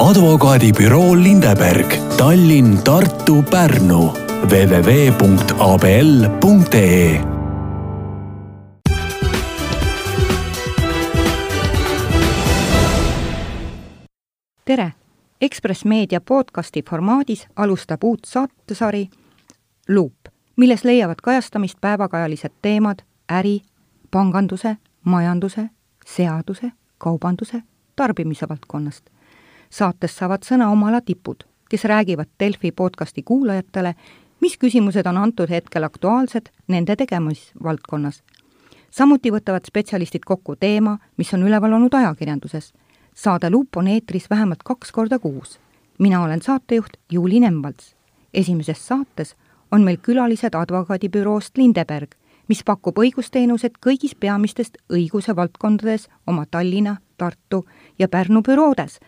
advokaadibüroo 0.00 1.16
Lindeberg, 1.16 1.94
Tallinn, 2.16 2.82
Tartu, 2.82 3.42
Pärnu 3.50 4.14
www.abl.ee 4.42 5.20
tere! 14.64 14.92
Ekspress 15.40 15.84
Meedia 15.84 16.20
podcasti 16.20 16.82
formaadis 16.90 17.48
alustab 17.56 18.04
uut 18.04 18.20
saatesari 18.26 19.08
Luup, 19.88 20.14
milles 20.56 20.84
leiavad 20.84 21.16
kajastamist 21.22 21.78
päevakajalised 21.80 22.52
teemad 22.62 22.98
äri, 23.32 23.60
panganduse, 24.10 24.76
majanduse, 25.04 25.70
seaduse, 26.06 26.72
kaubanduse, 26.98 27.62
tarbimise 27.96 28.48
valdkonnast. 28.48 29.10
Saates 29.70 30.16
saavad 30.16 30.42
sõna 30.44 30.70
oma 30.70 30.88
ala 30.88 31.00
tipud, 31.00 31.44
kes 31.70 31.84
räägivad 31.84 32.28
Delfi 32.40 32.72
podcasti 32.72 33.22
kuulajatele, 33.22 33.94
mis 34.40 34.58
küsimused 34.58 35.06
on 35.06 35.16
antud 35.16 35.50
hetkel 35.50 35.84
aktuaalsed 35.84 36.50
nende 36.68 36.96
tegemisvaldkonnas. 36.96 38.22
samuti 38.90 39.30
võtavad 39.30 39.66
spetsialistid 39.66 40.24
kokku 40.26 40.56
teema, 40.56 40.98
mis 41.16 41.34
on 41.34 41.42
üleval 41.42 41.72
olnud 41.72 41.94
ajakirjanduses 41.94 42.72
saade 43.14 43.50
Luup 43.50 43.76
on 43.76 43.86
eetris 43.86 44.30
vähemalt 44.30 44.62
kaks 44.64 44.92
korda 44.92 45.18
kuus. 45.18 45.60
mina 45.98 46.22
olen 46.22 46.42
saatejuht 46.42 46.92
Juuli 47.12 47.40
Nemvalts. 47.40 47.96
esimeses 48.34 48.86
saates 48.86 49.36
on 49.72 49.82
meil 49.82 49.96
külalised 49.96 50.54
advokaadibüroost 50.54 51.56
Lindeberg, 51.56 52.14
mis 52.48 52.64
pakub 52.64 52.98
õigusteenused 52.98 53.76
kõigis 53.86 54.16
peamistest 54.20 54.76
õiguse 54.92 55.36
valdkondades 55.36 56.08
oma 56.26 56.46
Tallinna, 56.50 56.96
Tartu 57.16 57.66
ja 57.98 58.08
Pärnu 58.08 58.42
büroodes. 58.42 59.00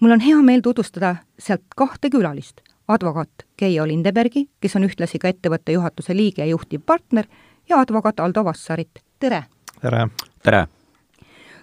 Mul 0.00 0.10
on 0.10 0.20
hea 0.20 0.42
meel 0.42 0.60
tutvustada 0.60 1.16
sealt 1.38 1.64
kahte 1.76 2.10
külalist, 2.10 2.60
advokaat 2.88 3.46
Keijo 3.56 3.86
Lindebergi, 3.86 4.48
kes 4.60 4.76
on 4.76 4.86
ühtlasi 4.86 5.18
ka 5.18 5.28
ettevõtte 5.28 5.72
juhatuse 5.72 6.16
liige 6.16 6.42
ja 6.42 6.50
juhtiv 6.50 6.82
partner, 6.86 7.26
ja 7.68 7.80
advokaat 7.80 8.20
Aldo 8.20 8.44
Vassarit, 8.44 9.02
tere! 9.18 9.44
tere! 9.80 10.08
tere! 10.42 10.66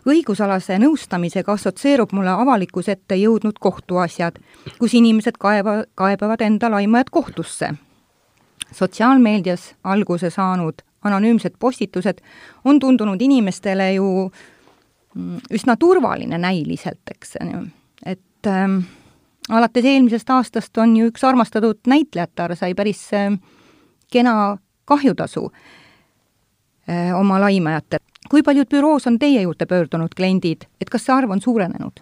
õigusalase 0.06 0.78
nõustamisega 0.80 1.56
assotsieerub 1.58 2.12
mulle 2.14 2.30
avalikkuse 2.30 2.94
ette 2.94 3.18
jõudnud 3.18 3.58
kohtuasjad, 3.60 4.38
kus 4.80 4.94
inimesed 4.94 5.40
kaeva, 5.42 5.84
kaebavad 5.96 6.42
enda 6.46 6.70
laimajad 6.72 7.10
kohtusse. 7.12 7.74
sotsiaalmeedias 8.72 9.76
alguse 9.84 10.30
saanud 10.30 10.82
anonüümsed 11.04 11.54
postitused 11.60 12.22
on 12.66 12.80
tundunud 12.80 13.22
inimestele 13.22 13.94
ju 13.94 14.32
mm, 15.16 15.40
üsna 15.52 15.76
turvaline 15.78 16.38
näiliselt, 16.38 17.02
eks, 17.12 17.38
et 18.06 18.48
ähm, 18.48 18.80
alates 19.50 19.86
eelmisest 19.86 20.30
aastast 20.30 20.78
on 20.78 20.96
ju 20.98 21.12
üks 21.12 21.24
armastatud 21.24 21.80
näitlejatar 21.88 22.56
sai 22.56 22.74
päris 22.76 23.08
äh, 23.14 23.32
kena 24.12 24.58
kahjutasu 24.86 25.50
äh, 26.90 27.14
oma 27.18 27.40
laimajatele 27.42 28.16
kui 28.30 28.44
paljud 28.44 28.70
büroos 28.70 29.08
on 29.08 29.20
teie 29.20 29.42
juurde 29.42 29.66
pöördunud 29.70 30.16
kliendid, 30.18 30.66
et 30.82 30.90
kas 30.90 31.06
see 31.06 31.16
arv 31.16 31.32
on 31.36 31.42
suurenenud? 31.42 32.02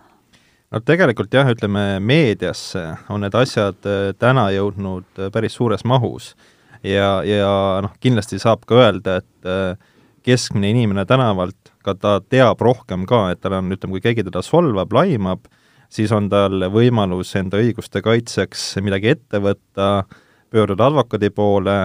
no 0.73 0.82
tegelikult 0.82 1.34
jah, 1.34 1.50
ütleme 1.54 2.00
meediasse 2.02 2.86
on 3.14 3.22
need 3.26 3.36
asjad 3.38 3.90
äh, 3.90 4.12
täna 4.20 4.48
jõudnud 4.56 5.06
äh, 5.20 5.32
päris 5.34 5.58
suures 5.60 5.84
mahus 5.86 6.34
ja, 6.84 7.20
ja 7.28 7.50
noh, 7.86 7.94
kindlasti 8.02 8.40
saab 8.42 8.66
ka 8.70 8.80
öelda, 8.82 9.20
et 9.22 9.50
äh, 9.50 9.92
keskmine 10.23 10.72
inimene 10.72 11.06
tänavalt, 11.06 11.73
ka 11.84 11.94
ta 12.00 12.16
teab 12.23 12.62
rohkem 12.64 13.04
ka, 13.06 13.28
et 13.34 13.44
tal 13.44 13.60
on, 13.60 13.70
ütleme, 13.76 13.98
kui 13.98 14.06
keegi 14.06 14.23
teda 14.26 14.42
solvab, 14.45 14.94
laimab, 14.95 15.45
siis 15.94 16.11
on 16.16 16.27
tal 16.30 16.67
võimalus 16.73 17.36
enda 17.38 17.61
õiguste 17.61 18.02
kaitseks 18.02 18.73
midagi 18.81 19.13
ette 19.13 19.41
võtta, 19.44 19.91
pöörduda 20.53 20.89
advokaadi 20.89 21.30
poole, 21.33 21.77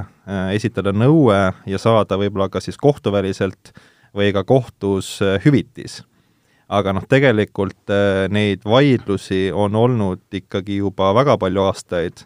esitada 0.53 0.93
nõue 0.93 1.39
ja 1.69 1.79
saada 1.81 2.19
võib-olla 2.21 2.51
ka 2.53 2.61
siis 2.61 2.77
kohtuväliselt 2.81 3.71
äh, 3.73 3.87
või 4.17 4.33
ka 4.33 4.45
kohtus 4.45 5.19
äh, 5.23 5.39
hüvitis. 5.45 6.03
aga 6.69 6.93
noh, 6.93 7.05
tegelikult 7.09 7.91
äh, 7.93 8.27
neid 8.29 8.65
vaidlusi 8.69 9.49
on 9.55 9.77
olnud 9.77 10.21
ikkagi 10.33 10.83
juba 10.83 11.15
väga 11.17 11.39
palju 11.41 11.63
aastaid, 11.65 12.25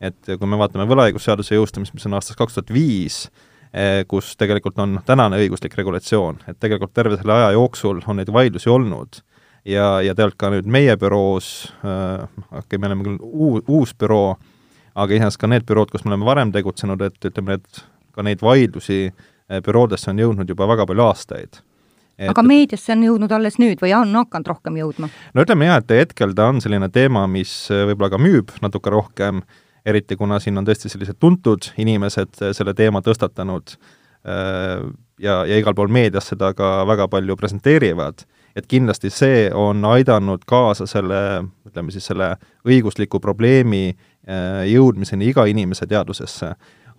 et 0.00 0.16
kui 0.26 0.48
me 0.48 0.58
vaatame 0.58 0.86
võlaõigusseaduse 0.88 1.58
jõustumist, 1.58 1.94
mis 1.94 2.06
on 2.08 2.16
aastast 2.16 2.38
kaks 2.38 2.56
tuhat 2.56 2.72
viis, 2.72 3.26
äh, 3.72 4.04
kus 4.08 4.34
tegelikult 4.36 4.78
on 4.78 5.00
tänane 5.06 5.40
õiguslik 5.42 5.76
regulatsioon, 5.76 6.40
et 6.48 6.60
tegelikult 6.60 6.94
terve 6.94 7.20
selle 7.20 7.36
aja 7.36 7.52
jooksul 7.58 8.02
on 8.06 8.20
neid 8.20 8.32
vaidlusi 8.32 8.72
olnud 8.72 9.22
ja, 9.64 9.86
ja 10.02 10.14
tegelikult 10.14 10.40
ka 10.40 10.50
nüüd 10.54 10.70
meie 10.70 10.96
büroos 11.00 11.48
äh,, 11.84 12.24
okei 12.50 12.62
okay,, 12.62 12.80
me 12.80 12.90
oleme 12.90 13.06
küll 13.06 13.18
uu-, 13.22 13.62
uus 13.78 13.94
büroo, 13.98 14.36
aga 14.94 15.14
iseenesest 15.14 15.40
ka 15.40 15.50
need 15.50 15.66
bürood, 15.68 15.92
kus 15.92 16.04
me 16.04 16.12
oleme 16.12 16.28
varem 16.28 16.52
tegutsenud, 16.54 17.02
et 17.06 17.30
ütleme, 17.30 17.58
et 17.60 17.84
ka 18.12 18.24
neid 18.26 18.42
vaidlusi 18.44 19.04
äh, 19.08 19.60
büroodesse 19.64 20.10
on 20.12 20.22
jõudnud 20.22 20.50
juba 20.50 20.68
väga 20.70 20.86
palju 20.88 21.06
aastaid. 21.06 21.62
Et... 22.18 22.28
aga 22.28 22.44
meediasse 22.44 22.92
on 22.92 23.06
jõudnud 23.06 23.32
alles 23.32 23.56
nüüd 23.58 23.80
või 23.80 23.94
on 23.96 24.12
hakanud 24.20 24.50
rohkem 24.52 24.76
jõudma? 24.82 25.08
no 25.32 25.46
ütleme 25.46 25.70
jah, 25.70 25.80
et 25.80 25.96
hetkel 26.02 26.34
ta 26.36 26.50
on 26.52 26.60
selline 26.60 26.90
teema, 26.92 27.24
mis 27.30 27.54
eh, 27.72 27.86
võib-olla 27.88 28.12
ka 28.12 28.20
müüb 28.20 28.52
natuke 28.62 28.92
rohkem, 28.92 29.40
eriti 29.88 30.18
kuna 30.20 30.38
siin 30.42 30.60
on 30.60 30.68
tõesti 30.68 30.92
sellised 30.92 31.16
tuntud 31.22 31.72
inimesed 31.80 32.42
eh, 32.42 32.52
selle 32.56 32.76
teema 32.78 33.02
tõstatanud 33.02 33.76
ja, 34.22 35.40
ja 35.42 35.56
igal 35.58 35.74
pool 35.74 35.90
meedias 35.90 36.28
seda 36.30 36.52
ka 36.54 36.84
väga 36.86 37.08
palju 37.10 37.34
presenteerivad, 37.40 38.22
et 38.56 38.68
kindlasti 38.68 39.10
see 39.10 39.46
on 39.54 39.84
aidanud 39.92 40.44
kaasa 40.48 40.86
selle, 40.90 41.42
ütleme 41.68 41.94
siis 41.94 42.06
selle 42.10 42.34
õigusliku 42.68 43.20
probleemi 43.20 43.92
jõudmiseni 44.68 45.26
iga 45.32 45.46
inimese 45.50 45.88
teadvusesse. 45.90 46.52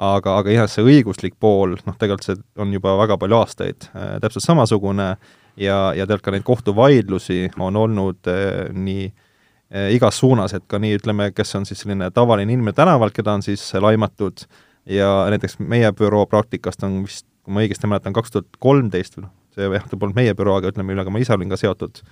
Aga, 0.04 0.38
aga 0.42 0.52
jah, 0.52 0.68
see 0.68 0.84
õiguslik 0.84 1.36
pool, 1.40 1.78
noh, 1.86 1.96
tegelikult 2.00 2.26
see 2.26 2.40
on 2.60 2.72
juba 2.74 2.96
väga 2.98 3.18
palju 3.22 3.38
aastaid 3.38 3.86
äh, 3.94 4.16
täpselt 4.24 4.44
samasugune 4.44 5.12
ja, 5.56 5.78
ja 5.94 6.08
tegelikult 6.08 6.26
ka 6.26 6.34
neid 6.34 6.46
kohtuvaidlusi 6.48 7.38
on 7.62 7.78
olnud 7.78 8.32
äh, 8.32 8.74
nii 8.74 9.06
äh, 9.06 9.94
igas 9.94 10.18
suunas, 10.20 10.56
et 10.58 10.66
ka 10.68 10.82
nii, 10.82 10.98
ütleme, 10.98 11.30
kes 11.38 11.54
on 11.60 11.70
siis 11.70 11.86
selline 11.86 12.10
tavaline 12.12 12.56
inimene 12.58 12.74
tänavalt, 12.76 13.14
keda 13.14 13.38
on 13.38 13.46
siis 13.46 13.68
laimatud, 13.78 14.48
ja 14.90 15.12
näiteks 15.30 15.60
meie 15.62 15.94
büroo 15.96 16.26
praktikast 16.26 16.84
on 16.84 17.04
vist, 17.06 17.28
kui 17.46 17.54
ma 17.54 17.64
õigesti 17.64 17.88
mäletan, 17.88 18.18
kaks 18.18 18.34
tuhat 18.34 18.60
kolmteist 18.64 19.20
või 19.20 19.28
noh, 19.28 19.34
see 19.56 19.70
jah, 19.70 19.88
ta 19.90 20.00
polnud 20.00 20.18
meie 20.18 20.36
büroo, 20.38 20.58
aga 20.60 20.74
ütleme, 20.74 20.92
millega 20.92 21.14
ma 21.14 21.22
ise 21.22 21.34
olin 21.36 21.52
ka 21.52 21.60
seotud, 21.60 22.04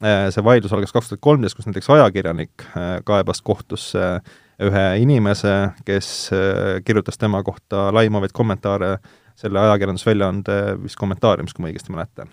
see 0.00 0.44
vaidlus 0.44 0.72
algas 0.72 0.94
kaks 0.96 1.10
tuhat 1.10 1.22
kolmteist, 1.24 1.58
kus 1.58 1.68
näiteks 1.68 1.90
ajakirjanik 1.92 2.64
kaebas 3.06 3.42
kohtusse 3.44 4.06
äh, 4.16 4.38
ühe 4.60 4.84
inimese, 5.00 5.54
kes 5.88 6.30
äh, 6.34 6.82
kirjutas 6.84 7.18
tema 7.18 7.42
kohta 7.42 7.88
laimavaid 7.94 8.32
kommentaare 8.36 8.98
selle 9.40 9.60
ajakirjandusväljaande 9.60 10.56
vist 10.82 10.98
kommentaariumis, 11.00 11.54
kui 11.56 11.64
ma 11.64 11.70
õigesti 11.70 11.94
mäletan. 11.94 12.32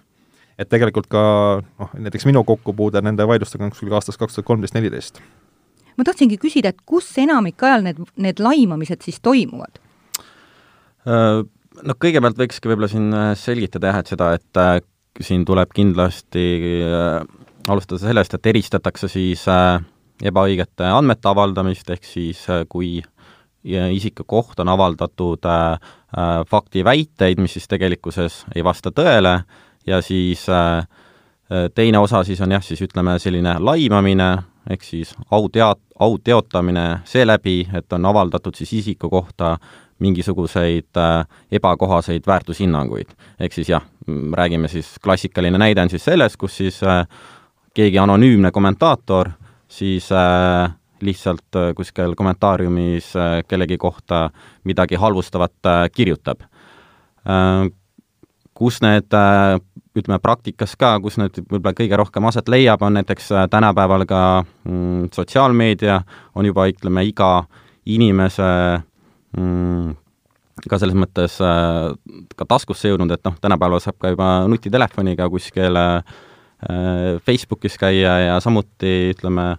et 0.58 0.70
tegelikult 0.70 1.06
ka 1.08 1.22
noh, 1.62 1.92
näiteks 1.94 2.26
minu 2.26 2.42
kokkupuude 2.44 3.02
nende 3.06 3.28
vaidlustega 3.30 3.64
on 3.64 3.70
kuskil 3.72 3.94
aastast 3.94 4.18
kaks 4.20 4.36
tuhat 4.36 4.48
kolmteist, 4.48 4.76
neliteist. 4.76 5.22
ma 5.98 6.04
tahtsingi 6.04 6.40
küsida, 6.42 6.74
et 6.74 6.82
kus 6.86 7.12
enamik 7.18 7.64
ajal 7.64 7.86
need, 7.86 8.02
need 8.18 8.44
laimamised 8.44 9.06
siis 9.06 9.22
toimuvad? 9.24 9.80
Äh, 11.78 11.84
no 11.88 11.98
kõigepealt 12.00 12.40
võikski 12.40 12.72
võib-olla 12.72 12.90
siin 12.92 13.12
äh, 13.14 13.34
selgitada 13.40 13.92
jah, 13.92 14.02
et 14.02 14.14
seda, 14.14 14.32
et 14.38 15.24
siin 15.24 15.46
tuleb 15.46 15.72
kindlasti 15.74 16.44
alustada 17.68 18.00
sellest, 18.00 18.36
et 18.38 18.50
eristatakse 18.52 19.10
siis 19.12 19.48
äh, 19.50 19.80
ebaõigete 20.24 20.88
andmete 20.90 21.30
avaldamist, 21.30 21.90
ehk 21.94 22.06
siis 22.06 22.44
äh, 22.50 22.66
kui 22.70 23.00
isiku 23.68 24.24
kohta 24.24 24.64
on 24.64 24.70
avaldatud 24.70 25.46
äh, 25.46 25.74
äh, 26.18 26.46
faktiväiteid, 26.48 27.40
mis 27.42 27.58
siis 27.58 27.68
tegelikkuses 27.68 28.46
ei 28.56 28.64
vasta 28.64 28.92
tõele, 28.96 29.42
ja 29.88 30.02
siis 30.02 30.48
äh, 30.50 30.78
äh, 31.52 31.68
teine 31.76 32.00
osa 32.00 32.24
siis 32.24 32.42
on 32.42 32.52
jah, 32.52 32.64
siis 32.64 32.82
ütleme 32.82 33.18
selline 33.20 33.58
laimamine, 33.60 34.30
ehk 34.70 34.84
siis 34.84 35.16
au 35.32 35.50
teat-, 35.50 35.84
au 36.00 36.18
teotamine 36.18 37.02
seeläbi, 37.06 37.68
et 37.74 37.94
on 37.94 38.06
avaldatud 38.06 38.56
siis 38.56 38.74
isiku 38.74 39.10
kohta 39.10 39.58
mingisuguseid 40.00 40.98
äh, 40.98 41.26
ebakohaseid 41.52 42.28
väärtushinnanguid. 42.28 43.10
ehk 43.40 43.54
siis 43.54 43.70
jah, 43.70 43.84
räägime 44.34 44.68
siis, 44.68 44.96
klassikaline 45.04 45.58
näide 45.58 45.82
on 45.82 45.90
siis 45.90 46.06
selles, 46.06 46.38
kus 46.38 46.58
siis 46.58 46.84
äh, 46.84 47.08
keegi 47.74 48.00
anonüümne 48.00 48.52
kommentaator 48.52 49.30
siis 49.68 50.12
äh, 50.12 50.72
lihtsalt 51.02 51.58
kuskil 51.76 52.16
kommentaariumis 52.16 53.14
kellegi 53.48 53.78
kohta 53.78 54.30
midagi 54.64 54.96
halvustavat 54.96 55.70
kirjutab 55.94 56.42
kus 58.54 58.82
need 58.82 59.14
ütleme 59.98 60.18
praktikas 60.20 60.74
ka, 60.80 60.96
kus 61.02 61.20
need 61.22 61.38
võib-olla 61.44 61.76
kõige 61.78 61.98
rohkem 61.98 62.26
aset 62.26 62.50
leiab, 62.50 62.82
on 62.82 62.98
näiteks 62.98 63.30
tänapäeval 63.50 64.06
ka 64.10 64.22
mm, 64.42 65.10
sotsiaalmeedia, 65.14 66.02
on 66.36 66.50
juba 66.50 66.66
ütleme, 66.72 67.06
iga 67.06 67.44
inimese 67.86 68.50
mm, 69.38 69.96
ka 70.70 70.80
selles 70.82 70.98
mõttes 70.98 71.38
äh, 71.46 71.92
ka 72.36 72.50
taskusse 72.50 72.92
jõudnud, 72.92 73.14
et 73.14 73.24
noh, 73.28 73.38
tänapäeval 73.42 73.84
saab 73.84 74.00
ka 74.02 74.12
juba 74.14 74.32
nutitelefoniga 74.50 75.30
kuskil 75.32 75.78
äh, 75.78 76.18
Äh, 76.58 77.22
Facebookis 77.22 77.78
käia 77.78 78.20
ja 78.20 78.40
samuti 78.40 79.12
ütleme, 79.14 79.58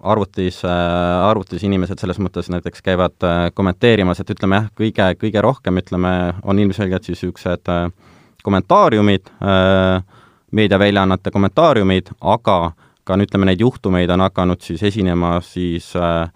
arvutis, 0.00 0.62
arvutis 0.64 1.60
inimesed 1.68 2.00
selles 2.00 2.16
mõttes 2.16 2.46
näiteks 2.48 2.80
käivad 2.80 3.26
kommenteerimas, 3.52 4.22
et 4.22 4.30
ütleme 4.32 4.56
jah, 4.56 4.70
kõige, 4.72 5.08
kõige 5.20 5.42
rohkem 5.44 5.82
ütleme, 5.82 6.12
on 6.40 6.56
ilmselgelt 6.62 7.04
siis 7.04 7.20
niisugused 7.20 7.68
kommentaariumid, 8.40 9.28
meediaväljaannete 10.56 11.34
kommentaariumid, 11.34 12.08
aga 12.24 12.56
ka 13.04 13.20
ütleme, 13.20 13.50
neid 13.50 13.60
juhtumeid 13.60 14.08
on 14.16 14.24
hakanud 14.24 14.64
siis 14.64 14.80
esinema 14.88 15.34
siis 15.44 15.90
äh, 16.00 16.32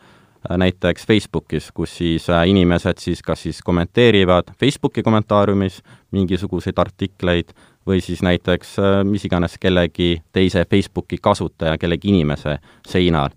näiteks 0.49 1.07
Facebookis, 1.07 1.71
kus 1.75 1.97
siis 1.99 2.31
äh, 2.31 2.49
inimesed 2.49 2.99
siis 2.99 3.23
kas 3.23 3.43
siis 3.43 3.63
kommenteerivad 3.63 4.53
Facebooki 4.61 5.03
kommentaariumis 5.03 5.83
mingisuguseid 6.17 6.79
artikleid 6.81 7.53
või 7.87 8.01
siis 8.05 8.23
näiteks 8.25 8.79
äh, 8.79 9.03
mis 9.05 9.25
iganes 9.29 9.59
kellegi 9.61 10.23
teise 10.33 10.65
Facebooki 10.71 11.19
kasutaja, 11.23 11.79
kellegi 11.79 12.09
inimese 12.09 12.59
seinal. 12.89 13.31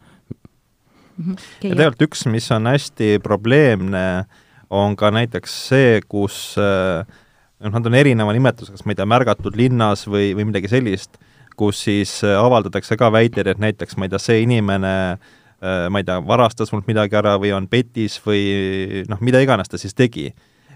Mhm. 1.18 1.36
ja 1.64 1.76
tegelikult 1.76 2.08
üks, 2.08 2.24
mis 2.26 2.48
on 2.52 2.72
hästi 2.72 3.20
probleemne, 3.24 4.26
on 4.70 4.96
ka 4.98 5.12
näiteks 5.14 5.58
see, 5.68 6.00
kus 6.10 6.56
noh, 6.58 7.70
nad 7.70 7.86
on 7.86 7.94
erineva 7.94 8.34
nimetusega, 8.34 8.80
kas 8.80 8.88
ma 8.88 8.96
ei 8.96 8.98
tea, 8.98 9.06
märgatud 9.06 9.60
linnas 9.60 10.08
või, 10.10 10.32
või 10.34 10.48
midagi 10.50 10.72
sellist 10.72 11.20
kus 11.56 11.84
siis 11.86 12.16
äh, 12.26 12.34
avaldatakse 12.40 12.98
ka 12.98 13.12
väiteid, 13.14 13.48
et 13.48 13.62
näiteks 13.62 13.98
ma 13.98 14.08
ei 14.08 14.14
tea, 14.16 14.22
see 14.24 14.42
inimene 14.42 14.94
äh, 15.12 15.32
ma 15.64 16.02
ei 16.02 16.08
tea, 16.08 16.18
varastas 16.28 16.74
mult 16.74 16.90
midagi 16.90 17.16
ära 17.16 17.38
või 17.40 17.54
on 17.56 17.70
petis 17.72 18.18
või 18.26 19.04
noh, 19.10 19.22
mida 19.24 19.42
iganes 19.44 19.72
ta 19.72 19.80
siis 19.80 19.96
tegi. 19.96 20.34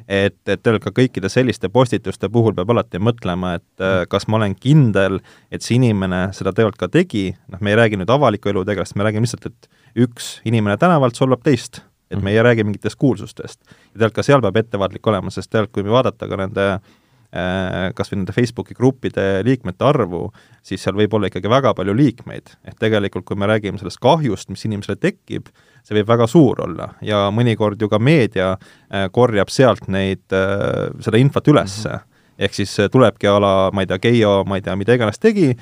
et, 0.07 0.37
et 0.47 0.61
tegelikult 0.63 0.93
ka 0.93 1.01
kõikide 1.01 1.27
selliste 1.27 1.67
postituste 1.67 2.29
puhul 2.31 2.53
peab 2.55 2.69
alati 2.71 2.99
mõtlema, 3.03 3.57
et 3.59 3.83
äh, 3.83 4.05
kas 4.07 4.27
ma 4.31 4.37
olen 4.37 4.55
kindel, 4.55 5.19
et 5.51 5.65
see 5.65 5.75
inimene 5.75 6.29
seda 6.31 6.53
tegelikult 6.55 6.79
ka 6.79 6.87
tegi, 6.87 7.33
noh, 7.51 7.59
me 7.59 7.73
ei 7.73 7.79
räägi 7.81 7.99
nüüd 7.99 8.13
avaliku 8.15 8.53
elu 8.53 8.63
tegelast, 8.69 8.95
me 8.95 9.03
räägime 9.03 9.27
lihtsalt, 9.27 9.49
et 9.51 10.07
üks 10.07 10.37
inimene 10.47 10.77
tänavalt 10.79 11.19
solvab 11.19 11.43
teist, 11.43 11.81
et 12.07 12.23
me 12.23 12.31
ei 12.31 12.39
räägi 12.39 12.63
mingitest 12.63 12.95
kuulsustest. 12.95 13.59
ja 13.67 13.99
tegelikult 13.99 14.21
ka 14.21 14.23
seal 14.23 14.45
peab 14.45 14.63
ettevaatlik 14.63 15.11
olema, 15.11 15.33
sest 15.33 15.51
tegelikult 15.51 15.81
kui 15.81 15.91
vaadata 15.91 16.31
ka 16.31 16.39
nende 16.39 16.69
äh, 16.77 16.79
Äh, 16.79 16.95
kas 17.27 18.07
või 18.11 18.21
nende 18.21 18.31
Facebooki 18.31 18.73
gruppide 18.73 19.41
liikmete 19.43 19.83
arvu, 19.83 20.29
siis 20.63 20.79
seal 20.83 20.95
võib 20.95 21.13
olla 21.17 21.27
ikkagi 21.27 21.49
väga 21.51 21.73
palju 21.75 21.93
liikmeid. 21.93 22.53
et 22.63 22.77
tegelikult, 22.79 23.25
kui 23.25 23.35
me 23.35 23.45
räägime 23.45 23.77
sellest 23.77 23.99
kahjust, 23.99 24.49
mis 24.49 24.63
inimesele 24.65 24.95
tekib, 24.95 25.49
see 25.83 25.97
võib 25.99 26.07
väga 26.07 26.27
suur 26.27 26.61
olla 26.63 26.93
ja 27.01 27.27
mõnikord 27.31 27.81
ju 27.81 27.89
ka 27.89 27.99
meedia 27.99 28.53
äh, 28.53 29.09
korjab 29.11 29.49
sealt 29.49 29.87
neid, 29.87 30.23
äh, 30.31 30.87
seda 31.03 31.17
infot 31.17 31.47
ülesse 31.47 31.89
mm. 31.89 31.95
-hmm. 31.95 32.43
ehk 32.47 32.53
siis 32.53 32.77
tulebki 32.91 33.27
a 33.27 33.39
la, 33.39 33.53
ma 33.73 33.83
ei 33.83 33.87
tea, 33.87 33.99
Keijo, 33.99 34.43
ma 34.47 34.55
ei 34.55 34.61
tea, 34.61 34.75
mida 34.75 34.95
iganes 34.95 35.19
tegi, 35.19 35.55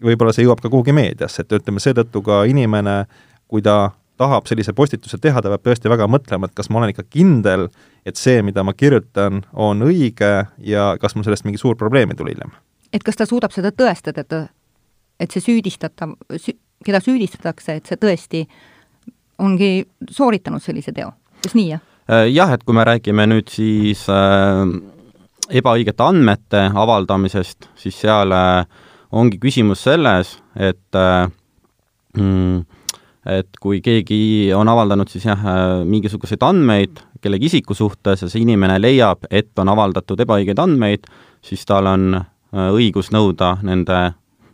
võib-olla 0.00 0.32
see 0.32 0.44
jõuab 0.44 0.60
ka 0.62 0.70
kuhugi 0.72 0.92
meediasse, 0.92 1.42
et 1.42 1.52
ütleme, 1.52 1.80
seetõttu 1.80 2.22
ka 2.22 2.44
inimene, 2.48 3.04
kui 3.48 3.62
ta 3.62 3.90
tahab 4.20 4.48
sellise 4.48 4.72
postituse 4.76 5.18
teha, 5.18 5.40
ta 5.40 5.52
peab 5.52 5.64
tõesti 5.64 5.90
väga 5.90 6.08
mõtlema, 6.10 6.48
et 6.48 6.56
kas 6.56 6.70
ma 6.70 6.80
olen 6.80 6.92
ikka 6.92 7.06
kindel, 7.08 7.68
et 8.06 8.16
see, 8.16 8.42
mida 8.42 8.64
ma 8.64 8.74
kirjutan, 8.76 9.42
on 9.52 9.82
õige 9.86 10.30
ja 10.64 10.94
kas 11.00 11.14
mul 11.16 11.26
sellest 11.26 11.46
mingi 11.46 11.60
suur 11.60 11.76
probleem 11.76 12.10
ei 12.12 12.18
tule 12.18 12.34
hiljem. 12.34 12.52
et 12.92 13.04
kas 13.06 13.16
ta 13.16 13.26
suudab 13.26 13.52
seda 13.54 13.70
tõestada, 13.70 14.24
et, 14.24 14.50
et 15.20 15.30
see 15.30 15.44
süüdistatav 15.44 16.16
sü,, 16.36 16.56
keda 16.84 17.00
süüdistatakse, 17.04 17.76
et 17.76 17.86
see 17.86 18.00
tõesti 18.00 18.44
ongi 19.40 19.86
sooritanud 20.10 20.62
sellise 20.62 20.92
teo, 20.96 21.12
kas 21.42 21.54
nii, 21.56 21.68
jah? 21.74 21.84
Äh, 22.10 22.26
jah, 22.32 22.52
et 22.54 22.64
kui 22.64 22.74
me 22.74 22.84
räägime 22.84 23.26
nüüd 23.30 23.52
siis 23.52 24.06
äh, 24.10 24.64
ebaõigete 25.60 26.04
andmete 26.06 26.64
avaldamisest, 26.74 27.70
siis 27.78 28.00
seal 28.02 28.34
äh, 28.34 28.64
ongi 29.12 29.40
küsimus 29.42 29.84
selles, 29.86 30.36
et 30.56 30.98
äh, 30.98 31.30
mm, 32.16 32.60
et 33.30 33.58
kui 33.60 33.82
keegi 33.84 34.50
on 34.56 34.68
avaldanud 34.72 35.10
siis 35.12 35.26
jah, 35.28 35.42
mingisuguseid 35.84 36.40
andmeid 36.42 37.02
kellegi 37.20 37.50
isiku 37.50 37.74
suhtes 37.74 38.22
ja 38.24 38.28
see 38.28 38.42
inimene 38.44 38.78
leiab, 38.80 39.26
et 39.30 39.52
on 39.58 39.68
avaldatud 39.72 40.20
ebaõigeid 40.20 40.58
andmeid, 40.62 41.06
siis 41.44 41.64
tal 41.68 41.88
on 41.90 42.14
äh, 42.16 42.70
õigus 42.72 43.12
nõuda 43.14 43.56
nende 43.66 44.00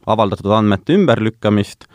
avaldatud 0.06 0.52
andmete 0.54 0.94
ümberlükkamist 0.94 1.86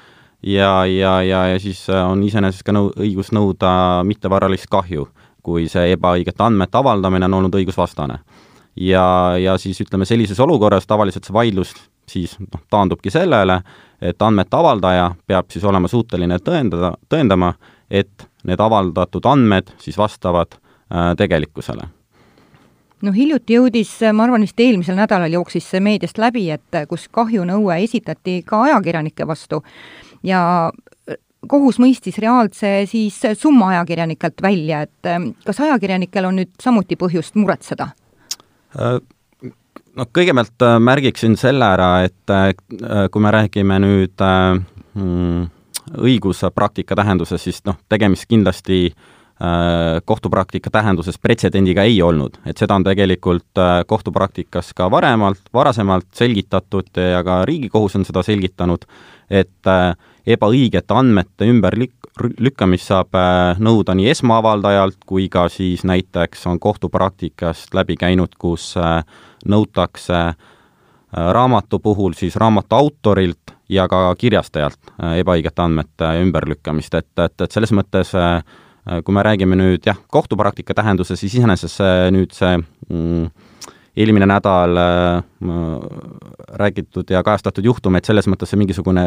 ja, 0.44 0.86
ja, 0.86 1.22
ja, 1.24 1.46
ja 1.54 1.60
siis 1.60 1.84
äh, 1.90 2.04
on 2.08 2.24
iseenesest 2.24 2.66
ka 2.68 2.76
nõu-, 2.76 2.94
õigus 3.00 3.32
nõuda 3.36 4.04
mittevaralist 4.08 4.70
kahju, 4.72 5.08
kui 5.42 5.68
see 5.72 5.94
ebaõigete 5.96 6.44
andmete 6.46 6.78
avaldamine 6.78 7.30
on 7.30 7.40
olnud 7.40 7.56
õigusvastane. 7.62 8.20
ja, 8.76 9.38
ja 9.38 9.58
siis 9.58 9.82
ütleme, 9.82 10.06
sellises 10.06 10.40
olukorras 10.40 10.88
tavaliselt 10.88 11.26
see 11.26 11.34
vaidlus 11.34 11.74
siis 12.12 12.36
noh, 12.40 12.62
taandubki 12.70 13.12
sellele, 13.12 13.62
et 14.02 14.22
andmete 14.22 14.58
avaldaja 14.58 15.12
peab 15.28 15.52
siis 15.52 15.64
olema 15.68 15.88
suuteline 15.88 16.40
tõendada, 16.44 16.94
tõendama, 17.10 17.54
et 17.90 18.28
need 18.48 18.62
avaldatud 18.62 19.26
andmed 19.26 19.74
siis 19.82 19.98
vastavad 19.98 20.56
äh, 20.58 21.12
tegelikkusele 21.18 21.88
no 23.02 23.14
hiljuti 23.16 23.58
jõudis, 23.58 23.96
ma 24.14 24.28
arvan, 24.28 24.46
vist 24.46 24.60
eelmisel 24.62 24.98
nädalal 25.00 25.34
jooksis 25.34 25.70
see 25.74 25.82
meediast 25.84 26.22
läbi, 26.22 26.50
et 26.54 26.84
kus 26.90 27.08
kahjunõue 27.12 27.82
esitati 27.84 28.42
ka 28.46 28.64
ajakirjanike 28.68 29.28
vastu 29.28 29.64
ja 30.24 30.72
kohus 31.50 31.80
mõistis 31.82 32.20
reaalse 32.22 32.84
siis 32.90 33.18
summa 33.40 33.72
ajakirjanikelt 33.76 34.44
välja, 34.44 34.84
et 34.86 35.10
kas 35.46 35.64
ajakirjanikel 35.66 36.30
on 36.30 36.38
nüüd 36.42 36.54
samuti 36.62 36.98
põhjust 37.00 37.40
muretseda? 37.40 37.90
Äh, 38.78 39.00
no 39.98 40.08
kõigepealt 40.16 40.66
äh, 40.66 40.78
märgiksin 40.80 41.38
selle 41.40 41.68
ära, 41.74 41.90
et 42.08 42.34
äh, 42.34 42.52
kui 43.12 43.24
me 43.24 43.34
räägime 43.34 43.80
nüüd 43.84 44.24
mm, 44.24 45.50
õiguspraktika 45.98 46.96
tähenduses, 46.96 47.44
siis 47.44 47.64
noh, 47.66 47.80
tegemist 47.90 48.30
kindlasti 48.30 48.92
kohtupraktika 50.06 50.70
tähenduses 50.70 51.18
pretsedendiga 51.18 51.82
ei 51.84 51.96
olnud, 52.06 52.36
et 52.46 52.60
seda 52.62 52.76
on 52.78 52.84
tegelikult 52.86 53.58
kohtupraktikas 53.90 54.70
ka 54.78 54.86
varemalt, 54.92 55.42
varasemalt 55.54 56.06
selgitatud 56.14 56.94
ja 56.94 57.24
ka 57.26 57.40
Riigikohus 57.50 57.96
on 57.98 58.06
seda 58.06 58.22
selgitanud, 58.22 58.86
et 59.34 59.72
ebaõigete 60.28 60.94
andmete 60.94 61.50
ümberlükkamist 61.50 62.92
saab 62.92 63.18
nõuda 63.58 63.98
nii 63.98 64.12
esmaavaldajalt 64.14 65.02
kui 65.10 65.26
ka 65.32 65.48
siis 65.50 65.88
näiteks 65.90 66.46
on 66.52 66.62
kohtupraktikast 66.62 67.74
läbi 67.74 67.98
käinud, 67.98 68.38
kus 68.38 68.76
äh, 68.78 69.02
nõutakse 69.50 70.20
äh, 70.22 70.51
raamatu 71.14 71.80
puhul 71.80 72.14
siis 72.18 72.36
raamatu 72.36 72.76
autorilt 72.76 73.56
ja 73.70 73.88
ka 73.88 74.16
kirjastajalt 74.18 74.80
äh, 74.98 75.20
ebaõigete 75.24 75.64
andmete 75.64 76.12
ümberlükkamist, 76.24 76.94
et, 77.00 77.12
et, 77.20 77.42
et 77.42 77.52
selles 77.52 77.74
mõttes 77.76 78.14
äh, 78.16 78.42
kui 79.06 79.14
me 79.14 79.24
räägime 79.24 79.56
nüüd 79.60 79.86
jah, 79.86 79.98
kohtupraktika 80.08 80.74
tähenduses, 80.74 81.20
siis 81.20 81.36
iseenesest 81.38 81.82
see 81.82 82.12
nüüd 82.16 82.34
see 82.36 82.58
mm, 82.58 83.28
eelmine 83.98 84.28
nädal 84.30 84.78
äh, 84.78 85.24
räägitud 86.62 87.10
ja 87.12 87.24
kajastatud 87.24 87.66
juhtum, 87.66 87.96
et 87.96 88.08
selles 88.08 88.28
mõttes 88.32 88.52
see 88.52 88.60
mingisugune 88.60 89.06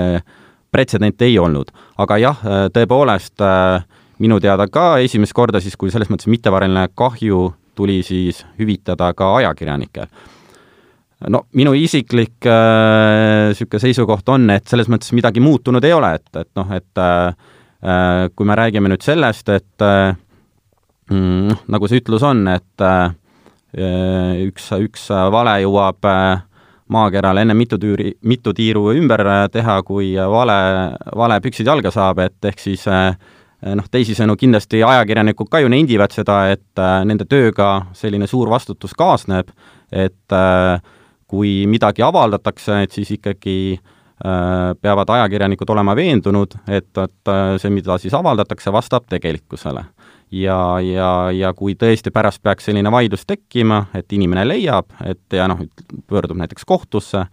pretsedent 0.75 1.23
ei 1.23 1.39
olnud. 1.39 1.71
aga 1.99 2.19
jah, 2.19 2.41
tõepoolest 2.75 3.43
äh, 3.45 3.85
minu 4.19 4.41
teada 4.41 4.67
ka 4.71 4.99
esimest 5.03 5.35
korda 5.37 5.61
siis, 5.63 5.77
kui 5.77 5.93
selles 5.93 6.11
mõttes 6.11 6.31
mittevaraline 6.31 6.89
kahju 6.95 7.53
tuli 7.75 8.03
siis 8.07 8.45
hüvitada 8.59 9.13
ka 9.15 9.35
ajakirjanikel. 9.41 10.07
No 11.31 11.45
minu 11.57 11.75
isiklik 11.79 12.45
niisugune 12.45 13.81
äh, 13.81 13.83
seisukoht 13.83 14.29
on, 14.33 14.49
et 14.55 14.69
selles 14.69 14.91
mõttes 14.93 15.13
midagi 15.17 15.43
muutunud 15.45 15.85
ei 15.85 15.95
ole, 15.97 16.15
et, 16.19 16.31
et 16.41 16.51
noh, 16.59 16.73
et 16.75 17.03
äh, 17.03 17.35
äh, 17.85 18.25
kui 18.37 18.49
me 18.49 18.57
räägime 18.59 18.91
nüüd 18.93 19.05
sellest, 19.05 19.49
et 19.55 19.85
äh, 19.85 20.17
mm, 21.11 21.61
nagu 21.75 21.91
see 21.91 22.03
ütlus 22.03 22.25
on, 22.27 22.47
et 22.53 22.85
äh, 22.85 23.07
üks, 24.45 24.69
üks 24.79 25.09
vale 25.35 25.59
jõuab 25.65 26.11
äh, 26.11 26.43
maakerale 26.95 27.43
enne 27.43 27.57
mitu 27.57 27.79
tüüri, 27.81 28.13
mitu 28.23 28.53
tiiru 28.55 28.91
ümber 28.93 29.25
teha, 29.51 29.81
kui 29.87 30.13
vale, 30.19 30.59
vale 31.17 31.41
püksid 31.41 31.67
jalga 31.67 31.91
saab, 31.95 32.21
et 32.27 32.53
ehk 32.53 32.61
siis 32.61 32.85
äh, 32.91 33.17
Eh, 33.65 33.73
noh, 33.79 33.87
teisisõnu 33.89 34.35
kindlasti 34.37 34.83
ajakirjanikud 34.85 35.49
ka 35.49 35.63
ju 35.63 35.71
nendivad 35.73 36.13
seda, 36.13 36.43
et 36.53 36.81
äh, 36.81 36.99
nende 37.09 37.25
tööga 37.25 37.87
selline 37.97 38.27
suur 38.29 38.51
vastutus 38.53 38.93
kaasneb, 38.99 39.55
et 39.89 40.37
äh, 40.37 40.83
kui 41.35 41.65
midagi 41.67 42.05
avaldatakse, 42.07 42.83
et 42.87 42.95
siis 42.95 43.11
ikkagi 43.17 43.57
äh, 43.75 44.75
peavad 44.79 45.11
ajakirjanikud 45.17 45.75
olema 45.75 45.97
veendunud, 45.99 46.55
et, 46.69 46.93
et 47.03 47.33
see, 47.59 47.73
mida 47.75 47.99
siis 47.99 48.15
avaldatakse, 48.15 48.73
vastab 48.73 49.09
tegelikkusele. 49.11 49.85
ja, 50.31 50.59
ja, 50.83 51.11
ja 51.35 51.53
kui 51.55 51.75
tõesti 51.75 52.15
pärast 52.15 52.43
peaks 52.43 52.71
selline 52.71 52.91
vaidlus 52.91 53.27
tekkima, 53.27 53.87
et 53.95 54.13
inimene 54.13 54.47
leiab, 54.47 54.95
et 55.05 55.37
ja 55.37 55.49
noh, 55.51 55.67
pöördub 56.07 56.39
näiteks 56.39 56.65
kohtusse, 56.65 57.27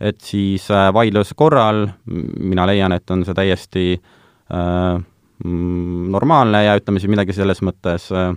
et 0.00 0.20
siis 0.20 0.68
vaidluse 0.94 1.34
korral 1.36 1.88
mina 2.06 2.66
leian, 2.68 2.92
et 2.92 3.10
on 3.10 3.24
see 3.24 3.34
täiesti 3.34 3.86
äh, 3.96 5.00
normaalne 5.44 6.64
ja 6.64 6.76
ütleme 6.78 7.00
siis 7.00 7.10
midagi 7.10 7.34
selles 7.36 7.62
mõttes 7.62 8.08
äh, 8.14 8.32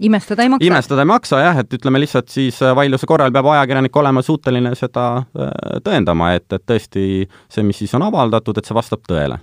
imestada 0.00 0.42
ei 0.42 0.52
maksa? 0.52 0.66
imestada 0.66 1.04
ei 1.04 1.10
maksa 1.10 1.40
jah, 1.40 1.58
et 1.62 1.76
ütleme 1.78 2.00
lihtsalt 2.02 2.30
siis 2.32 2.60
äh, 2.62 2.74
vaidluse 2.76 3.06
korral 3.06 3.32
peab 3.32 3.48
ajakirjanik 3.54 3.96
olema 3.96 4.22
suuteline 4.22 4.74
seda 4.78 5.08
äh, 5.18 5.52
tõendama, 5.84 6.34
et, 6.36 6.48
et 6.52 6.64
tõesti 6.66 7.26
see, 7.26 7.66
mis 7.66 7.84
siis 7.84 7.94
on 7.98 8.06
avaldatud, 8.06 8.58
et 8.58 8.68
see 8.68 8.76
vastab 8.76 9.04
tõele 9.08 9.40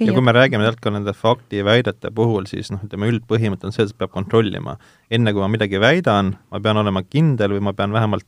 ja 0.00 0.12
kui 0.12 0.22
me 0.24 0.32
räägime 0.34 0.64
tegelikult 0.64 0.82
ka 0.82 0.90
nende 0.94 1.12
faktiväidete 1.14 2.10
puhul, 2.14 2.46
siis 2.50 2.72
noh, 2.74 2.82
ütleme 2.86 3.10
üldpõhimõte 3.12 3.68
on 3.68 3.74
see, 3.74 3.86
et 3.86 3.96
peab 3.98 4.12
kontrollima. 4.14 4.76
enne 5.10 5.32
kui 5.32 5.42
ma 5.42 5.48
midagi 5.52 5.80
väidan, 5.80 6.34
ma 6.50 6.60
pean 6.60 6.80
olema 6.80 7.02
kindel 7.06 7.54
või 7.54 7.64
ma 7.68 7.72
pean 7.72 7.92
vähemalt 7.92 8.26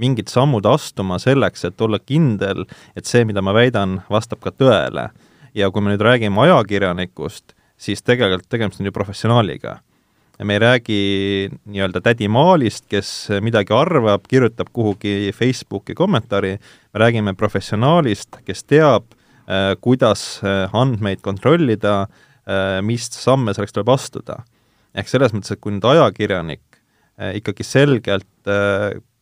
mingid 0.00 0.30
sammud 0.32 0.66
astuma 0.66 1.18
selleks, 1.20 1.64
et 1.68 1.80
olla 1.80 1.98
kindel, 1.98 2.64
et 2.96 3.06
see, 3.06 3.24
mida 3.28 3.42
ma 3.42 3.54
väidan, 3.56 4.00
vastab 4.10 4.40
ka 4.40 4.50
tõele. 4.50 5.10
ja 5.54 5.70
kui 5.70 5.82
me 5.82 5.90
nüüd 5.90 6.02
räägime 6.06 6.38
ajakirjanikust, 6.46 7.54
siis 7.76 8.02
tegelikult 8.02 8.48
tegemist 8.48 8.80
on 8.80 8.86
ju 8.86 8.92
professionaaliga. 8.92 9.80
Me 10.44 10.54
ei 10.56 10.60
räägi 10.62 11.00
nii-öelda 11.68 12.00
tädi 12.00 12.28
Maalist, 12.28 12.86
kes 12.88 13.28
midagi 13.44 13.74
arvab, 13.76 14.24
kirjutab 14.28 14.70
kuhugi 14.72 15.32
Facebooki 15.36 15.94
kommentaari, 15.94 16.54
me 16.94 17.00
räägime 17.02 17.34
professionaalist, 17.36 18.40
kes 18.46 18.64
teab, 18.64 19.10
Äh, 19.50 19.74
kuidas 19.80 20.40
äh, 20.44 20.68
andmeid 20.72 21.24
kontrollida, 21.26 22.06
äh, 22.46 22.78
mis 22.86 23.08
samme 23.10 23.54
selleks 23.54 23.74
tuleb 23.74 23.88
astuda. 23.90 24.44
ehk 24.94 25.06
selles 25.06 25.30
mõttes, 25.30 25.54
et 25.54 25.60
kui 25.62 25.70
nüüd 25.70 25.84
ajakirjanik 25.86 26.78
ikkagi 27.38 27.62
selgelt 27.62 28.48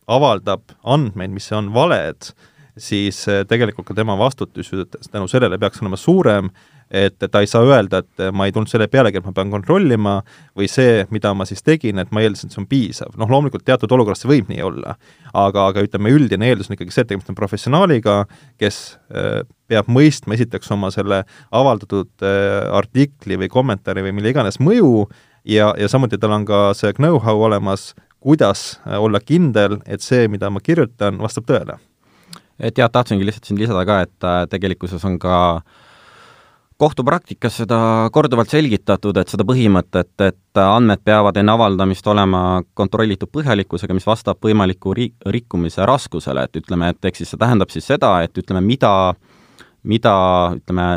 avaldab 0.09 0.71
andmeid, 0.81 1.29
mis 1.29 1.45
on 1.53 1.67
valed, 1.75 2.31
siis 2.73 3.19
tegelikult 3.45 3.85
ka 3.85 3.93
tema 3.93 4.15
vastutus 4.17 4.71
ju 4.71 4.87
tänu 4.87 5.27
sellele 5.29 5.59
peaks 5.61 5.83
olema 5.83 5.99
suurem 5.99 6.49
et 6.91 7.21
ta 7.31 7.41
ei 7.43 7.47
saa 7.47 7.61
öelda, 7.67 8.01
et 8.01 8.23
ma 8.33 8.47
ei 8.47 8.53
tulnud 8.53 8.69
selle 8.69 8.87
pealegi, 8.89 9.19
et 9.19 9.25
ma 9.25 9.33
pean 9.35 9.51
kontrollima, 9.53 10.15
või 10.57 10.69
see, 10.71 11.03
mida 11.13 11.31
ma 11.37 11.45
siis 11.45 11.61
tegin, 11.65 12.01
et 12.01 12.11
ma 12.15 12.23
eeldasin, 12.23 12.49
et 12.49 12.55
see 12.55 12.61
on 12.63 12.67
piisav. 12.69 13.13
noh, 13.19 13.29
loomulikult 13.29 13.65
teatud 13.65 13.91
olukorras 13.93 14.23
see 14.23 14.31
võib 14.31 14.49
nii 14.49 14.61
olla, 14.65 14.95
aga, 15.33 15.67
aga 15.69 15.83
ütleme, 15.85 16.13
üldine 16.15 16.49
eeldus 16.49 16.69
on 16.69 16.77
ikkagi 16.77 16.95
see, 16.95 17.05
et 17.05 17.11
tegemist 17.11 17.29
on 17.29 17.37
professionaaliga, 17.37 18.23
kes 18.61 18.79
äh, 19.13 19.41
peab 19.69 19.89
mõistma 19.91 20.33
esiteks 20.37 20.71
oma 20.73 20.89
selle 20.93 21.23
avaldatud 21.55 22.25
äh, 22.25 22.65
artikli 22.79 23.37
või 23.37 23.51
kommentaari 23.53 24.07
või 24.07 24.15
mille 24.17 24.33
iganes 24.33 24.57
mõju 24.57 25.05
ja, 25.45 25.73
ja 25.77 25.89
samuti 25.91 26.17
tal 26.17 26.33
on 26.39 26.47
ka 26.49 26.71
see 26.77 26.95
know-how 26.97 27.45
olemas, 27.45 27.91
kuidas 28.19 28.79
äh, 28.87 28.97
olla 28.97 29.21
kindel, 29.21 29.77
et 29.85 30.01
see, 30.01 30.25
mida 30.27 30.49
ma 30.49 30.63
kirjutan, 30.63 31.21
vastab 31.21 31.45
tõele. 31.51 31.77
et 32.59 32.77
jah, 32.77 32.89
tahtsingi 32.89 33.23
lihtsalt 33.23 33.45
siin 33.45 33.61
lisada 33.61 33.85
ka, 33.85 34.01
et 34.07 34.49
tegelikkuses 34.49 35.05
on 35.05 35.19
ka 35.21 35.35
äh, 35.61 35.85
kohtupraktikas 36.79 37.57
seda 37.59 37.77
korduvalt 38.15 38.53
selgitatud, 38.53 39.17
et 39.19 39.27
seda 39.27 39.43
põhimõtet, 39.47 40.13
et 40.23 40.61
andmed 40.63 41.01
peavad 41.03 41.35
enne 41.41 41.51
avaldamist 41.51 42.07
olema 42.07 42.61
kontrollitud 42.77 43.27
põhjalikkusega, 43.35 43.95
mis 43.97 44.07
vastab 44.07 44.39
võimaliku 44.45 44.95
ri-, 44.95 45.11
rikkumise 45.35 45.83
raskusele, 45.89 46.47
et 46.47 46.61
ütleme, 46.61 46.93
et 46.93 47.09
ehk 47.11 47.19
siis 47.19 47.33
see 47.33 47.41
tähendab 47.41 47.75
siis 47.75 47.87
seda, 47.91 48.13
et 48.23 48.39
ütleme, 48.39 48.63
mida, 48.63 48.93
mida 49.83 50.15
ütleme, 50.55 50.87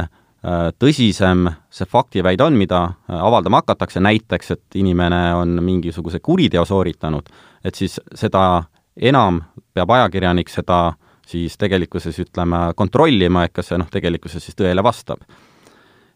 tõsisem 0.78 1.48
see 1.70 1.90
faktiväide 1.90 2.46
on, 2.46 2.54
mida 2.58 2.84
avaldama 3.18 3.64
hakatakse, 3.64 4.02
näiteks 4.02 4.54
et 4.54 4.78
inimene 4.78 5.22
on 5.38 5.58
mingisuguse 5.62 6.22
kuriteo 6.22 6.64
sooritanud, 6.66 7.30
et 7.64 7.78
siis 7.78 7.98
seda 8.14 8.64
enam 8.96 9.42
peab 9.74 9.90
ajakirjanik 9.98 10.50
seda 10.50 10.92
siis 11.26 11.58
tegelikkuses 11.58 12.18
ütleme, 12.22 12.68
kontrollima, 12.78 13.46
et 13.46 13.54
kas 13.54 13.70
see 13.70 13.78
noh, 13.82 13.90
tegelikkuses 13.90 14.46
siis 14.46 14.58
tõele 14.58 14.82
vastab 14.82 15.26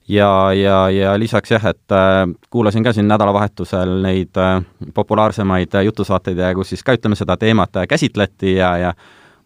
ja, 0.08 0.52
ja, 0.52 0.90
ja 0.90 1.18
lisaks 1.18 1.50
jah, 1.50 1.66
et 1.66 1.92
äh, 1.92 2.24
kuulasin 2.50 2.84
ka 2.84 2.92
siin 2.92 3.08
nädalavahetusel 3.08 3.98
neid 4.02 4.38
äh, 4.38 4.62
populaarsemaid 4.94 5.74
äh, 5.74 5.86
jutusaateid 5.88 6.38
ja 6.38 6.54
kus 6.54 6.74
siis 6.74 6.84
ka 6.86 6.94
ütleme, 6.96 7.18
seda 7.18 7.36
teemat 7.36 7.82
käsitleti 7.88 8.56
ja, 8.56 8.76
ja 8.78 8.92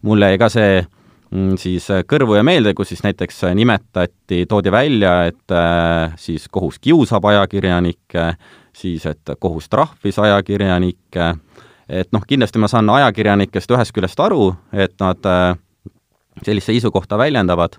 mulle 0.01 0.31
jäi 0.31 0.41
ka 0.41 0.49
see 0.53 0.81
mm, 1.31 1.55
siis 1.61 1.87
kõrvu 2.09 2.37
ja 2.37 2.43
meelde, 2.45 2.73
kus 2.77 2.93
siis 2.93 3.03
näiteks 3.05 3.43
nimetati, 3.57 4.45
toodi 4.49 4.71
välja, 4.71 5.23
et 5.31 5.57
siis 6.21 6.47
kohus 6.51 6.79
kiusab 6.79 7.25
ajakirjanikke, 7.31 8.33
siis 8.73 9.05
et 9.05 9.33
kohus 9.39 9.69
trahvis 9.69 10.19
ajakirjanikke, 10.19 11.33
et 11.89 12.13
noh, 12.13 12.23
kindlasti 12.27 12.61
ma 12.61 12.69
saan 12.71 12.89
ajakirjanikest 12.89 13.73
ühest 13.73 13.93
küljest 13.95 14.19
aru, 14.19 14.53
et 14.73 14.93
nad 15.01 15.29
sellist 16.45 16.71
seisukohta 16.71 17.17
väljendavad, 17.19 17.75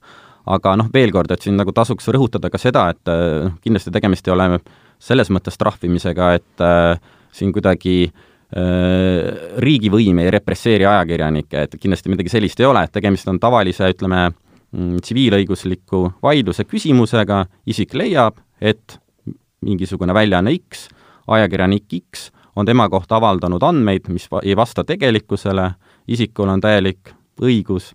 aga 0.50 0.74
noh, 0.78 0.88
veel 0.92 1.12
kord, 1.14 1.30
et 1.34 1.44
siin 1.44 1.56
nagu 1.58 1.74
tasuks 1.74 2.08
rõhutada 2.14 2.50
ka 2.50 2.60
seda, 2.60 2.88
et 2.92 3.10
äh, 3.10 3.46
noh, 3.46 3.56
kindlasti 3.62 3.92
tegemist 3.94 4.28
ei 4.28 4.34
ole 4.34 4.48
selles 5.02 5.30
mõttes 5.34 5.58
trahvimisega, 5.58 6.32
et 6.38 6.64
äh, 6.64 6.96
siin 7.34 7.52
kuidagi 7.54 7.96
äh, 8.06 9.52
riigivõim 9.62 10.22
ei 10.22 10.32
represseeri 10.34 10.86
ajakirjanikke, 10.88 11.66
et 11.66 11.78
kindlasti 11.80 12.12
midagi 12.12 12.32
sellist 12.32 12.60
ei 12.62 12.68
ole, 12.68 12.84
et 12.86 12.94
tegemist 12.94 13.30
on 13.30 13.40
tavalise, 13.42 13.90
ütleme, 13.94 14.28
mm, 14.74 14.98
tsiviilõigusliku 15.04 16.04
vaidluse 16.22 16.66
küsimusega, 16.68 17.44
isik 17.70 17.94
leiab, 17.98 18.42
et 18.60 18.98
mingisugune 19.62 20.14
väljaanne 20.14 20.54
X, 20.58 20.88
ajakirjanik 21.30 21.98
X 22.02 22.30
on 22.58 22.66
tema 22.66 22.88
kohta 22.90 23.16
avaldanud 23.16 23.62
andmeid, 23.62 24.10
mis 24.12 24.26
ei 24.42 24.56
vasta 24.58 24.84
tegelikkusele, 24.84 25.70
isikul 26.10 26.50
on 26.52 26.60
täielik 26.60 27.14
õigus 27.42 27.92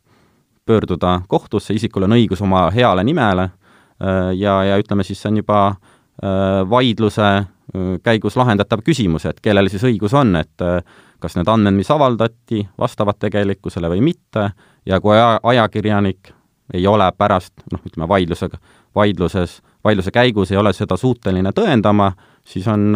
pöörduda 0.68 1.22
kohtusse, 1.28 1.74
isikul 1.74 2.06
on 2.08 2.16
õigus 2.18 2.42
oma 2.44 2.68
heale 2.76 3.04
nimele 3.08 3.48
äh, 3.48 4.32
ja, 4.38 4.60
ja 4.68 4.80
ütleme 4.82 5.06
siis, 5.08 5.22
see 5.22 5.32
on 5.32 5.42
juba 5.42 5.60
äh, 5.72 6.64
vaidluse 6.70 7.28
äh, 7.28 7.46
käigus 8.04 8.38
lahendatav 8.40 8.84
küsimus, 8.86 9.26
et 9.30 9.40
kellel 9.44 9.72
siis 9.72 9.86
õigus 9.88 10.16
on, 10.18 10.36
et 10.40 10.68
kas 11.20 11.36
need 11.36 11.50
andmed, 11.50 11.76
mis 11.80 11.90
avaldati, 11.92 12.62
vastavad 12.80 13.18
tegelikkusele 13.20 13.90
või 13.92 14.04
mitte 14.06 14.52
ja 14.86 15.00
kui 15.02 15.16
aja, 15.16 15.40
ajakirjanik 15.44 16.34
ei 16.78 16.84
ole 16.88 17.08
pärast, 17.18 17.54
noh, 17.72 17.82
ütleme 17.88 18.08
vaidlusega, 18.12 18.60
vaidluses, 18.96 19.62
vaidluse 19.84 20.12
käigus 20.14 20.52
ei 20.52 20.60
ole 20.60 20.74
seda 20.76 20.98
suuteline 21.00 21.54
tõendama, 21.56 22.12
siis 22.46 22.68
on 22.70 22.92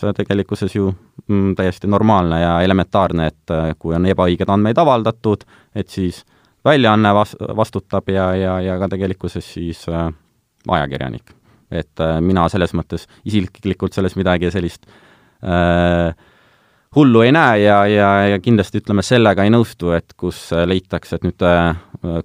see 0.00 0.12
tegelikkuses 0.16 0.74
ju 0.74 0.90
mm, 0.90 1.54
täiesti 1.56 1.88
normaalne 1.90 2.40
ja 2.40 2.52
elementaarne, 2.66 3.26
et 3.30 3.54
kui 3.78 3.94
on 3.94 4.08
ebaõigeid 4.10 4.50
andmeid 4.50 4.78
avaldatud, 4.80 5.44
et 5.74 5.88
siis 5.92 6.22
äh, 6.24 6.39
väljaanne 6.64 7.12
vas-, 7.14 7.36
vastutab 7.56 8.08
ja, 8.08 8.30
ja, 8.36 8.56
ja 8.60 8.78
ka 8.78 8.88
tegelikkuses 8.88 9.52
siis 9.54 9.86
äh, 9.88 10.08
ajakirjanik. 10.68 11.36
et 11.70 12.00
äh, 12.02 12.18
mina 12.20 12.48
selles 12.50 12.74
mõttes 12.74 13.06
isiklikult 13.24 13.94
selles 13.94 14.16
midagi 14.18 14.50
sellist 14.50 14.86
äh, 15.44 16.14
hullu 16.96 17.22
ei 17.22 17.32
näe 17.32 17.62
ja, 17.62 17.86
ja, 17.86 18.10
ja 18.34 18.38
kindlasti 18.42 18.82
ütleme, 18.82 19.02
sellega 19.06 19.46
ei 19.46 19.52
nõustu, 19.54 19.92
et 19.94 20.14
kus 20.18 20.48
leitakse, 20.66 21.16
et 21.16 21.26
nüüd 21.26 21.44
äh, 21.46 21.76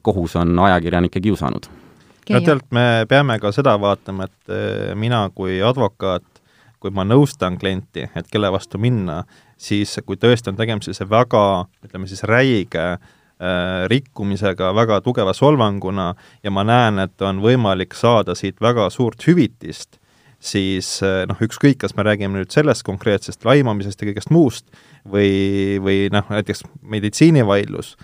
kohus 0.01 0.35
on 0.41 0.59
ajakirjanikke 0.67 1.21
kiusanud. 1.21 1.69
no 2.29 2.39
tegelikult 2.39 2.71
me 2.73 3.05
peame 3.09 3.39
ka 3.39 3.51
seda 3.55 3.77
vaatama, 3.81 4.25
et 4.25 4.55
äh, 4.55 4.95
mina 4.95 5.27
kui 5.35 5.61
advokaat, 5.61 6.25
kui 6.79 6.91
ma 6.93 7.05
nõustan 7.05 7.59
klienti, 7.61 8.09
et 8.15 8.27
kelle 8.31 8.51
vastu 8.51 8.81
minna, 8.81 9.23
siis 9.57 9.99
kui 10.05 10.17
tõesti 10.17 10.51
on 10.51 10.57
tegemist 10.57 10.89
sellise 10.89 11.07
väga, 11.09 11.45
ütleme 11.85 12.09
siis 12.09 12.25
räige 12.27 12.89
äh, 12.95 12.97
Äh, 12.97 13.23
rikkumisega, 13.91 14.69
väga 14.75 15.01
tugeva 15.03 15.33
solvanguna 15.35 16.13
ja 16.43 16.51
ma 16.55 16.63
näen, 16.63 17.01
et 17.03 17.21
on 17.21 17.41
võimalik 17.43 17.93
saada 17.93 18.31
siit 18.35 18.61
väga 18.63 18.87
suurt 18.93 19.27
hüvitist, 19.27 19.99
siis 20.39 20.89
äh, 21.03 21.23
noh, 21.29 21.39
ükskõik, 21.41 21.79
kas 21.81 21.95
me 21.97 22.05
räägime 22.05 22.39
nüüd 22.39 22.53
sellest 22.53 22.85
konkreetsest 22.87 23.45
laimamisest 23.45 24.01
ja 24.01 24.09
kõigest 24.09 24.31
muust 24.33 24.67
või, 25.03 25.79
või 25.83 26.05
noh, 26.13 26.27
näiteks 26.31 26.65
meditsiinivaidlus, 26.95 27.95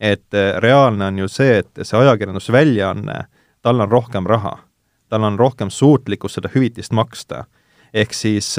et 0.00 0.36
äh, 0.36 0.52
reaalne 0.62 1.10
on 1.10 1.22
ju 1.24 1.30
see, 1.30 1.60
et 1.62 1.82
see 1.82 1.98
ajakirjandusväljaanne, 2.00 3.20
tal 3.62 3.84
on 3.84 3.90
rohkem 3.90 4.28
raha, 4.28 4.56
tal 5.12 5.26
on 5.26 5.38
rohkem 5.40 5.72
suutlikkust 5.74 6.40
seda 6.40 6.52
hüvitist 6.54 6.94
maksta. 6.96 7.44
ehk 7.92 8.12
siis 8.14 8.54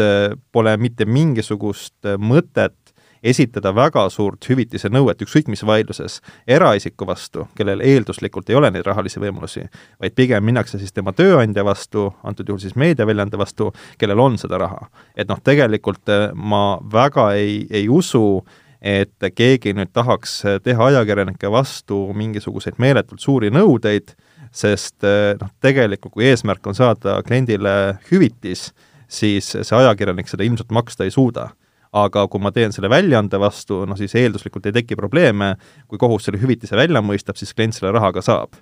pole 0.51 0.73
mitte 0.77 1.05
mingisugust 1.05 2.03
mõtet 2.19 2.80
esitada 3.23 3.71
väga 3.75 4.07
suurt 4.09 4.45
hüvitise 4.49 4.89
nõuet 4.89 5.21
ükskõik 5.21 5.49
mis 5.51 5.63
vaidluses 5.65 6.19
eraisiku 6.49 7.05
vastu, 7.07 7.45
kellel 7.57 7.83
eelduslikult 7.85 8.49
ei 8.49 8.57
ole 8.57 8.71
neid 8.73 8.85
rahalisi 8.87 9.21
võimalusi, 9.21 9.67
vaid 10.01 10.15
pigem 10.17 10.45
minnakse 10.45 10.79
siis 10.81 10.93
tema 10.93 11.13
tööandja 11.13 11.65
vastu, 11.65 12.09
antud 12.23 12.49
juhul 12.49 12.61
siis 12.63 12.75
meediaväljaande 12.79 13.37
vastu, 13.37 13.71
kellel 14.01 14.19
on 14.19 14.39
seda 14.41 14.57
raha. 14.61 14.89
et 15.15 15.29
noh, 15.29 15.39
tegelikult 15.43 16.09
eh, 16.09 16.29
ma 16.33 16.79
väga 16.91 17.31
ei, 17.37 17.67
ei 17.69 17.89
usu, 17.89 18.43
et 18.81 19.29
keegi 19.35 19.75
nüüd 19.77 19.91
tahaks 19.93 20.41
teha 20.63 20.85
ajakirjanike 20.85 21.51
vastu 21.51 22.07
mingisuguseid 22.17 22.79
meeletult 22.81 23.21
suuri 23.21 23.51
nõudeid, 23.53 24.15
sest 24.51 25.03
eh, 25.05 25.35
noh, 25.41 25.53
tegelikult 25.61 26.17
kui 26.17 26.25
eesmärk 26.25 26.65
on 26.67 26.75
saada 26.75 27.21
kliendile 27.27 27.99
hüvitis, 28.09 28.71
siis 29.11 29.53
see 29.53 29.77
ajakirjanik 29.77 30.29
seda 30.31 30.47
ilmselt 30.47 30.71
maksta 30.73 31.05
ei 31.05 31.13
suuda 31.13 31.51
aga 31.91 32.25
kui 32.31 32.41
ma 32.43 32.51
teen 32.55 32.71
selle 32.71 32.89
väljaande 32.91 33.39
vastu, 33.41 33.83
noh 33.86 34.00
siis 34.00 34.15
eelduslikult 34.15 34.69
ei 34.69 34.75
teki 34.79 34.95
probleeme, 35.00 35.55
kui 35.91 36.00
kohus 36.00 36.27
selle 36.27 36.39
hüvitise 36.41 36.77
välja 36.79 37.03
mõistab, 37.03 37.39
siis 37.39 37.53
klient 37.53 37.75
selle 37.75 37.93
raha 37.95 38.13
ka 38.15 38.24
saab 38.25 38.60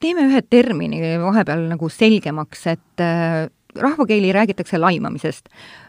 teeme 0.00 0.26
ühe 0.28 0.42
termini 0.50 1.14
vahepeal 1.22 1.62
nagu 1.70 1.88
selgemaks, 1.88 2.66
et 2.68 3.00
äh, 3.00 3.46
rahvakeeli 3.78 4.32
räägitakse 4.32 4.78
laimamisest. 4.78 5.48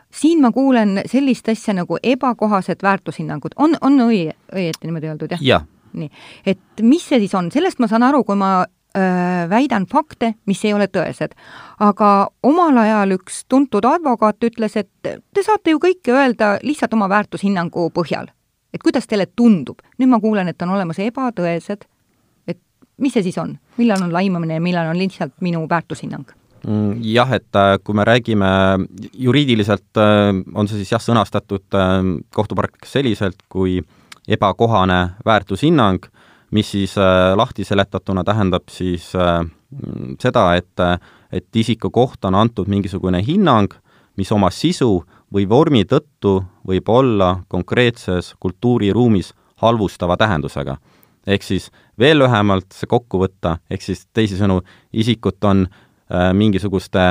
siin 0.09 0.41
ma 0.41 0.51
kuulen 0.51 1.01
sellist 1.05 1.49
asja 1.49 1.73
nagu 1.73 1.97
ebakohased 2.03 2.81
väärtushinnangud, 2.83 3.53
on, 3.57 3.75
on 3.81 3.99
õi-, 4.07 4.31
õieti 4.55 4.87
niimoodi 4.87 5.11
öeldud, 5.11 5.35
jah 5.35 5.43
ja.? 5.43 5.59
nii, 5.93 6.09
et 6.45 6.81
mis 6.81 7.05
see 7.05 7.19
siis 7.19 7.33
on, 7.37 7.51
sellest 7.51 7.79
ma 7.79 7.87
saan 7.89 8.03
aru, 8.05 8.23
kui 8.23 8.37
ma 8.37 8.65
väidan 9.49 9.85
fakte, 9.85 10.33
mis 10.49 10.63
ei 10.65 10.73
ole 10.73 10.87
tõesed. 10.89 11.35
aga 11.79 12.29
omal 12.43 12.77
ajal 12.77 13.11
üks 13.19 13.43
tuntud 13.45 13.85
advokaat 13.85 14.43
ütles, 14.43 14.75
et 14.75 14.89
te 15.01 15.43
saate 15.45 15.75
ju 15.75 15.79
kõike 15.79 16.09
öelda 16.09 16.57
lihtsalt 16.63 16.93
oma 16.97 17.09
väärtushinnangu 17.09 17.91
põhjal. 17.93 18.27
et 18.73 18.81
kuidas 18.83 19.07
teile 19.07 19.25
tundub, 19.25 19.81
nüüd 19.99 20.09
ma 20.09 20.19
kuulen, 20.19 20.47
et 20.47 20.61
on 20.61 20.69
olemas 20.69 20.99
ebatõesed, 20.99 21.85
et 22.47 22.59
mis 22.97 23.13
see 23.13 23.23
siis 23.23 23.37
on, 23.37 23.57
millal 23.77 24.01
on 24.03 24.13
laimamine 24.13 24.57
ja 24.57 24.61
millal 24.61 24.89
on 24.89 24.97
lihtsalt 24.97 25.37
minu 25.41 25.67
väärtushinnang? 25.69 26.25
Mm, 26.67 26.99
jah, 27.07 27.29
et 27.31 27.55
äh, 27.55 27.77
kui 27.83 27.95
me 27.95 28.03
räägime 28.03 28.47
juriidiliselt, 29.13 29.95
äh, 29.97 30.33
on 30.53 30.67
see 30.67 30.81
siis 30.81 30.91
jah, 30.91 31.03
sõnastatud 31.03 31.77
äh, 31.77 31.93
kohtupraktikas 32.35 32.97
selliselt 32.97 33.39
kui 33.51 33.79
ebakohane 34.27 34.99
väärtushinnang, 35.25 36.03
mis 36.51 36.71
siis 36.71 36.95
lahti 37.35 37.63
seletatuna 37.63 38.23
tähendab 38.23 38.69
siis 38.73 39.11
seda, 40.19 40.43
et, 40.55 40.81
et 41.31 41.55
isiku 41.55 41.91
kohta 41.93 42.27
on 42.27 42.35
antud 42.35 42.67
mingisugune 42.67 43.21
hinnang, 43.25 43.73
mis 44.17 44.31
oma 44.31 44.49
sisu 44.49 45.03
või 45.33 45.45
vormi 45.49 45.83
tõttu 45.85 46.39
võib 46.67 46.89
olla 46.89 47.43
konkreetses 47.47 48.33
kultuuriruumis 48.39 49.33
halvustava 49.61 50.17
tähendusega. 50.17 50.77
ehk 51.27 51.43
siis 51.43 51.69
veel 51.99 52.17
lühemalt 52.19 52.73
see 52.73 52.87
kokku 52.87 53.19
võtta, 53.19 53.57
ehk 53.69 53.81
siis 53.81 54.07
teisisõnu, 54.13 54.61
isikut 54.93 55.43
on 55.43 55.67
äh, 55.67 55.89
Äh, 56.09 56.31
mingisuguste 56.33 57.03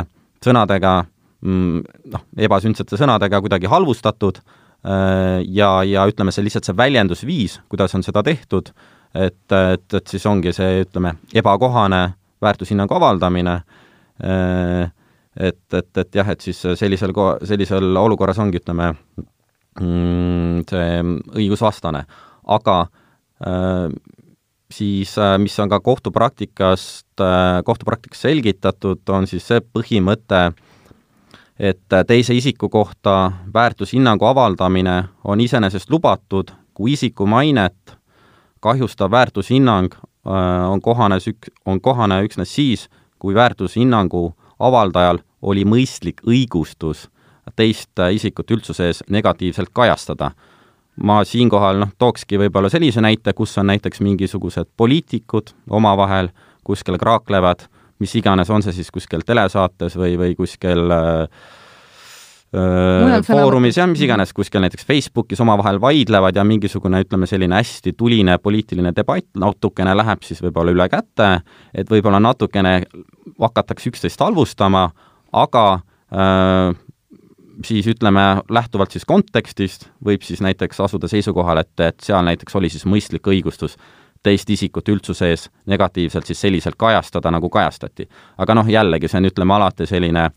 sõnadega, 0.43 1.05
mm, 1.47 1.83
noh, 2.11 2.23
ebasündsate 2.43 2.99
sõnadega 2.99 3.39
kuidagi 3.45 3.69
halvustatud 3.71 4.41
äh, 4.43 5.39
ja, 5.55 5.69
ja 5.87 6.07
ütleme, 6.11 6.35
see 6.35 6.43
lihtsalt 6.43 6.67
see 6.67 6.75
väljendusviis, 6.75 7.61
kuidas 7.71 7.95
on 7.95 8.03
seda 8.03 8.25
tehtud, 8.27 8.73
et, 9.15 9.53
et, 9.53 9.95
et 9.95 10.07
siis 10.07 10.27
ongi 10.27 10.53
see, 10.53 10.83
ütleme, 10.85 11.15
ebakohane 11.35 12.03
väärtushinnangu 12.43 12.95
avaldamine, 12.99 13.57
äh, 14.25 14.91
et, 15.37 15.63
et, 15.73 15.91
et 16.03 16.21
jah, 16.21 16.31
et 16.35 16.41
siis 16.41 16.61
sellisel 16.81 17.15
ko-, 17.17 17.37
sellisel 17.47 17.97
olukorras 17.97 18.39
ongi, 18.43 18.61
ütleme, 18.63 18.93
mm, 19.81 20.65
see 20.71 21.03
õigusvastane. 21.39 22.05
aga 22.49 22.77
siis 24.71 25.19
äh, 25.19 25.39
mis 25.39 25.59
on 25.61 25.69
ka 25.69 25.81
kohtupraktikast, 25.81 27.21
äh, 27.21 27.65
kohtupraktikas 27.65 28.21
selgitatud, 28.21 29.03
on 29.09 29.27
siis 29.27 29.47
see 29.49 29.61
põhimõte, 29.61 30.53
et 31.59 31.93
äh, 31.93 32.05
teise 32.07 32.37
isiku 32.37 32.69
kohta 32.69 33.33
väärtushinnangu 33.55 34.29
avaldamine 34.29 35.03
on 35.25 35.41
iseenesest 35.41 35.91
lubatud, 35.91 36.53
kui 36.75 36.93
isiku 36.93 37.27
mainet 37.27 37.98
kahjustav 38.61 39.11
väärtushinnang 39.11 39.95
on 40.69 40.81
kohane, 40.81 41.19
on 41.67 41.81
kohane 41.81 42.23
üksnes 42.25 42.55
siis, 42.55 42.89
kui 43.19 43.35
väärtushinnangu 43.35 44.35
avaldajal 44.59 45.19
oli 45.43 45.65
mõistlik 45.65 46.23
õigustus 46.27 47.09
teist 47.57 48.01
isikut 48.13 48.51
üldsuse 48.51 48.91
ees 48.91 49.03
negatiivselt 49.09 49.71
kajastada. 49.73 50.31
Ma 51.03 51.23
siinkohal 51.25 51.79
noh, 51.79 51.91
tookski 51.99 52.39
võib-olla 52.39 52.71
sellise 52.71 53.01
näite, 53.01 53.33
kus 53.33 53.55
on 53.59 53.71
näiteks 53.71 54.03
mingisugused 54.03 54.67
poliitikud 54.77 55.55
omavahel 55.71 56.33
kuskil 56.67 56.99
kraaklevad, 56.99 57.65
mis 58.03 58.15
iganes, 58.19 58.51
on 58.51 58.63
see 58.63 58.75
siis 58.77 58.91
kuskil 58.91 59.23
telesaates 59.27 59.97
või, 59.97 60.19
või 60.19 60.35
kuskil 60.37 60.91
äh, 60.91 61.23
äh 61.23 61.68
foorumis, 63.27 63.77
jah, 63.77 63.89
mis 63.91 64.01
iganes, 64.05 64.33
kuskil 64.33 64.63
näiteks 64.65 64.87
Facebookis 64.89 65.41
omavahel 65.45 65.81
vaidlevad 65.83 66.37
ja 66.37 66.45
mingisugune, 66.49 67.03
ütleme, 67.05 67.29
selline 67.29 67.59
hästi 67.59 67.93
tuline 67.99 68.39
poliitiline 68.41 68.95
debatt 68.97 69.29
natukene 69.37 69.93
läheb 69.99 70.25
siis 70.25 70.41
võib-olla 70.45 70.73
üle 70.73 70.89
käte, 70.89 71.43
et 71.75 71.91
võib-olla 71.93 72.21
natukene 72.25 72.81
hakatakse 73.39 73.93
üksteist 73.93 74.25
halvustama, 74.25 74.87
aga 75.37 75.65
äh, 76.09 76.73
siis 77.65 77.91
ütleme, 77.93 78.25
lähtuvalt 78.51 78.97
siis 78.97 79.05
kontekstist 79.05 79.89
võib 80.05 80.25
siis 80.25 80.41
näiteks 80.45 80.81
asuda 80.81 81.11
seisukohale, 81.11 81.67
et, 81.67 81.85
et 81.85 82.01
seal 82.07 82.25
näiteks 82.25 82.57
oli 82.57 82.73
siis 82.73 82.87
mõistlik 82.89 83.29
õigustus 83.29 83.77
teist 84.23 84.51
isikut 84.51 84.89
üldsuse 84.89 85.29
ees 85.31 85.47
negatiivselt 85.71 86.27
siis 86.27 86.41
selliselt 86.41 86.81
kajastada, 86.81 87.31
nagu 87.31 87.49
kajastati. 87.51 88.09
aga 88.39 88.55
noh, 88.55 88.69
jällegi, 88.69 89.09
see 89.09 89.21
on, 89.21 89.29
ütleme, 89.31 89.55
alati 89.55 89.87
selline 89.87 90.31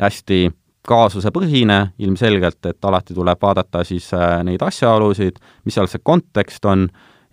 hästi 0.00 0.40
kaasusepõhine 0.88 1.92
ilmselgelt, 1.98 2.58
et 2.66 2.84
alati 2.84 3.14
tuleb 3.14 3.38
vaadata 3.42 3.84
siis 3.86 4.10
äh, 4.14 4.40
neid 4.44 4.62
asjaolusid, 4.62 5.38
mis 5.64 5.74
seal 5.78 5.90
see 5.90 6.02
kontekst 6.02 6.64
on, 6.64 6.88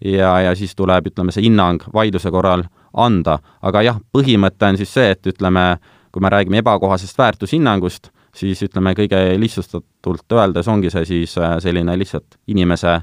ja, 0.05 0.35
ja 0.45 0.55
siis 0.55 0.75
tuleb, 0.75 1.09
ütleme, 1.11 1.33
see 1.33 1.47
hinnang 1.47 1.83
vaidluse 1.93 2.31
korral 2.31 2.63
anda. 2.93 3.39
aga 3.61 3.81
jah, 3.85 3.97
põhimõte 4.13 4.69
on 4.69 4.77
siis 4.77 4.93
see, 4.93 5.11
et 5.15 5.27
ütleme, 5.33 5.77
kui 6.11 6.21
me 6.21 6.29
räägime 6.29 6.61
ebakohasest 6.63 7.17
väärtushinnangust, 7.17 8.11
siis 8.35 8.61
ütleme, 8.63 8.93
kõige 8.97 9.19
lihtsustatult 9.39 10.37
öeldes 10.37 10.67
ongi 10.67 10.89
see 10.93 11.05
siis 11.05 11.37
äh, 11.37 11.57
selline 11.59 11.97
lihtsalt 11.97 12.37
inimese 12.47 13.01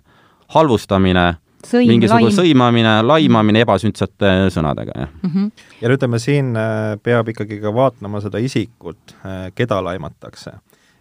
halvustamine, 0.54 1.34
Sõim, 1.64 1.88
mingisugune 1.88 2.28
laim. 2.28 2.36
sõimamine, 2.36 2.92
laimamine 3.06 3.62
ebasündsate 3.64 4.32
sõnadega, 4.54 4.92
jah 4.94 5.10
mm. 5.10 5.30
-hmm. 5.30 5.66
ja 5.80 5.90
ütleme, 5.94 6.20
siin 6.22 6.52
äh, 6.56 6.96
peab 7.02 7.28
ikkagi 7.32 7.60
ka 7.62 7.72
vaatama 7.74 8.20
seda 8.20 8.38
isikut, 8.38 9.16
äh, 9.24 9.50
keda 9.54 9.80
laimatakse. 9.84 10.52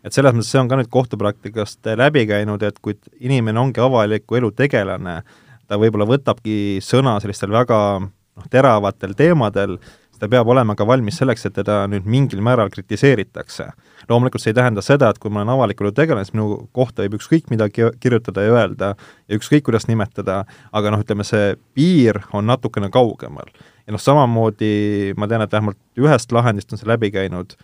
et 0.04 0.13
selles 0.13 0.34
mõttes 0.34 0.52
see 0.54 0.62
on 0.62 0.70
ka 0.70 0.78
nüüd 0.80 0.89
kohtupraktikast 0.89 1.86
läbi 1.98 2.26
käinud, 2.30 2.63
et 2.63 2.80
kui 2.80 2.96
inimene 3.20 3.60
ongi 3.60 3.82
avaliku 3.82 4.36
elu 4.36 4.52
tegelane, 4.52 5.22
ta 5.68 5.78
võib-olla 5.82 6.06
võtabki 6.06 6.80
sõna 6.82 7.20
sellistel 7.20 7.52
väga 7.52 8.00
noh, 8.36 8.48
teravatel 8.50 9.13
teemadel, 9.18 9.78
siis 10.15 10.23
ta 10.23 10.30
peab 10.32 10.47
olema 10.47 10.75
ka 10.75 10.86
valmis 10.88 11.17
selleks, 11.19 11.45
et 11.45 11.54
teda 11.58 11.84
nüüd 11.91 12.06
mingil 12.08 12.41
määral 12.41 12.69
kritiseeritakse. 12.71 13.67
loomulikult 14.10 14.41
see 14.41 14.51
ei 14.51 14.56
tähenda 14.56 14.82
seda, 14.82 15.10
et 15.10 15.17
kui 15.19 15.32
ma 15.32 15.41
olen 15.41 15.49
avalikul 15.49 15.91
tegelane, 15.91 16.25
siis 16.25 16.34
minu 16.34 16.69
kohta 16.71 17.04
võib 17.04 17.17
ükskõik 17.17 17.49
mida 17.49 17.67
kirjutada 17.69 18.41
ja 18.41 18.54
öelda 18.54 18.95
ja 19.28 19.36
ükskõik 19.36 19.65
kuidas 19.65 19.88
nimetada, 19.88 20.45
aga 20.71 20.91
noh, 20.91 21.01
ütleme 21.01 21.25
see 21.25 21.56
piir 21.73 22.21
on 22.34 22.45
natukene 22.45 22.89
kaugemal. 22.89 23.51
ja 23.88 23.91
noh, 23.91 23.99
samamoodi 23.99 25.13
ma 25.17 25.28
tean, 25.28 25.41
et 25.41 25.51
vähemalt 25.51 25.78
ühest 25.97 26.32
lahendist 26.32 26.71
on 26.71 26.80
see 26.80 26.88
läbi 26.88 27.12
käinud, 27.12 27.58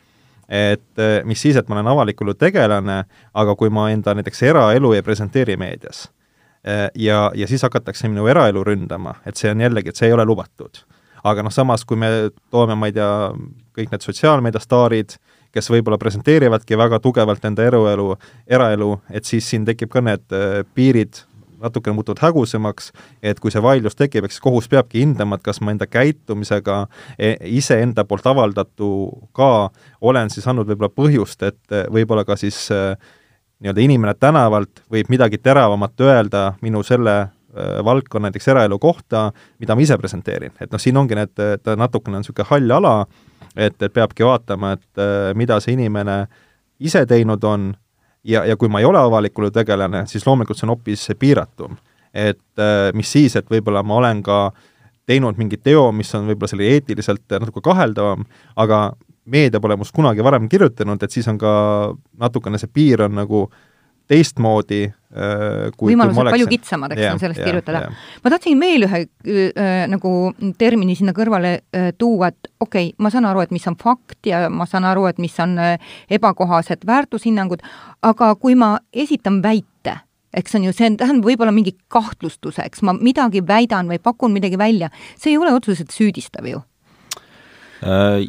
et 0.49 0.99
eh, 0.99 1.21
mis 1.23 1.41
siis, 1.41 1.55
et 1.55 1.69
ma 1.69 1.77
olen 1.77 1.87
avaliku 1.87 2.25
elu 2.25 2.33
tegelane, 2.33 3.03
aga 3.33 3.55
kui 3.55 3.69
ma 3.69 3.89
enda 3.91 4.13
näiteks 4.13 4.43
eraelu 4.43 4.93
ei 4.93 5.01
presenteeri 5.01 5.55
meedias 5.57 6.09
eh, 6.65 6.89
ja, 6.95 7.31
ja 7.35 7.47
siis 7.47 7.63
hakatakse 7.63 8.09
minu 8.09 8.27
eraelu 8.27 8.63
ründama, 8.63 9.21
et 9.25 9.37
see 9.37 9.51
on 9.51 9.61
jällegi, 9.61 9.89
et 9.89 9.95
see 9.95 10.11
ei 10.11 10.17
ole 10.17 10.25
lubatud 10.25 10.83
aga 11.23 11.43
noh, 11.45 11.53
samas 11.53 11.85
kui 11.87 11.99
me 11.99 12.31
toome, 12.51 12.75
ma 12.75 12.89
ei 12.89 12.95
tea, 12.95 13.09
kõik 13.77 13.93
need 13.93 14.05
sotsiaalmeediastaarid, 14.05 15.17
kes 15.51 15.67
võib-olla 15.71 15.99
presenteerivadki 15.99 16.79
väga 16.79 17.01
tugevalt 17.03 17.43
enda 17.45 17.65
eruelu, 17.67 18.13
eraelu, 18.47 18.93
et 19.11 19.27
siis 19.27 19.49
siin 19.51 19.67
tekib 19.67 19.91
ka 19.91 20.03
need 20.05 20.23
äh, 20.35 20.61
piirid 20.75 21.25
natukene 21.61 21.93
muutuvad 21.93 22.17
hägusemaks, 22.21 22.91
et 23.23 23.39
kui 23.39 23.51
see 23.53 23.61
vaidlus 23.61 23.97
tekib, 23.97 24.25
eks 24.25 24.39
kohus 24.41 24.67
peabki 24.71 25.03
hindama, 25.03 25.37
et 25.37 25.45
kas 25.45 25.61
ma 25.61 25.73
enda 25.73 25.85
käitumisega 25.85 26.77
e, 27.17 27.35
iseenda 27.59 28.05
poolt 28.09 28.25
avaldatu 28.31 28.89
ka 29.37 29.69
olen 30.01 30.31
siis 30.33 30.47
andnud 30.49 30.69
võib-olla 30.71 30.89
põhjust, 30.93 31.45
et 31.45 31.75
äh, 31.75 31.85
võib-olla 31.93 32.25
ka 32.25 32.37
siis 32.39 32.63
äh, 32.73 32.95
nii-öelda 33.61 33.85
inimene 33.85 34.15
tänavalt 34.17 34.81
võib 34.91 35.11
midagi 35.13 35.37
teravamat 35.37 36.01
öelda 36.01 36.47
minu 36.65 36.81
selle 36.83 37.29
valdkonna 37.85 38.29
näiteks 38.29 38.47
eraelu 38.47 38.79
kohta, 38.79 39.31
mida 39.59 39.75
ma 39.75 39.83
ise 39.83 39.97
presenteerin, 39.99 40.53
et 40.61 40.71
noh, 40.71 40.79
siin 40.79 40.97
ongi 40.97 41.17
need, 41.17 41.33
et 41.43 41.71
natukene 41.77 42.19
on 42.19 42.23
niisugune 42.23 42.47
hall 42.49 42.75
ala, 42.77 42.95
et, 43.55 43.75
et 43.81 43.93
peabki 43.93 44.25
vaatama, 44.25 44.75
et 44.77 45.01
äh, 45.01 45.31
mida 45.35 45.59
see 45.59 45.75
inimene 45.75 46.25
ise 46.79 47.05
teinud 47.05 47.43
on 47.43 47.71
ja, 48.23 48.45
ja 48.45 48.57
kui 48.57 48.69
ma 48.71 48.81
ei 48.81 48.87
ole 48.87 48.99
avaliku 49.01 49.43
elu 49.43 49.51
tegelane, 49.55 50.05
siis 50.07 50.25
loomulikult 50.27 50.59
see 50.59 50.67
on 50.67 50.75
hoopis 50.75 51.07
piiratum. 51.19 51.77
et 52.13 52.59
äh, 52.59 52.91
mis 52.93 53.11
siis, 53.11 53.35
et 53.35 53.47
võib-olla 53.49 53.83
ma 53.83 53.95
olen 54.01 54.23
ka 54.23 54.51
teinud 55.07 55.37
mingi 55.39 55.57
teo, 55.57 55.91
mis 55.91 56.11
on 56.15 56.27
võib-olla 56.27 56.51
selle 56.51 56.67
eetiliselt 56.75 57.39
natuke 57.39 57.63
kaheldavam, 57.63 58.25
aga 58.55 58.91
meedia 59.25 59.61
pole 59.61 59.77
must 59.79 59.95
kunagi 59.95 60.23
varem 60.23 60.49
kirjutanud, 60.49 61.03
et 61.03 61.11
siis 61.11 61.27
on 61.31 61.37
ka 61.39 61.53
natukene 62.19 62.59
see 62.59 62.71
piir 62.73 63.05
on 63.07 63.15
nagu 63.15 63.45
teistmoodi 64.11 64.83
Äh, 65.11 65.73
kui 65.75 65.91
võimalused 65.91 66.23
palju 66.23 66.45
kitsamad, 66.47 66.93
eks 66.95 67.01
yeah, 67.03 67.11
on 67.11 67.19
sellest 67.19 67.41
yeah, 67.41 67.49
kirjutada. 67.49 67.79
yeah.. 67.83 68.03
ma 68.23 68.31
tahtsin 68.31 68.61
veel 68.63 68.85
ühe 68.87 68.99
äh, 69.03 69.81
nagu 69.91 70.11
termini 70.55 70.93
sinna 70.95 71.11
kõrvale 71.11 71.49
äh, 71.75 71.89
tuua, 71.99 72.29
et 72.31 72.47
okei 72.63 72.93
okay,, 72.93 72.95
ma 73.03 73.11
saan 73.11 73.27
aru, 73.27 73.41
et 73.43 73.51
mis 73.51 73.67
on 73.67 73.75
fakt 73.75 74.29
ja 74.29 74.45
ma 74.47 74.63
saan 74.71 74.87
aru, 74.87 75.03
et 75.11 75.19
mis 75.19 75.35
on 75.43 75.57
äh, 75.59 75.91
ebakohased 76.15 76.87
väärtushinnangud, 76.87 77.59
aga 78.07 78.29
kui 78.39 78.55
ma 78.55 78.77
esitan 78.95 79.41
väite, 79.43 79.97
eks 80.31 80.55
on 80.55 80.69
ju, 80.69 80.77
see 80.77 80.93
tähendab 80.95 81.27
võib-olla 81.27 81.51
mingi 81.51 81.75
kahtlustuse, 81.91 82.63
eks 82.71 82.87
ma 82.87 82.95
midagi 82.95 83.43
väidan 83.43 83.91
või 83.91 83.99
pakun 83.99 84.31
midagi 84.31 84.55
välja, 84.61 84.93
see 85.19 85.33
ei 85.35 85.41
ole 85.41 85.51
otseselt 85.59 85.91
süüdistav 85.91 86.47
ju. 86.47 86.63
Äh, 87.83 88.23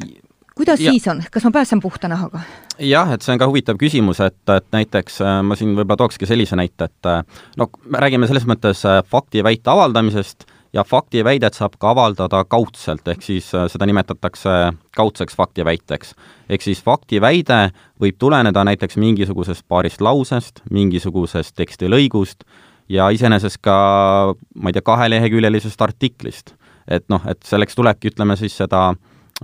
kuidas 0.56 0.80
ja. 0.80 0.92
siis 0.92 1.08
on, 1.08 1.22
kas 1.30 1.44
ma 1.44 1.54
pääsen 1.58 1.80
puhta 1.80 2.08
nahaga? 2.12 2.40
jah, 2.78 3.12
et 3.12 3.22
see 3.22 3.34
on 3.34 3.42
ka 3.42 3.50
huvitav 3.50 3.78
küsimus, 3.80 4.22
et, 4.24 4.42
et 4.56 4.66
näiteks 4.74 5.20
äh, 5.24 5.38
ma 5.46 5.58
siin 5.58 5.76
võib-olla 5.76 6.00
tookski 6.04 6.28
sellise 6.28 6.58
näite, 6.58 6.90
et 6.90 7.10
äh, 7.10 7.22
no 7.60 7.70
me 7.86 8.02
räägime 8.02 8.30
selles 8.30 8.48
mõttes 8.48 8.84
äh, 8.88 9.02
fakti 9.08 9.42
ja 9.42 9.48
väite 9.48 9.72
avaldamisest 9.72 10.48
ja 10.72 10.84
faktiväidet 10.84 11.54
saab 11.54 11.76
ka 11.80 11.92
avaldada 11.92 12.42
kaudselt, 12.48 13.06
ehk 13.08 13.22
siis 13.24 13.50
äh, 13.54 13.66
seda 13.70 13.86
nimetatakse 13.88 14.72
kaudseks 14.96 15.36
faktiväiteks. 15.36 16.14
ehk 16.48 16.62
siis 16.62 16.82
faktiväide 16.82 17.70
võib 18.00 18.18
tuleneda 18.18 18.64
näiteks 18.64 18.96
mingisugusest 18.96 19.64
paarist 19.68 20.00
lausest, 20.00 20.62
mingisugusest 20.70 21.54
tekstilõigust 21.56 22.44
ja 22.88 23.10
iseenesest 23.10 23.60
ka, 23.60 24.34
ma 24.54 24.68
ei 24.68 24.72
tea, 24.72 24.82
kaheleheküljelisest 24.82 25.82
artiklist. 25.82 26.54
et 26.88 27.04
noh, 27.08 27.20
et 27.28 27.42
selleks 27.44 27.74
tulebki, 27.74 28.10
ütleme 28.10 28.36
siis 28.36 28.56
seda 28.56 28.94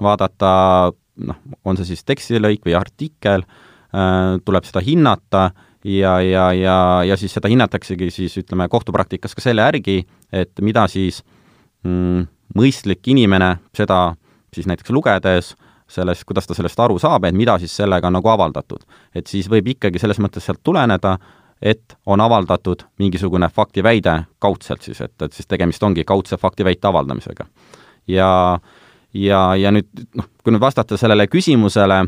vaadata 0.03 0.51
noh, 1.29 1.41
on 1.65 1.79
see 1.79 1.93
siis 1.93 2.05
tekstilõik 2.07 2.67
või 2.67 2.77
artikkel, 2.79 3.45
äh, 3.95 4.37
tuleb 4.45 4.69
seda 4.69 4.83
hinnata 4.85 5.51
ja, 5.85 6.19
ja, 6.25 6.49
ja, 6.53 6.79
ja 7.07 7.17
siis 7.17 7.35
seda 7.35 7.51
hinnataksegi 7.51 8.11
siis 8.15 8.37
ütleme 8.41 8.69
kohtupraktikas 8.69 9.35
ka 9.35 9.45
selle 9.45 9.67
järgi, 9.67 10.03
et 10.33 10.53
mida 10.65 10.87
siis 10.91 11.23
mm, 11.87 12.27
mõistlik 12.59 13.07
inimene 13.11 13.57
seda 13.77 14.15
siis 14.55 14.69
näiteks 14.71 14.93
lugedes 14.95 15.55
sellest, 15.89 16.25
kuidas 16.29 16.47
ta 16.47 16.55
sellest 16.57 16.81
aru 16.81 16.99
saab, 17.01 17.25
et 17.25 17.37
mida 17.37 17.57
siis 17.59 17.75
sellega 17.77 18.09
on 18.09 18.19
nagu 18.19 18.29
avaldatud. 18.29 18.85
et 19.15 19.27
siis 19.27 19.49
võib 19.51 19.69
ikkagi 19.75 19.99
selles 19.99 20.19
mõttes 20.21 20.45
sealt 20.45 20.61
tuleneda, 20.63 21.17
et 21.63 21.97
on 22.07 22.21
avaldatud 22.21 22.85
mingisugune 22.99 23.49
faktiväide 23.49 24.23
kaudselt 24.39 24.83
siis, 24.83 25.01
et, 25.01 25.15
et 25.23 25.33
siis 25.33 25.47
tegemist 25.47 25.83
ongi 25.83 26.05
kaudse 26.05 26.37
faktiväite 26.37 26.89
avaldamisega. 26.89 27.47
ja, 28.09 28.59
ja, 29.19 29.43
ja 29.57 29.73
nüüd 29.75 30.07
noh, 30.19 30.29
kui 30.45 30.55
nüüd 30.55 30.63
vastata 30.63 30.99
sellele 31.01 31.29
küsimusele, 31.31 32.03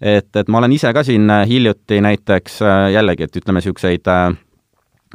et, 0.00 0.30
et 0.36 0.48
ma 0.48 0.60
olen 0.60 0.74
ise 0.76 0.92
ka 0.94 1.04
siin 1.06 1.30
äh, 1.30 1.44
hiljuti 1.48 2.00
näiteks 2.04 2.60
äh, 2.62 2.80
jällegi, 2.96 3.26
et 3.26 3.38
ütleme, 3.40 3.60
niisuguseid 3.60 4.10
äh, 4.12 4.26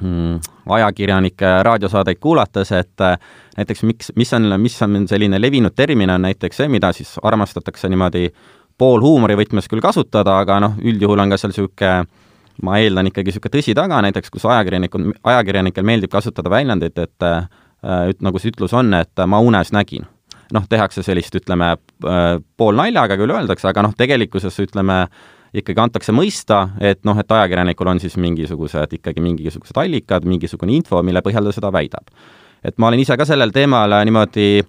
mm, 0.02 0.40
ajakirjanike 0.78 1.52
raadiosaadeid 1.68 2.22
kuulates, 2.22 2.72
et 2.78 3.06
näiteks 3.58 3.84
miks, 3.90 4.12
mis 4.16 4.34
on, 4.38 4.50
mis 4.62 4.82
on 4.82 5.06
selline 5.10 5.42
levinud 5.42 5.76
termin, 5.76 6.10
on 6.10 6.28
näiteks 6.28 6.64
see, 6.64 6.72
mida 6.72 6.94
siis 6.96 7.18
armastatakse 7.24 7.90
niimoodi 7.90 8.30
poolhuumori 8.82 9.38
võtmes 9.38 9.68
küll 9.70 9.84
kasutada, 9.84 10.40
aga 10.42 10.60
noh, 10.64 10.78
üldjuhul 10.82 11.22
on 11.22 11.34
ka 11.34 11.42
seal 11.42 11.54
niisugune 11.54 11.96
ma 12.62 12.78
eeldan 12.82 13.10
ikkagi 13.10 13.32
niisugune 13.32 13.54
tõsi 13.58 13.76
taga, 13.78 14.02
näiteks 14.06 14.34
kus 14.34 14.46
ajakirjanikud, 14.46 15.12
ajakirjanikel 15.24 15.86
meeldib 15.88 16.12
kasutada 16.14 16.50
väljendit, 16.52 16.98
et 17.00 17.26
äh, 17.26 17.46
nagu 18.22 18.42
see 18.42 18.54
ütlus 18.54 18.74
on, 18.78 18.94
et 18.94 19.24
ma 19.28 19.40
unes 19.42 19.72
nägin 19.74 20.06
noh, 20.56 20.66
tehakse 20.70 21.04
sellist, 21.06 21.36
ütleme, 21.38 21.76
äh, 22.06 22.34
poolnaljaga 22.58 23.18
küll 23.20 23.34
öeldakse, 23.36 23.70
aga 23.72 23.86
noh, 23.88 23.96
tegelikkuses 23.98 24.60
ütleme, 24.64 25.06
ikkagi 25.58 25.84
antakse 25.84 26.14
mõista, 26.16 26.64
et 26.80 27.02
noh, 27.08 27.18
et 27.20 27.32
ajakirjanikul 27.32 27.90
on 27.92 28.00
siis 28.04 28.16
mingisugused, 28.22 28.96
ikkagi 29.00 29.24
mingisugused 29.24 29.78
allikad, 29.82 30.28
mingisugune 30.28 30.78
info, 30.78 31.02
mille 31.04 31.24
põhjal 31.26 31.50
ta 31.50 31.56
seda 31.56 31.74
väidab. 31.74 32.08
et 32.64 32.78
ma 32.78 32.88
olen 32.88 33.00
ise 33.02 33.18
ka 33.18 33.26
sellel 33.26 33.52
teemal 33.52 33.90
niimoodi 34.06 34.62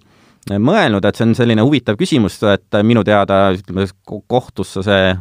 mõelnud, 0.49 1.05
et 1.05 1.15
see 1.15 1.27
on 1.27 1.35
selline 1.37 1.61
huvitav 1.61 1.95
küsimus, 1.95 2.39
et 2.49 2.81
minu 2.83 3.03
teada 3.03 3.51
ütleme, 3.53 3.85
kohtusse 4.27 4.83
see 4.83 5.13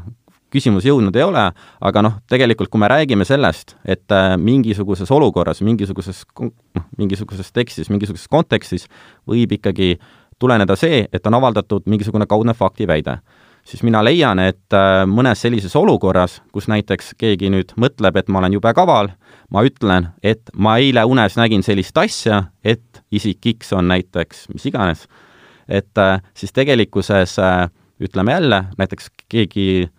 küsimus 0.53 0.85
jõudnud 0.85 1.17
ei 1.17 1.25
ole, 1.25 1.45
aga 1.81 2.03
noh, 2.05 2.17
tegelikult 2.29 2.71
kui 2.73 2.81
me 2.81 2.89
räägime 2.91 3.25
sellest, 3.25 3.77
et 3.85 4.13
äh, 4.13 4.35
mingisuguses 4.37 5.11
olukorras, 5.15 5.63
mingisuguses 5.65 6.25
noh, 6.41 6.89
mingisuguses 6.99 7.53
tekstis, 7.53 7.89
mingisuguses 7.93 8.29
kontekstis 8.29 8.89
võib 9.29 9.55
ikkagi 9.57 9.95
äh, 9.95 10.11
tuleneda 10.43 10.77
see, 10.79 11.05
et 11.13 11.27
on 11.27 11.39
avaldatud 11.39 11.87
mingisugune 11.91 12.27
kaudne 12.27 12.55
faktiväide. 12.55 13.19
siis 13.65 13.83
mina 13.87 14.01
leian, 14.03 14.39
et 14.43 14.75
äh, 14.75 15.05
mõnes 15.07 15.39
sellises 15.39 15.77
olukorras, 15.79 16.41
kus 16.53 16.67
näiteks 16.69 17.13
keegi 17.19 17.51
nüüd 17.51 17.77
mõtleb, 17.79 18.17
et 18.19 18.29
ma 18.29 18.41
olen 18.41 18.57
jube 18.57 18.73
kaval, 18.75 19.13
ma 19.55 19.63
ütlen, 19.63 20.09
et 20.23 20.51
ma 20.57 20.77
eile 20.83 21.05
unes 21.07 21.37
nägin 21.39 21.63
sellist 21.63 21.99
asja, 21.99 22.43
et 22.65 23.03
isik 23.13 23.47
X 23.55 23.71
on 23.73 23.87
näiteks 23.89 24.49
mis 24.51 24.67
iganes, 24.67 25.07
et 25.69 25.99
äh, 25.99 26.19
siis 26.35 26.53
tegelikkuses 26.53 27.39
äh, 27.39 27.69
ütleme 28.03 28.35
jälle, 28.35 28.65
näiteks 28.79 29.11
keegi 29.29 29.91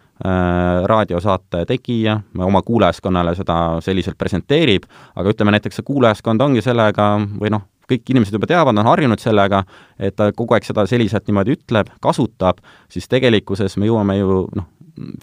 raadiosaate 0.86 1.66
tegija 1.68 2.20
oma 2.40 2.62
kuulajaskonnale 2.62 3.34
seda 3.36 3.56
selliselt 3.84 4.18
presenteerib, 4.18 4.86
aga 5.16 5.34
ütleme 5.34 5.52
näiteks 5.52 5.80
see 5.80 5.88
kuulajaskond 5.88 6.42
ongi 6.42 6.62
sellega 6.64 7.08
või 7.42 7.52
noh, 7.52 7.66
kõik 7.94 8.14
inimesed 8.14 8.36
juba 8.36 8.50
teavad, 8.50 8.78
on 8.78 8.92
harjunud 8.92 9.22
sellega, 9.22 9.64
et 10.00 10.18
ta 10.20 10.32
kogu 10.36 10.58
aeg 10.58 10.68
seda 10.68 10.86
selliselt 10.90 11.28
niimoodi 11.30 11.58
ütleb, 11.58 11.94
kasutab, 12.04 12.62
siis 12.92 13.08
tegelikkuses 13.12 13.78
me 13.78 13.90
jõuame 13.90 14.20
ju 14.20 14.44
noh, 14.58 14.70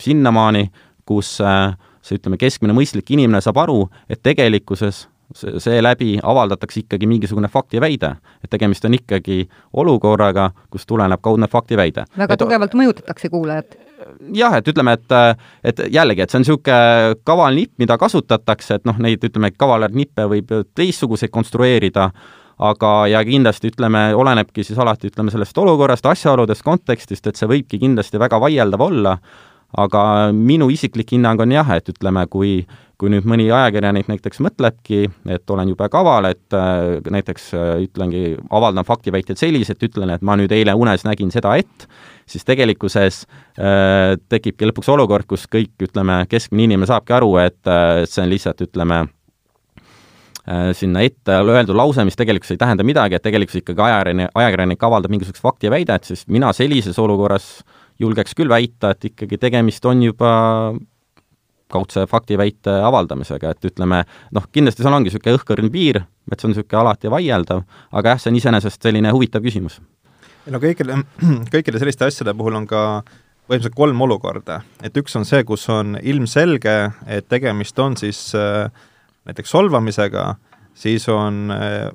sinnamaani, 0.00 0.68
kus 1.06 1.36
äh, 1.44 1.76
see, 2.02 2.18
ütleme, 2.18 2.40
keskmine 2.40 2.74
mõistlik 2.76 3.12
inimene 3.14 3.42
saab 3.44 3.60
aru, 3.64 3.84
et 4.10 4.22
tegelikkuses 4.22 5.06
seeläbi 5.34 6.18
avaldatakse 6.22 6.80
ikkagi 6.80 7.06
mingisugune 7.06 7.48
faktiväide. 7.48 8.16
et 8.44 8.50
tegemist 8.50 8.84
on 8.84 8.94
ikkagi 8.94 9.48
olukorraga, 9.72 10.50
kus 10.70 10.86
tuleneb 10.86 11.20
kaudne 11.22 11.46
faktiväide. 11.48 12.04
väga 12.18 12.34
et, 12.34 12.38
tugevalt 12.38 12.74
mõjutatakse 12.74 13.28
kuulajat. 13.28 13.76
jah, 14.34 14.54
et 14.54 14.68
ütleme, 14.68 14.92
et, 14.92 15.06
et 15.64 15.80
jällegi, 15.90 16.22
et 16.22 16.30
see 16.30 16.38
on 16.38 16.42
niisugune 16.42 17.14
kaval 17.24 17.54
nipp, 17.54 17.72
mida 17.78 17.98
kasutatakse, 17.98 18.74
et 18.74 18.84
noh, 18.84 18.98
neid, 18.98 19.24
ütleme, 19.24 19.52
kavalaid 19.56 19.94
nippe 19.94 20.26
võib 20.26 20.50
teistsuguseid 20.74 21.30
konstrueerida, 21.30 22.10
aga, 22.60 22.90
ja 23.08 23.22
kindlasti 23.24 23.70
ütleme, 23.72 24.10
olenebki 24.16 24.64
siis 24.66 24.78
alati, 24.80 25.10
ütleme, 25.12 25.32
sellest 25.32 25.58
olukorrast, 25.58 26.06
asjaoludest, 26.06 26.64
kontekstist, 26.66 27.26
et 27.26 27.40
see 27.40 27.48
võibki 27.48 27.80
kindlasti 27.80 28.20
väga 28.20 28.40
vaieldav 28.42 28.84
olla, 28.84 29.16
aga 29.80 30.02
minu 30.34 30.68
isiklik 30.72 31.14
hinnang 31.14 31.40
on 31.40 31.54
jah, 31.54 31.76
et 31.76 31.88
ütleme, 31.92 32.26
kui 32.30 32.60
kui 33.00 33.08
nüüd 33.08 33.24
mõni 33.28 33.46
ajakirjanik 33.48 34.10
näiteks 34.10 34.42
mõtlebki, 34.44 35.06
et 35.32 35.52
olen 35.52 35.70
jube 35.72 35.86
kaval, 35.92 36.28
et 36.28 36.56
äh, 36.56 36.98
näiteks 37.16 37.46
äh, 37.56 37.70
ütlengi, 37.86 38.34
avaldan 38.52 38.84
faktiväited 38.84 39.40
selliselt, 39.40 39.80
ütlen, 39.86 40.12
et 40.12 40.24
ma 40.26 40.36
nüüd 40.36 40.52
eile 40.52 40.74
unes 40.76 41.06
nägin 41.08 41.32
seda, 41.32 41.54
et, 41.56 41.86
siis 42.28 42.44
tegelikkuses 42.44 43.22
äh, 43.56 44.18
tekibki 44.28 44.68
lõpuks 44.68 44.92
olukord, 44.92 45.24
kus 45.30 45.48
kõik, 45.50 45.72
ütleme, 45.88 46.22
keskmine 46.28 46.68
inimene 46.68 46.90
saabki 46.90 47.16
aru, 47.16 47.32
et 47.40 47.72
äh, 47.72 48.02
see 48.04 48.26
on 48.26 48.34
lihtsalt, 48.34 48.60
ütleme, 48.68 49.06
sinna 50.74 51.02
ette 51.04 51.34
öeldud 51.44 51.76
lause, 51.76 52.04
mis 52.08 52.16
tegelikkuses 52.16 52.56
ei 52.56 52.60
tähenda 52.62 52.84
midagi, 52.86 53.18
et 53.18 53.22
tegelikkuses 53.22 53.60
ikkagi 53.60 53.82
ajakirjanik, 53.84 54.30
ajakirjanik 54.40 54.86
avaldab 54.88 55.12
mingisugust 55.12 55.42
faktiväidet, 55.44 56.08
siis 56.08 56.24
mina 56.32 56.52
sellises 56.56 56.98
olukorras 56.98 57.50
julgeks 58.00 58.34
küll 58.38 58.48
väita, 58.48 58.94
et 58.94 59.10
ikkagi 59.10 59.38
tegemist 59.38 59.84
on 59.84 60.02
juba 60.02 60.32
kaudse 61.70 62.06
faktiväite 62.10 62.72
avaldamisega, 62.84 63.54
et 63.54 63.70
ütleme, 63.70 64.02
noh, 64.34 64.46
kindlasti 64.52 64.84
seal 64.84 64.96
ongi 64.96 65.10
niisugune 65.10 65.38
õhkõrn 65.38 65.70
piir, 65.72 66.02
et 66.30 66.40
see 66.40 66.48
on 66.48 66.54
niisugune 66.54 66.82
alati 66.82 67.12
vaieldav, 67.12 67.64
aga 67.92 68.14
jah, 68.14 68.22
see 68.22 68.32
on 68.32 68.38
iseenesest 68.40 68.88
selline 68.88 69.12
huvitav 69.14 69.44
küsimus. 69.44 69.80
no 70.50 70.62
kõikide, 70.62 71.02
kõikide 71.54 71.82
selliste 71.82 72.08
asjade 72.08 72.34
puhul 72.34 72.58
on 72.58 72.66
ka 72.70 72.84
põhimõtteliselt 73.50 73.78
kolm 73.78 74.02
olukorda, 74.06 74.60
et 74.82 74.96
üks 74.98 75.16
on 75.18 75.26
see, 75.26 75.42
kus 75.46 75.68
on 75.72 75.96
ilmselge, 76.02 76.76
et 77.06 77.28
tegemist 77.30 77.78
on 77.82 77.96
siis 77.98 78.30
äh, 78.38 78.70
näiteks 79.28 79.50
solvamisega, 79.50 80.34
siis 80.74 81.08
on 81.08 81.50
äh, 81.54 81.90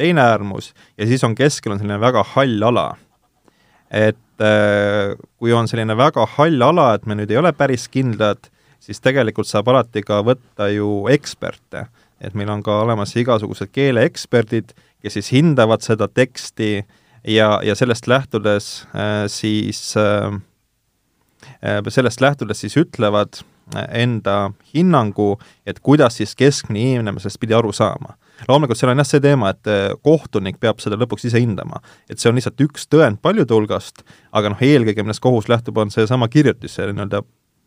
teine 0.00 0.20
äärmus 0.20 0.72
ja 0.98 1.06
siis 1.06 1.24
on 1.24 1.34
keskel 1.34 1.74
on 1.74 1.80
selline 1.80 2.00
väga 2.00 2.24
hall 2.34 2.62
ala. 2.62 2.96
et 3.90 4.40
äh, 4.40 5.16
kui 5.38 5.52
on 5.52 5.68
selline 5.68 5.96
väga 5.96 6.26
hall 6.36 6.62
ala, 6.62 6.94
et 6.94 7.06
me 7.06 7.18
nüüd 7.18 7.30
ei 7.30 7.40
ole 7.40 7.52
päris 7.52 7.88
kindlad, 7.88 8.50
siis 8.80 9.00
tegelikult 9.00 9.50
saab 9.50 9.68
alati 9.68 10.02
ka 10.06 10.22
võtta 10.24 10.70
ju 10.72 11.08
eksperte. 11.12 11.86
et 12.20 12.34
meil 12.34 12.50
on 12.50 12.62
ka 12.62 12.82
olemas 12.84 13.16
igasugused 13.16 13.72
keeleeksperdid, 13.72 14.72
kes 15.02 15.18
siis 15.18 15.32
hindavad 15.32 15.82
seda 15.84 16.08
teksti 16.08 16.84
ja, 17.24 17.60
ja 17.64 17.74
sellest 17.74 18.06
lähtudes 18.06 18.86
äh, 18.94 19.26
siis 19.28 19.96
sellest 21.88 22.20
lähtudes 22.20 22.60
siis 22.60 22.76
ütlevad, 22.76 23.40
enda 23.74 24.50
hinnangu, 24.74 25.34
et 25.66 25.80
kuidas 25.80 26.18
siis 26.20 26.34
keskmine 26.38 26.96
inimene 26.96 27.22
sellest 27.22 27.40
pidi 27.40 27.56
aru 27.56 27.72
saama. 27.72 28.16
loomulikult 28.48 28.78
seal 28.80 28.92
on 28.92 29.02
jah 29.02 29.08
see 29.08 29.20
teema, 29.20 29.50
et 29.52 29.70
eh, 29.70 29.88
kohtunik 30.02 30.60
peab 30.60 30.80
seda 30.80 30.96
lõpuks 31.00 31.26
ise 31.28 31.40
hindama. 31.40 31.82
et 32.08 32.18
see 32.18 32.30
on 32.30 32.38
lihtsalt 32.38 32.60
üks 32.66 32.88
tõend 32.90 33.20
paljude 33.22 33.54
hulgast, 33.54 34.04
aga 34.32 34.54
noh, 34.54 34.60
eelkõige 34.60 35.02
millest 35.02 35.22
kohus 35.24 35.48
lähtub, 35.48 35.78
on 35.78 35.90
seesama 35.90 36.28
kirjutis, 36.28 36.74
see 36.74 36.92
nii-öelda 36.92 37.24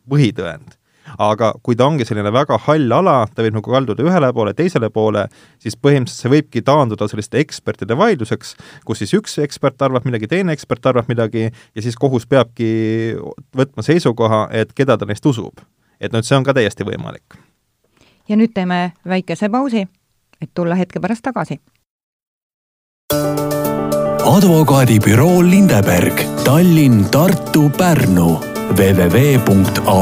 põhitõend 0.09 0.77
aga 1.21 1.51
kui 1.63 1.77
ta 1.77 1.87
ongi 1.87 2.05
selline 2.07 2.31
väga 2.33 2.57
hall 2.65 2.95
ala, 2.95 3.15
ta 3.33 3.45
võib 3.45 3.57
nagu 3.57 3.73
kalduda 3.75 4.05
ühele 4.05 4.29
poole, 4.35 4.53
teisele 4.57 4.89
poole, 4.93 5.25
siis 5.61 5.77
põhimõtteliselt 5.79 6.25
see 6.25 6.33
võibki 6.33 6.63
taanduda 6.65 7.07
selliste 7.11 7.41
ekspertide 7.43 7.97
vaidluseks, 7.99 8.55
kus 8.87 9.03
siis 9.03 9.13
üks 9.17 9.37
ekspert 9.43 9.81
arvab 9.85 10.07
midagi, 10.07 10.29
teine 10.31 10.55
ekspert 10.55 10.91
arvab 10.93 11.11
midagi 11.11 11.49
ja 11.49 11.85
siis 11.85 11.99
kohus 11.99 12.27
peabki 12.29 12.69
võtma 13.55 13.85
seisukoha, 13.85 14.47
et 14.55 14.73
keda 14.77 14.97
ta 14.97 15.09
neist 15.09 15.25
usub. 15.29 15.63
Et 15.99 16.13
noh, 16.13 16.21
see 16.23 16.37
on 16.37 16.43
ka 16.43 16.53
täiesti 16.53 16.83
võimalik. 16.87 17.23
ja 18.29 18.35
nüüd 18.35 18.53
teeme 18.53 18.93
väikese 19.07 19.49
pausi, 19.49 19.87
et 20.41 20.49
tulla 20.53 20.75
hetke 20.75 20.99
pärast 20.99 21.23
tagasi. 21.23 21.59
Advokaadibüroo 24.23 25.43
Lindeberg, 25.43 26.21
Tallinn, 26.43 27.05
Tartu, 27.11 27.69
Pärnu. 27.77 28.39
www.abl.ee 28.73 29.93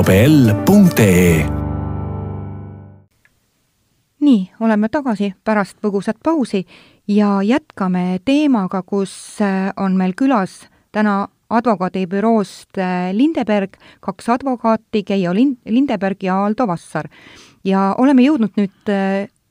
nii, 4.21 4.51
oleme 4.59 4.89
tagasi 4.89 5.33
pärast 5.43 5.77
põgusat 5.81 6.17
pausi 6.23 6.65
ja 7.07 7.41
jätkame 7.43 8.19
teemaga, 8.25 8.81
kus 8.81 9.39
on 9.77 9.97
meil 9.97 10.13
külas 10.17 10.61
täna 10.91 11.27
advokaadibüroost 11.51 12.79
Lindeberg, 13.13 13.75
kaks 13.99 14.29
advokaati, 14.29 15.03
Keijo 15.03 15.33
Lind-, 15.35 15.59
Lindeberg 15.69 16.23
ja 16.23 16.39
Aldo 16.45 16.67
Vassar. 16.67 17.09
ja 17.63 17.95
oleme 17.97 18.23
jõudnud 18.23 18.55
nüüd 18.57 18.91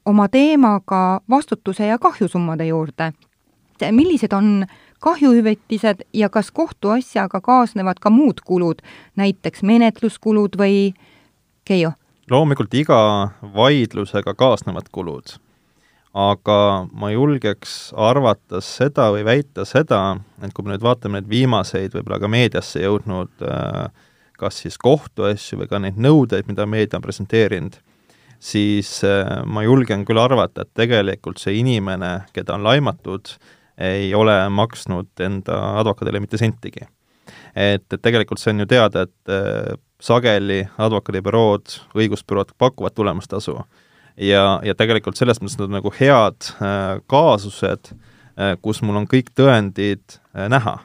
oma 0.05 0.29
teemaga 0.29 1.21
vastutuse 1.31 1.87
ja 1.87 1.99
kahjusummade 1.99 2.67
juurde. 2.67 3.13
millised 3.91 4.33
on 4.33 4.67
kahjuhüvitised 5.01 6.03
ja 6.13 6.29
kas 6.29 6.51
kohtuasjaga 6.51 7.41
kaasnevad 7.41 8.01
ka 8.01 8.11
muud 8.11 8.41
kulud, 8.45 8.83
näiteks 9.17 9.63
menetluskulud 9.63 10.57
või 10.59 10.93
Keijo? 11.65 11.93
loomulikult 12.31 12.75
iga 12.75 13.31
vaidlusega 13.55 14.35
kaasnevad 14.35 14.91
kulud, 14.93 15.25
aga 16.15 16.87
ma 16.91 17.13
julgeks 17.13 17.93
arvata 17.95 18.59
seda 18.65 19.11
või 19.15 19.23
väita 19.27 19.65
seda, 19.69 20.19
et 20.43 20.55
kui 20.55 20.67
me 20.67 20.75
nüüd 20.75 20.83
vaatame 20.83 21.21
neid 21.21 21.31
viimaseid 21.31 21.95
võib-olla 21.95 22.19
ka 22.19 22.31
meediasse 22.31 22.83
jõudnud 22.83 23.45
äh, 23.47 24.09
kas 24.41 24.63
siis 24.65 24.79
kohtuasju 24.81 25.61
või 25.61 25.71
ka 25.71 25.81
neid 25.83 26.01
nõudeid, 26.01 26.49
mida 26.49 26.67
meedia 26.67 26.99
on 26.99 27.05
presenteerinud, 27.05 27.77
siis 28.41 28.93
äh, 29.07 29.29
ma 29.47 29.65
julgen 29.67 30.07
küll 30.09 30.21
arvata, 30.23 30.65
et 30.65 30.73
tegelikult 30.83 31.43
see 31.43 31.59
inimene, 31.61 32.17
keda 32.35 32.57
on 32.57 32.65
laimatud, 32.67 33.35
ei 33.81 34.11
ole 34.15 34.35
maksnud 34.53 35.23
enda 35.25 35.61
advokaadile 35.81 36.21
mitte 36.21 36.41
sentigi. 36.41 36.89
et, 37.55 37.87
et 37.93 38.03
tegelikult 38.03 38.41
see 38.41 38.53
on 38.55 38.65
ju 38.65 38.67
teada, 38.71 39.07
et 39.07 39.33
äh, 39.33 39.77
sageli 40.01 40.65
advokaadibürood, 40.79 41.77
õigusbürood 41.95 42.55
pakuvad 42.59 42.97
tulemustasu. 42.97 43.59
Ja, 44.17 44.61
ja 44.65 44.75
tegelikult 44.75 45.19
selles 45.21 45.41
mõttes 45.41 45.59
nad 45.59 45.69
on 45.69 45.79
nagu 45.79 45.93
head 46.01 46.53
äh, 46.61 47.01
kaasused, 47.11 47.95
kus 48.65 48.79
mul 48.81 48.97
on 48.97 49.05
kõik 49.11 49.35
tõendid 49.37 50.15
näha 50.33 50.79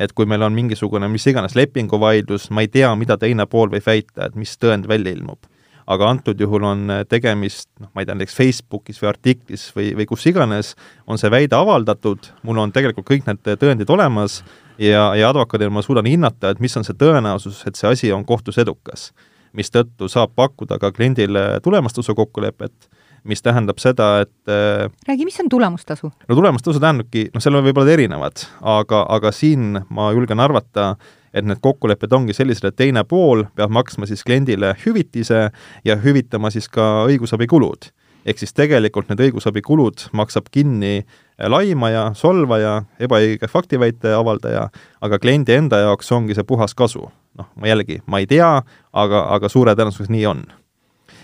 et 0.00 0.14
kui 0.16 0.24
meil 0.24 0.40
on 0.46 0.54
mingisugune 0.56 1.04
mis 1.12 1.26
iganes 1.28 1.52
lepinguvaidlus, 1.58 2.46
ma 2.48 2.62
ei 2.64 2.70
tea, 2.72 2.88
mida 2.96 3.18
teine 3.20 3.44
pool 3.50 3.68
võib 3.74 3.84
väita, 3.84 4.30
et 4.30 4.38
mis 4.40 4.54
tõend 4.56 4.88
välja 4.88 5.12
ilmub 5.12 5.50
aga 5.90 6.08
antud 6.10 6.40
juhul 6.40 6.64
on 6.66 6.90
äh, 6.90 7.02
tegemist, 7.08 7.68
noh, 7.80 7.90
ma 7.94 8.02
ei 8.02 8.08
tea, 8.08 8.16
näiteks 8.16 8.36
Facebookis 8.38 9.00
või 9.02 9.10
artiklis 9.10 9.66
või, 9.76 9.90
või 9.98 10.06
kus 10.08 10.26
iganes 10.30 10.74
on 11.10 11.20
see 11.20 11.30
väide 11.32 11.58
avaldatud, 11.58 12.30
mul 12.46 12.62
on 12.62 12.72
tegelikult 12.74 13.08
kõik 13.08 13.26
need 13.28 13.42
tõendid 13.60 13.90
olemas 13.90 14.40
ja, 14.78 15.10
ja 15.18 15.30
advokaadina 15.32 15.74
ma 15.74 15.84
suudan 15.84 16.08
hinnata, 16.08 16.52
et 16.52 16.62
mis 16.62 16.76
on 16.78 16.86
see 16.86 16.96
tõenäosus, 16.98 17.64
et 17.66 17.78
see 17.78 17.90
asi 17.90 18.12
on 18.14 18.24
kohtus 18.28 18.60
edukas. 18.62 19.10
Mistõttu 19.56 20.08
saab 20.08 20.34
pakkuda 20.36 20.78
ka 20.82 20.92
kliendile 20.92 21.60
tulemustasu 21.62 22.14
kokkulepet, 22.14 22.88
mis 23.28 23.42
tähendab 23.42 23.78
seda, 23.78 24.24
et 24.24 24.50
äh, 24.50 24.90
räägi, 25.08 25.24
mis 25.28 25.40
on 25.40 25.48
tulemustasu? 25.48 26.12
no 26.28 26.34
tulemustasu 26.34 26.80
tähendabki, 26.80 27.28
noh, 27.34 27.42
seal 27.42 27.58
on 27.58 27.66
võib-olla 27.66 27.94
erinevad, 27.94 28.46
aga, 28.60 29.04
aga 29.08 29.32
siin 29.34 29.82
ma 29.90 30.10
julgen 30.16 30.42
arvata, 30.42 30.94
et 31.32 31.46
need 31.46 31.62
kokkulepped 31.64 32.12
ongi 32.12 32.36
sellised, 32.36 32.66
et 32.68 32.76
teine 32.76 33.04
pool 33.08 33.46
peab 33.56 33.72
maksma 33.72 34.08
siis 34.08 34.24
kliendile 34.26 34.74
hüvitise 34.84 35.48
ja 35.84 35.98
hüvitama 36.02 36.50
siis 36.52 36.68
ka 36.68 37.06
õigusabikulud. 37.08 37.92
ehk 38.26 38.38
siis 38.38 38.52
tegelikult 38.54 39.08
need 39.10 39.18
õigusabikulud 39.18 40.04
maksab 40.12 40.46
kinni 40.54 41.02
laimaja, 41.38 42.12
solvaja, 42.14 42.82
ebaõige 43.02 43.48
faktiväite 43.50 44.12
avaldaja, 44.14 44.68
aga 45.00 45.18
kliendi 45.18 45.56
enda 45.56 45.80
jaoks 45.82 46.12
ongi 46.12 46.34
see 46.34 46.44
puhas 46.46 46.74
kasu. 46.74 47.08
Noh, 47.38 47.48
ma 47.56 47.70
jällegi, 47.70 48.02
ma 48.06 48.20
ei 48.22 48.28
tea, 48.30 48.50
aga, 48.92 49.24
aga 49.36 49.48
suure 49.52 49.76
tõenäosusega 49.78 50.16
nii 50.16 50.26
on. 50.30 50.44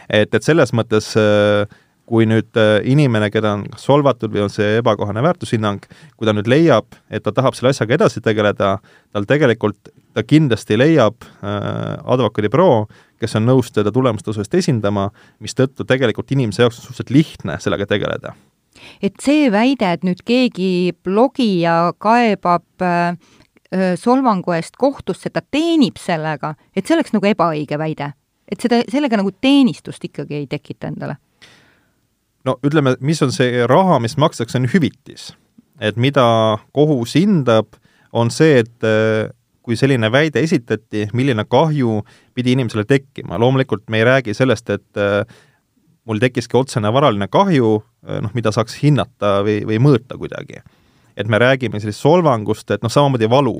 et, 0.09 0.35
et 0.35 0.43
selles 0.43 0.73
mõttes 0.77 1.13
äh, 1.21 1.69
kui 2.09 2.27
nüüd 2.29 2.57
äh, 2.59 2.79
inimene, 2.89 3.29
keda 3.33 3.55
on 3.59 3.65
solvatud 3.81 4.33
või 4.33 4.47
on 4.47 4.53
see 4.53 4.79
ebakohane 4.81 5.23
väärtushinnang, 5.25 5.85
kui 6.17 6.29
ta 6.29 6.35
nüüd 6.37 6.49
leiab, 6.51 6.97
et 7.13 7.25
ta 7.25 7.35
tahab 7.37 7.57
selle 7.57 7.75
asjaga 7.75 7.99
edasi 7.99 8.23
tegeleda, 8.25 8.77
tal 9.13 9.29
tegelikult, 9.29 9.93
ta 10.17 10.25
kindlasti 10.25 10.79
leiab 10.81 11.27
äh, 11.27 11.97
advokaadibüroo, 12.09 12.87
kes 13.21 13.37
on 13.39 13.49
nõus 13.51 13.73
teda 13.75 13.93
tulemustasu 13.95 14.43
eest 14.43 14.57
esindama, 14.61 15.09
mistõttu 15.45 15.87
tegelikult 15.89 16.33
inimese 16.35 16.65
jaoks 16.65 16.81
on 16.81 16.89
suhteliselt 16.89 17.15
lihtne 17.15 17.59
sellega 17.63 17.89
tegeleda. 17.91 18.35
et 19.03 19.15
see 19.21 19.49
väide, 19.51 19.93
et 19.93 20.05
nüüd 20.07 20.23
keegi 20.25 20.95
blogija 21.05 21.93
kaebab 21.99 22.85
äh, 22.85 23.19
solvangu 24.01 24.55
eest 24.57 24.79
kohtusse, 24.81 25.29
ta 25.31 25.43
teenib 25.45 25.99
sellega, 26.01 26.55
et 26.77 26.87
see 26.87 26.97
oleks 26.97 27.13
nagu 27.13 27.27
ebaõige 27.29 27.79
väide? 27.79 28.13
et 28.49 28.63
seda, 28.65 28.79
sellega 28.89 29.19
nagu 29.21 29.29
teenistust 29.45 30.05
ikkagi 30.09 30.39
ei 30.39 30.47
tekita 30.49 30.89
endale 30.89 31.19
no 32.49 32.57
ütleme, 32.65 32.97
mis 33.05 33.21
on 33.25 33.33
see 33.35 33.67
raha, 33.69 33.99
mis 34.03 34.17
makstakse, 34.21 34.59
on 34.59 34.69
hüvitis. 34.73 35.33
et 35.81 35.97
mida 35.97 36.25
kohus 36.75 37.15
hindab, 37.15 37.77
on 38.13 38.33
see, 38.35 38.65
et 38.65 38.87
kui 39.63 39.77
selline 39.77 40.09
väide 40.11 40.41
esitati, 40.43 41.07
milline 41.15 41.45
kahju 41.45 42.01
pidi 42.35 42.57
inimesele 42.57 42.87
tekkima, 42.89 43.39
loomulikult 43.39 43.85
me 43.93 44.01
ei 44.01 44.09
räägi 44.09 44.35
sellest, 44.35 44.71
et 44.71 45.03
mul 46.09 46.19
tekkiski 46.19 46.57
otsene 46.59 46.91
varaline 46.93 47.29
kahju, 47.31 47.77
noh, 48.25 48.35
mida 48.35 48.51
saaks 48.55 48.81
hinnata 48.81 49.39
või, 49.47 49.61
või 49.69 49.79
mõõta 49.85 50.19
kuidagi. 50.19 50.65
Et 51.19 51.29
me 51.29 51.41
räägime 51.43 51.81
sellisest 51.83 52.07
solvangust, 52.07 52.71
et 52.71 52.85
noh, 52.85 52.93
samamoodi 52.93 53.31
valu 53.31 53.59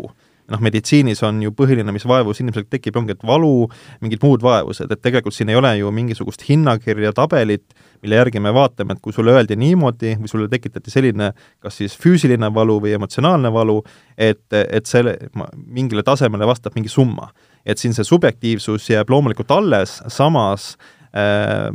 noh, 0.53 0.61
meditsiinis 0.65 1.21
on 1.27 1.41
ju 1.43 1.53
põhiline, 1.57 1.93
mis 1.93 2.07
vaevus 2.09 2.41
inimesel 2.41 2.67
tekib, 2.71 2.97
ongi, 2.99 3.15
et 3.17 3.27
valu, 3.27 3.69
mingid 4.05 4.23
muud 4.25 4.45
vaevused, 4.45 4.91
et 4.91 5.03
tegelikult 5.05 5.37
siin 5.37 5.53
ei 5.53 5.59
ole 5.59 5.75
ju 5.81 5.91
mingisugust 5.95 6.45
hinnakirja, 6.49 7.13
tabelit, 7.17 7.67
mille 8.03 8.19
järgi 8.21 8.41
me 8.43 8.53
vaatame, 8.57 8.97
et 8.97 9.03
kui 9.05 9.15
sulle 9.15 9.35
öeldi 9.35 9.59
niimoodi 9.61 10.15
või 10.21 10.31
sulle 10.31 10.49
tekitati 10.51 10.93
selline 10.93 11.33
kas 11.65 11.81
siis 11.83 11.97
füüsiline 12.01 12.51
valu 12.55 12.79
või 12.85 12.95
emotsionaalne 12.97 13.53
valu, 13.53 13.83
et, 14.17 14.47
et 14.63 14.89
selle, 14.89 15.19
mingile 15.67 16.05
tasemele 16.07 16.49
vastab 16.49 16.77
mingi 16.79 16.93
summa. 16.93 17.33
et 17.69 17.77
siin 17.79 17.93
see 17.93 18.05
subjektiivsus 18.07 18.87
jääb 18.89 19.11
loomulikult 19.13 19.51
alles, 19.53 19.99
samas 20.09 20.71
äh, 21.13 21.69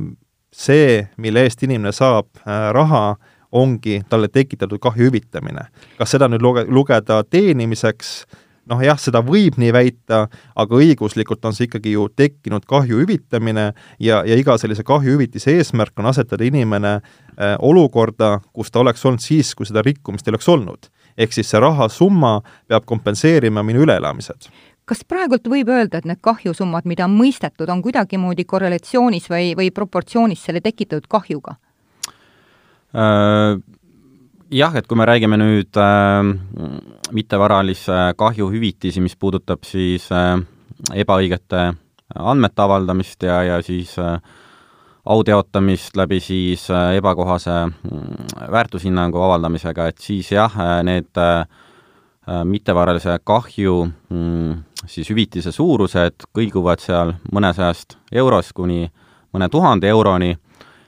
see, 0.50 1.04
mille 1.22 1.44
eest 1.46 1.62
inimene 1.64 1.92
saab 1.94 2.26
äh, 2.42 2.72
raha, 2.74 3.16
ongi 3.54 4.02
talle 4.10 4.28
tekitatud 4.28 4.82
kahju 4.82 5.10
hüvitamine. 5.10 5.68
kas 5.98 6.16
seda 6.16 6.28
nüüd 6.28 6.42
luge-, 6.42 6.66
lugeda 6.70 7.24
teenimiseks 7.24 8.24
noh 8.70 8.82
jah, 8.84 9.00
seda 9.00 9.20
võib 9.26 9.58
nii 9.60 9.72
väita, 9.76 10.28
aga 10.56 10.80
õiguslikult 10.80 11.44
on 11.46 11.56
see 11.56 11.68
ikkagi 11.68 11.96
ju 11.98 12.08
tekkinud 12.16 12.66
kahju 12.70 13.02
hüvitamine 13.02 13.72
ja, 14.00 14.24
ja 14.24 14.38
iga 14.40 14.56
sellise 14.60 14.86
kahjuhüvitise 14.88 15.58
eesmärk 15.58 16.00
on 16.00 16.10
asetada 16.12 16.48
inimene 16.48 16.94
äh, 16.96 17.56
olukorda, 17.60 18.38
kus 18.54 18.72
ta 18.72 18.84
oleks 18.84 19.06
olnud 19.06 19.24
siis, 19.24 19.54
kui 19.56 19.68
seda 19.68 19.84
rikkumist 19.86 20.28
ei 20.28 20.36
oleks 20.36 20.50
olnud. 20.50 20.92
ehk 21.18 21.34
siis 21.34 21.50
see 21.52 21.60
rahasumma 21.62 22.40
peab 22.68 22.88
kompenseerima 22.90 23.64
minu 23.64 23.84
üleelamised 23.86 24.50
kas 24.90 25.04
praegult 25.08 25.46
võib 25.48 25.70
öelda, 25.72 26.00
et 26.00 26.08
need 26.10 26.20
kahjusummad, 26.22 26.88
mida 26.90 27.06
on 27.06 27.14
mõistetud, 27.16 27.70
on 27.72 27.82
kuidagimoodi 27.84 28.44
korrelatsioonis 28.44 29.30
või, 29.32 29.54
või 29.56 29.70
proportsioonis 29.72 30.44
selle 30.44 30.62
tekitatud 30.64 31.08
kahjuga? 31.08 31.56
Jah, 34.54 34.76
et 34.78 34.88
kui 34.88 34.98
me 34.98 35.06
räägime 35.10 35.38
nüüd 35.42 35.80
äh, 35.82 36.22
mittevaralise 37.14 38.14
kahju 38.18 38.50
hüvitisi, 38.54 39.02
mis 39.02 39.16
puudutab 39.18 39.66
siis 39.66 40.10
äh, 40.14 40.38
ebaõigete 40.94 41.72
andmete 42.14 42.62
avaldamist 42.62 43.24
ja, 43.26 43.42
ja 43.48 43.62
siis 43.66 43.96
äh, 44.00 44.18
au 45.06 45.24
teotamist 45.24 45.98
läbi 45.98 46.20
siis 46.24 46.70
äh, 46.72 46.96
ebakohase 46.98 47.56
mm, 47.66 48.50
väärtushinnangu 48.52 49.22
avaldamisega, 49.22 49.88
et 49.88 49.98
siis 49.98 50.32
jah, 50.32 50.54
äh, 50.60 50.82
need 50.84 51.18
äh, 51.18 51.46
mittevaralise 52.46 53.18
kahju 53.24 53.80
mm, 54.10 54.62
siis 54.88 55.10
hüvitise 55.10 55.52
suurused 55.52 56.30
kõiguvad 56.36 56.84
seal 56.84 57.16
mõnesajast 57.34 57.98
eurost 58.12 58.54
kuni 58.56 58.86
mõne 59.34 59.50
tuhande 59.50 59.90
euroni, 59.90 60.36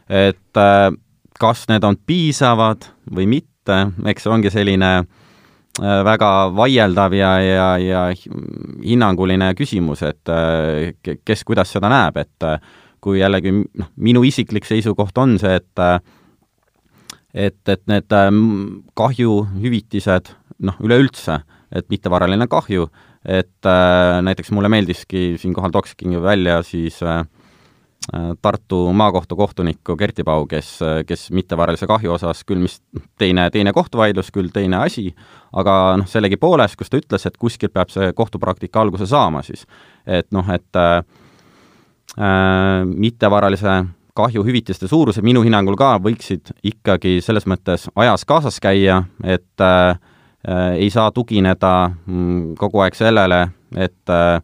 et 0.10 0.62
äh, 0.62 0.92
kas 1.40 1.66
need 1.70 1.84
on 1.84 1.98
piisavad 2.08 2.88
või 3.16 3.28
mitte, 3.30 3.78
eks 4.08 4.26
see 4.26 4.34
ongi 4.34 4.52
selline 4.54 4.92
äh, 5.02 6.02
väga 6.08 6.32
vaieldav 6.56 7.16
ja, 7.18 7.36
ja, 7.44 7.70
ja 7.82 8.04
hinnanguline 8.16 9.52
küsimus, 9.58 10.04
et 10.08 10.32
äh, 10.32 10.94
kes 11.26 11.44
kuidas 11.48 11.74
seda 11.76 11.92
näeb, 11.92 12.22
et 12.24 12.48
äh, 12.48 12.60
kui 13.04 13.20
jällegi 13.20 13.54
noh, 13.54 13.92
minu 14.02 14.24
isiklik 14.26 14.66
seisukoht 14.68 15.18
on 15.22 15.38
see, 15.42 15.60
et 15.60 15.84
et, 17.36 17.60
et 17.68 17.82
need 17.92 18.14
kahjuhüvitised, 18.96 20.30
noh, 20.64 20.78
üleüldse, 20.80 21.42
et 21.76 21.90
mittevaraline 21.92 22.48
kahju, 22.48 22.88
et 23.28 23.68
näiteks 24.24 24.54
mulle 24.56 24.70
meeldiski, 24.72 25.34
siinkohal 25.42 25.74
toksingi 25.76 26.22
välja 26.24 26.62
siis 26.64 27.02
Äh, 27.04 27.26
Tartu 28.42 28.94
maakohtu 28.94 29.36
kohtunikku 29.36 29.96
Kerti 29.98 30.24
Pau, 30.24 30.44
kes, 30.46 30.68
kes 31.10 31.32
mittevaralise 31.34 31.88
kahju 31.90 32.12
osas 32.14 32.44
küll 32.46 32.62
mis 32.62 32.78
teine, 33.18 33.48
teine 33.50 33.74
kohtuvaidlus, 33.74 34.30
küll 34.32 34.52
teine 34.54 34.78
asi, 34.78 35.08
aga 35.58 35.96
noh, 35.98 36.08
sellegipoolest, 36.10 36.78
kus 36.78 36.94
ta 36.94 37.00
ütles, 37.02 37.26
et 37.26 37.40
kuskilt 37.42 37.74
peab 37.74 37.90
see 37.90 38.12
kohtupraktika 38.14 38.84
alguse 38.86 39.10
saama 39.10 39.42
siis. 39.42 39.66
et 40.06 40.30
noh, 40.32 40.46
et 40.54 40.78
äh, 40.78 41.02
äh 42.22 42.86
mittevaralise 42.86 43.84
kahjuhüvitiste 44.16 44.88
suurused 44.88 45.26
minu 45.26 45.42
hinnangul 45.44 45.76
ka 45.76 45.96
võiksid 46.00 46.54
ikkagi 46.64 47.18
selles 47.26 47.48
mõttes 47.50 47.90
ajas 47.96 48.24
kaasas 48.26 48.62
käia, 48.64 49.02
et 49.24 49.62
äh, 49.62 49.98
ei 50.78 50.90
saa 50.94 51.10
tugineda 51.12 51.74
mm, 51.90 52.54
kogu 52.60 52.86
aeg 52.86 52.96
sellele, 52.96 53.48
et 53.76 54.14
äh, 54.14 54.40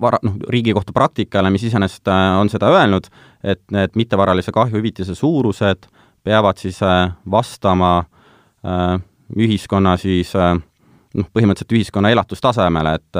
vara, 0.00 0.18
noh, 0.22 0.36
Riigikohtu 0.48 0.92
praktikale, 0.92 1.50
mis 1.50 1.66
iseenesest 1.68 2.08
äh, 2.08 2.38
on 2.40 2.50
seda 2.52 2.70
öelnud, 2.72 3.08
et 3.44 3.62
need 3.74 3.96
mittevaralise 3.98 4.52
kahjuhüvitise 4.52 5.14
suurused 5.14 5.88
peavad 6.26 6.58
siis 6.58 6.82
äh, 6.82 7.12
vastama 7.30 7.98
äh, 7.98 8.98
ühiskonna 9.36 9.96
siis 9.98 10.34
noh, 10.36 11.30
põhimõtteliselt 11.34 11.72
ühiskonna 11.74 12.12
elatustasemele, 12.14 12.92
et 12.94 13.18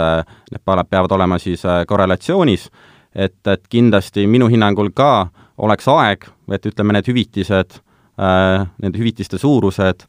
need 0.53 0.63
peavad 0.91 1.15
olema 1.17 1.39
siis 1.43 1.65
korrelatsioonis, 1.89 2.69
et, 3.15 3.41
et 3.51 3.65
kindlasti 3.73 4.27
minu 4.31 4.47
hinnangul 4.53 4.93
ka 4.95 5.29
oleks 5.59 5.89
aeg, 5.91 6.29
et 6.53 6.69
ütleme, 6.71 6.95
need 6.95 7.09
hüvitised, 7.11 7.81
nende 8.17 9.01
hüvitiste 9.01 9.41
suurused 9.41 10.07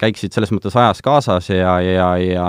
käiksid 0.00 0.32
selles 0.32 0.50
mõttes 0.54 0.74
ajas 0.78 1.02
kaasas 1.04 1.50
ja, 1.50 1.76
ja, 1.84 2.08
ja 2.18 2.48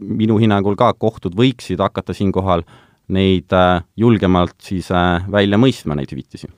minu 0.00 0.38
hinnangul 0.42 0.76
ka 0.76 0.92
kohtud 0.94 1.36
võiksid 1.38 1.80
hakata 1.82 2.14
siinkohal 2.16 2.64
neid 3.08 3.52
julgemalt 3.96 4.56
siis 4.62 4.88
välja 5.30 5.58
mõistma, 5.58 5.94
neid 5.94 6.10
hüvitisi. 6.10 6.48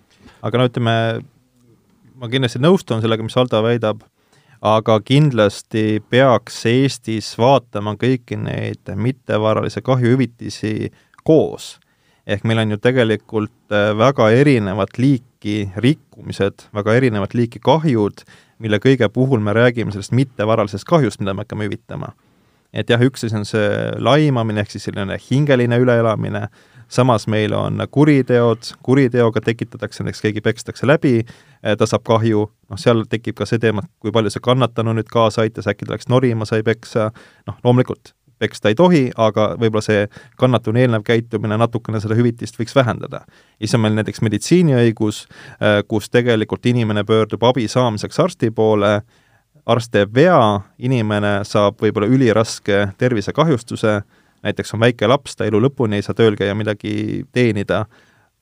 aga 0.43 0.59
no 0.59 0.69
ütleme, 0.71 0.95
ma 2.17 2.29
kindlasti 2.29 2.63
nõustun 2.63 3.03
sellega, 3.05 3.23
mis 3.23 3.37
Aldo 3.37 3.61
väidab 3.63 4.01
aga 4.65 4.99
kindlasti 5.05 6.03
peaks 6.11 6.65
Eestis 6.67 7.31
vaatama 7.39 7.95
kõiki 7.99 8.39
neid 8.41 8.91
mittevaralise 8.95 9.83
kahjuhüvitisi 9.87 10.91
koos. 11.25 11.79
ehk 12.27 12.45
meil 12.45 12.59
on 12.59 12.71
ju 12.71 12.77
tegelikult 12.77 13.73
äh, 13.73 13.95
väga 13.97 14.31
erinevat 14.31 14.99
liiki 14.99 15.71
rikkumised, 15.77 16.67
väga 16.75 16.95
erinevat 16.95 17.35
liiki 17.35 17.59
kahjud, 17.59 18.21
mille 18.59 18.79
kõige 18.79 19.09
puhul 19.09 19.41
me 19.41 19.53
räägime 19.53 19.93
sellest 19.93 20.13
mittevaralisest 20.13 20.85
kahjust, 20.85 21.21
mida 21.21 21.35
me 21.35 21.47
hakkame 21.47 21.65
hüvitama. 21.65 22.13
Et 22.73 22.91
jah, 22.91 23.01
üks 23.01 23.25
asi 23.25 23.37
on 23.37 23.47
see 23.49 23.69
laimamine, 24.03 24.65
ehk 24.65 24.75
siis 24.75 24.89
selline 24.89 25.17
hingeline 25.31 25.79
üleelamine, 25.81 26.49
samas 26.89 27.27
meil 27.29 27.53
on 27.57 27.83
kuriteod, 27.91 28.73
kuriteoga 28.83 29.43
tekitatakse, 29.45 30.05
näiteks 30.05 30.25
keegi 30.25 30.45
pekstakse 30.45 30.89
läbi, 30.89 31.19
eh, 31.63 31.77
ta 31.77 31.87
saab 31.87 32.05
kahju, 32.09 32.47
noh, 32.71 32.81
seal 32.81 33.05
tekib 33.11 33.37
ka 33.37 33.49
see 33.49 33.61
teema, 33.63 33.85
et 33.85 33.91
kui 34.01 34.13
palju 34.13 34.33
see 34.33 34.45
kannatanu 34.45 34.97
nüüd 34.97 35.11
kaasa 35.13 35.45
aitas, 35.45 35.69
äkki 35.69 35.89
ta 35.89 35.97
läks 35.97 36.09
norima, 36.09 36.49
sai 36.49 36.63
peksa, 36.67 37.11
noh, 37.47 37.61
loomulikult 37.65 38.15
peksta 38.39 38.71
ei 38.71 38.77
tohi, 38.79 39.05
aga 39.19 39.53
võib-olla 39.59 39.83
see 39.83 40.05
kannatanu 40.39 40.79
eelnev 40.79 41.05
käitumine 41.07 41.59
natukene 41.59 42.01
seda 42.03 42.15
hüvitist 42.19 42.59
võiks 42.59 42.77
vähendada. 42.77 43.25
ja 43.27 43.67
siis 43.67 43.75
on 43.75 43.83
meil 43.83 43.97
näiteks 43.99 44.23
meditsiiniõigus, 44.23 45.27
eh, 45.61 45.83
kus 45.89 46.11
tegelikult 46.11 46.67
inimene 46.67 47.05
pöördub 47.05 47.43
abi 47.43 47.69
saamiseks 47.69 48.21
arsti 48.21 48.51
poole, 48.51 49.03
arst 49.69 49.93
teeb 49.93 50.15
vea, 50.17 50.41
inimene 50.81 51.43
saab 51.49 51.83
võib-olla 51.83 52.09
üliraske 52.11 52.87
tervisekahjustuse, 53.01 53.99
näiteks 54.47 54.75
on 54.75 54.83
väike 54.83 55.09
laps, 55.11 55.37
ta 55.37 55.49
elu 55.49 55.61
lõpuni 55.67 55.99
ei 55.99 56.05
saa 56.07 56.17
tööl 56.17 56.39
käia, 56.39 56.55
midagi 56.57 57.25
teenida, 57.35 57.85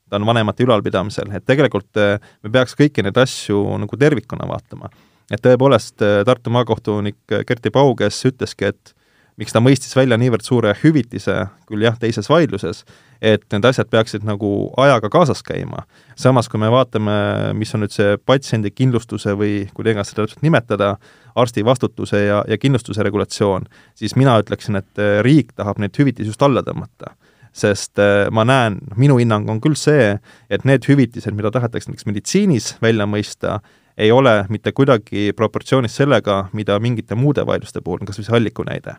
ta 0.07 0.21
on 0.21 0.27
vanemate 0.29 0.63
ülalpidamisel, 0.67 1.33
et 1.35 1.47
tegelikult 1.49 1.99
äh, 1.99 2.21
me 2.45 2.53
peaks 2.55 2.77
kõiki 2.79 3.03
neid 3.03 3.19
asju 3.19 3.65
nagu 3.83 3.99
tervikuna 3.99 4.47
vaatama. 4.49 4.91
et 5.31 5.43
tõepoolest, 5.43 5.99
äh, 6.03 6.23
Tartu 6.25 6.53
maakohtunik 6.55 7.19
Kerti 7.47 7.75
Pau, 7.75 7.95
kes 7.99 8.23
ütleski, 8.31 8.71
et 8.71 8.95
miks 9.41 9.53
ta 9.53 9.61
mõistis 9.61 9.93
välja 9.97 10.17
niivõrd 10.21 10.45
suure 10.45 10.73
hüvitise, 10.81 11.35
küll 11.69 11.85
jah, 11.85 11.97
teises 12.01 12.29
vaidluses, 12.33 12.83
et 13.21 13.45
need 13.53 13.69
asjad 13.69 13.89
peaksid 13.93 14.25
nagu 14.25 14.71
ajaga 14.81 15.11
kaasas 15.13 15.43
käima. 15.45 15.85
samas, 16.17 16.49
kui 16.49 16.61
me 16.61 16.71
vaatame, 16.73 17.13
mis 17.55 17.75
on 17.75 17.85
nüüd 17.85 17.93
see 17.93 18.17
patsiendi 18.17 18.71
kindlustuse 18.71 19.37
või 19.37 19.69
kuidas 19.75 19.93
iganes 19.93 20.13
seda 20.13 20.25
täpselt 20.25 20.43
nimetada, 20.43 20.97
arsti 21.37 21.65
vastutuse 21.65 22.25
ja, 22.25 22.43
ja 22.49 22.59
kindlustuse 22.59 23.03
regulatsioon, 23.03 23.69
siis 23.95 24.17
mina 24.17 24.39
ütleksin, 24.41 24.81
et 24.81 24.99
eh, 24.99 25.21
riik 25.23 25.53
tahab 25.57 25.79
neid 25.79 25.97
hüvitisi 25.99 26.33
just 26.33 26.43
alla 26.43 26.65
tõmmata 26.65 27.13
sest 27.57 27.99
eh, 28.01 28.29
ma 28.33 28.45
näen, 28.45 28.79
minu 28.97 29.19
hinnang 29.21 29.49
on 29.49 29.61
küll 29.61 29.77
see, 29.77 30.15
et 30.49 30.65
need 30.65 30.85
hüvitised, 30.89 31.33
mida 31.37 31.53
tahetakse 31.53 31.91
näiteks 31.91 32.09
meditsiinis 32.09 32.75
välja 32.83 33.05
mõista, 33.09 33.61
ei 33.97 34.13
ole 34.13 34.45
mitte 34.53 34.73
kuidagi 34.77 35.33
proportsioonis 35.37 35.97
sellega, 35.97 36.49
mida 36.53 36.77
mingite 36.81 37.17
muude 37.17 37.47
vaidluste 37.49 37.81
puhul, 37.81 38.05
kas 38.05 38.21
või 38.21 38.29
see 38.29 38.37
Alliku 38.37 38.65
näide 38.69 38.97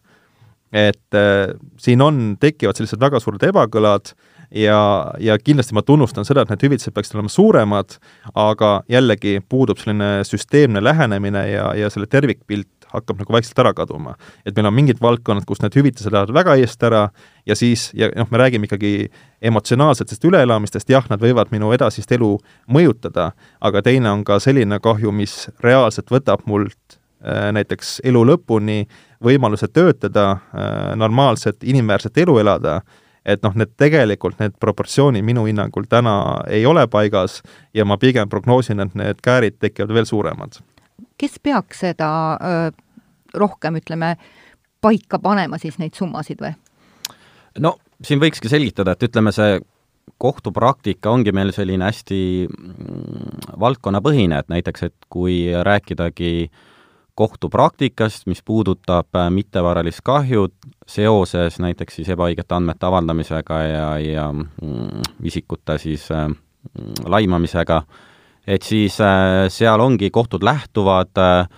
et 0.71 1.15
äh, 1.15 1.53
siin 1.79 2.01
on, 2.03 2.35
tekivad 2.39 2.79
sellised 2.79 2.99
väga 3.01 3.21
suured 3.23 3.43
ebakõlad 3.47 4.13
ja, 4.51 4.79
ja 5.19 5.37
kindlasti 5.39 5.75
ma 5.75 5.83
tunnustan 5.85 6.27
seda, 6.27 6.43
et 6.43 6.51
need 6.53 6.65
hüvitised 6.67 6.95
peaksid 6.95 7.17
olema 7.17 7.31
suuremad, 7.31 7.97
aga 8.35 8.71
jällegi 8.91 9.39
puudub 9.49 9.79
selline 9.81 10.25
süsteemne 10.27 10.83
lähenemine 10.83 11.47
ja, 11.51 11.71
ja 11.77 11.91
selle 11.93 12.09
tervikpilt 12.11 12.69
hakkab 12.91 13.19
nagu 13.19 13.33
vaikselt 13.35 13.59
ära 13.59 13.73
kaduma. 13.75 14.15
et 14.45 14.55
meil 14.55 14.69
on 14.69 14.75
mingid 14.75 15.01
valdkonnad, 15.03 15.45
kus 15.47 15.61
need 15.63 15.75
hüvitised 15.75 16.11
lähevad 16.13 16.33
väga 16.33 16.55
eest 16.61 16.83
ära 16.83 17.09
ja 17.45 17.55
siis, 17.55 17.89
ja 17.93 18.09
noh, 18.15 18.29
me 18.31 18.39
räägime 18.39 18.67
ikkagi 18.69 19.09
emotsionaalsetest 19.41 20.23
üleelamistest, 20.25 20.89
jah, 20.89 21.05
nad 21.09 21.21
võivad 21.21 21.51
minu 21.51 21.73
edasist 21.75 22.11
elu 22.11 22.37
mõjutada, 22.71 23.31
aga 23.59 23.83
teine 23.83 24.11
on 24.11 24.23
ka 24.27 24.39
selline 24.43 24.79
kahju, 24.79 25.11
mis 25.11 25.49
reaalselt 25.63 26.11
võtab 26.11 26.47
mult 26.47 26.96
näiteks 27.51 28.01
elu 28.05 28.21
lõpuni 28.25 28.83
võimaluse 29.23 29.67
töötada, 29.67 30.31
äh, 30.31 30.95
normaalset 30.95 31.63
inimväärset 31.63 32.17
elu 32.17 32.37
elada, 32.37 32.81
et 33.25 33.43
noh, 33.43 33.55
need 33.57 33.73
tegelikult, 33.77 34.39
need 34.39 34.55
proportsioonid 34.59 35.25
minu 35.25 35.45
hinnangul 35.45 35.87
täna 35.89 36.43
ei 36.47 36.65
ole 36.65 36.85
paigas 36.87 37.41
ja 37.73 37.85
ma 37.85 37.97
pigem 37.97 38.29
prognoosin, 38.29 38.79
et 38.79 38.95
need 38.95 39.23
käärid 39.23 39.57
tekivad 39.59 39.93
veel 39.93 40.05
suuremad. 40.05 40.61
kes 41.17 41.39
peaks 41.43 41.79
seda 41.79 42.37
öö, 42.41 42.71
rohkem, 43.33 43.75
ütleme, 43.75 44.15
paika 44.81 45.19
panema 45.19 45.57
siis 45.57 45.77
neid 45.77 45.97
summasid 45.97 46.41
või? 46.41 46.53
no 47.59 47.77
siin 48.03 48.21
võikski 48.21 48.49
selgitada, 48.49 48.93
et 48.93 49.03
ütleme, 49.03 49.31
see 49.31 49.59
kohtupraktika 50.17 51.11
ongi 51.11 51.31
meil 51.31 51.51
selline 51.51 51.89
hästi 51.89 52.47
mm, 52.47 53.59
valdkonnapõhine, 53.59 54.39
et 54.39 54.49
näiteks, 54.49 54.83
et 54.83 54.95
kui 55.09 55.49
rääkidagi 55.51 56.31
äh, 56.45 56.65
kohtupraktikast, 57.17 58.27
mis 58.29 58.43
puudutab 58.45 59.15
äh, 59.17 59.29
mittevaralist 59.33 60.03
kahju 60.05 60.47
seoses 60.87 61.57
näiteks 61.63 61.97
siis 61.99 62.11
ebaõigete 62.13 62.55
andmete 62.55 62.85
avaldamisega 62.85 63.61
ja, 63.65 63.87
ja 64.01 64.27
mm, 64.33 65.07
isikute 65.25 65.79
siis 65.81 66.05
äh, 66.13 66.27
mm, 66.29 67.07
laimamisega, 67.09 67.81
et 68.47 68.67
siis 68.67 68.99
äh, 69.01 69.47
seal 69.53 69.81
ongi, 69.81 70.11
kohtud 70.13 70.45
lähtuvad 70.45 71.23
äh, 71.23 71.49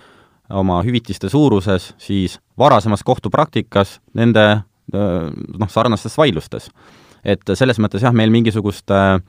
oma 0.50 0.80
hüvitiste 0.86 1.28
suuruses 1.28 1.92
siis 2.00 2.38
varasemas 2.58 3.04
kohtupraktikas 3.04 3.98
nende 4.16 4.46
äh, 4.50 5.28
noh, 5.30 5.68
sarnastes 5.68 6.16
vaidlustes. 6.18 6.70
et 7.24 7.44
selles 7.52 7.78
mõttes 7.78 8.00
jah, 8.00 8.16
meil 8.16 8.32
mingisugust 8.32 8.90
äh, 8.96 9.20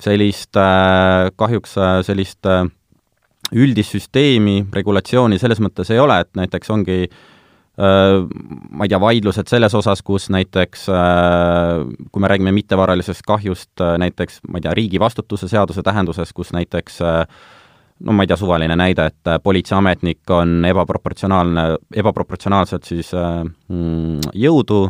sellist 0.00 0.56
äh, 0.56 1.28
kahjuks 1.36 1.76
äh, 1.76 2.02
sellist 2.06 2.46
äh, 2.46 2.64
üldist 3.56 3.96
süsteemi, 3.96 4.60
regulatsiooni 4.72 5.38
selles 5.40 5.60
mõttes 5.64 5.90
ei 5.94 6.00
ole, 6.02 6.20
et 6.24 6.32
näiteks 6.38 6.70
ongi 6.74 7.02
ma 7.78 8.82
ei 8.82 8.90
tea, 8.90 8.98
vaidlused 8.98 9.46
selles 9.46 9.74
osas, 9.78 10.00
kus 10.02 10.26
näiteks 10.34 10.88
kui 12.10 12.22
me 12.24 12.30
räägime 12.30 12.50
mittevaralisest 12.56 13.22
kahjust 13.26 13.84
näiteks, 14.02 14.40
ma 14.50 14.58
ei 14.58 14.64
tea, 14.66 14.72
riigi 14.74 14.98
vastutuse 14.98 15.46
seaduse 15.48 15.84
tähenduses, 15.86 16.32
kus 16.34 16.50
näiteks 16.56 16.98
no 16.98 18.16
ma 18.16 18.24
ei 18.26 18.30
tea, 18.30 18.38
suvaline 18.40 18.74
näide, 18.78 19.06
et 19.12 19.30
politseiametnik 19.42 20.34
on 20.34 20.64
ebaproportsionaalne, 20.66 21.68
ebaproportsionaalselt 22.02 22.90
siis 22.90 23.12
mm, 23.14 24.34
jõudu 24.34 24.82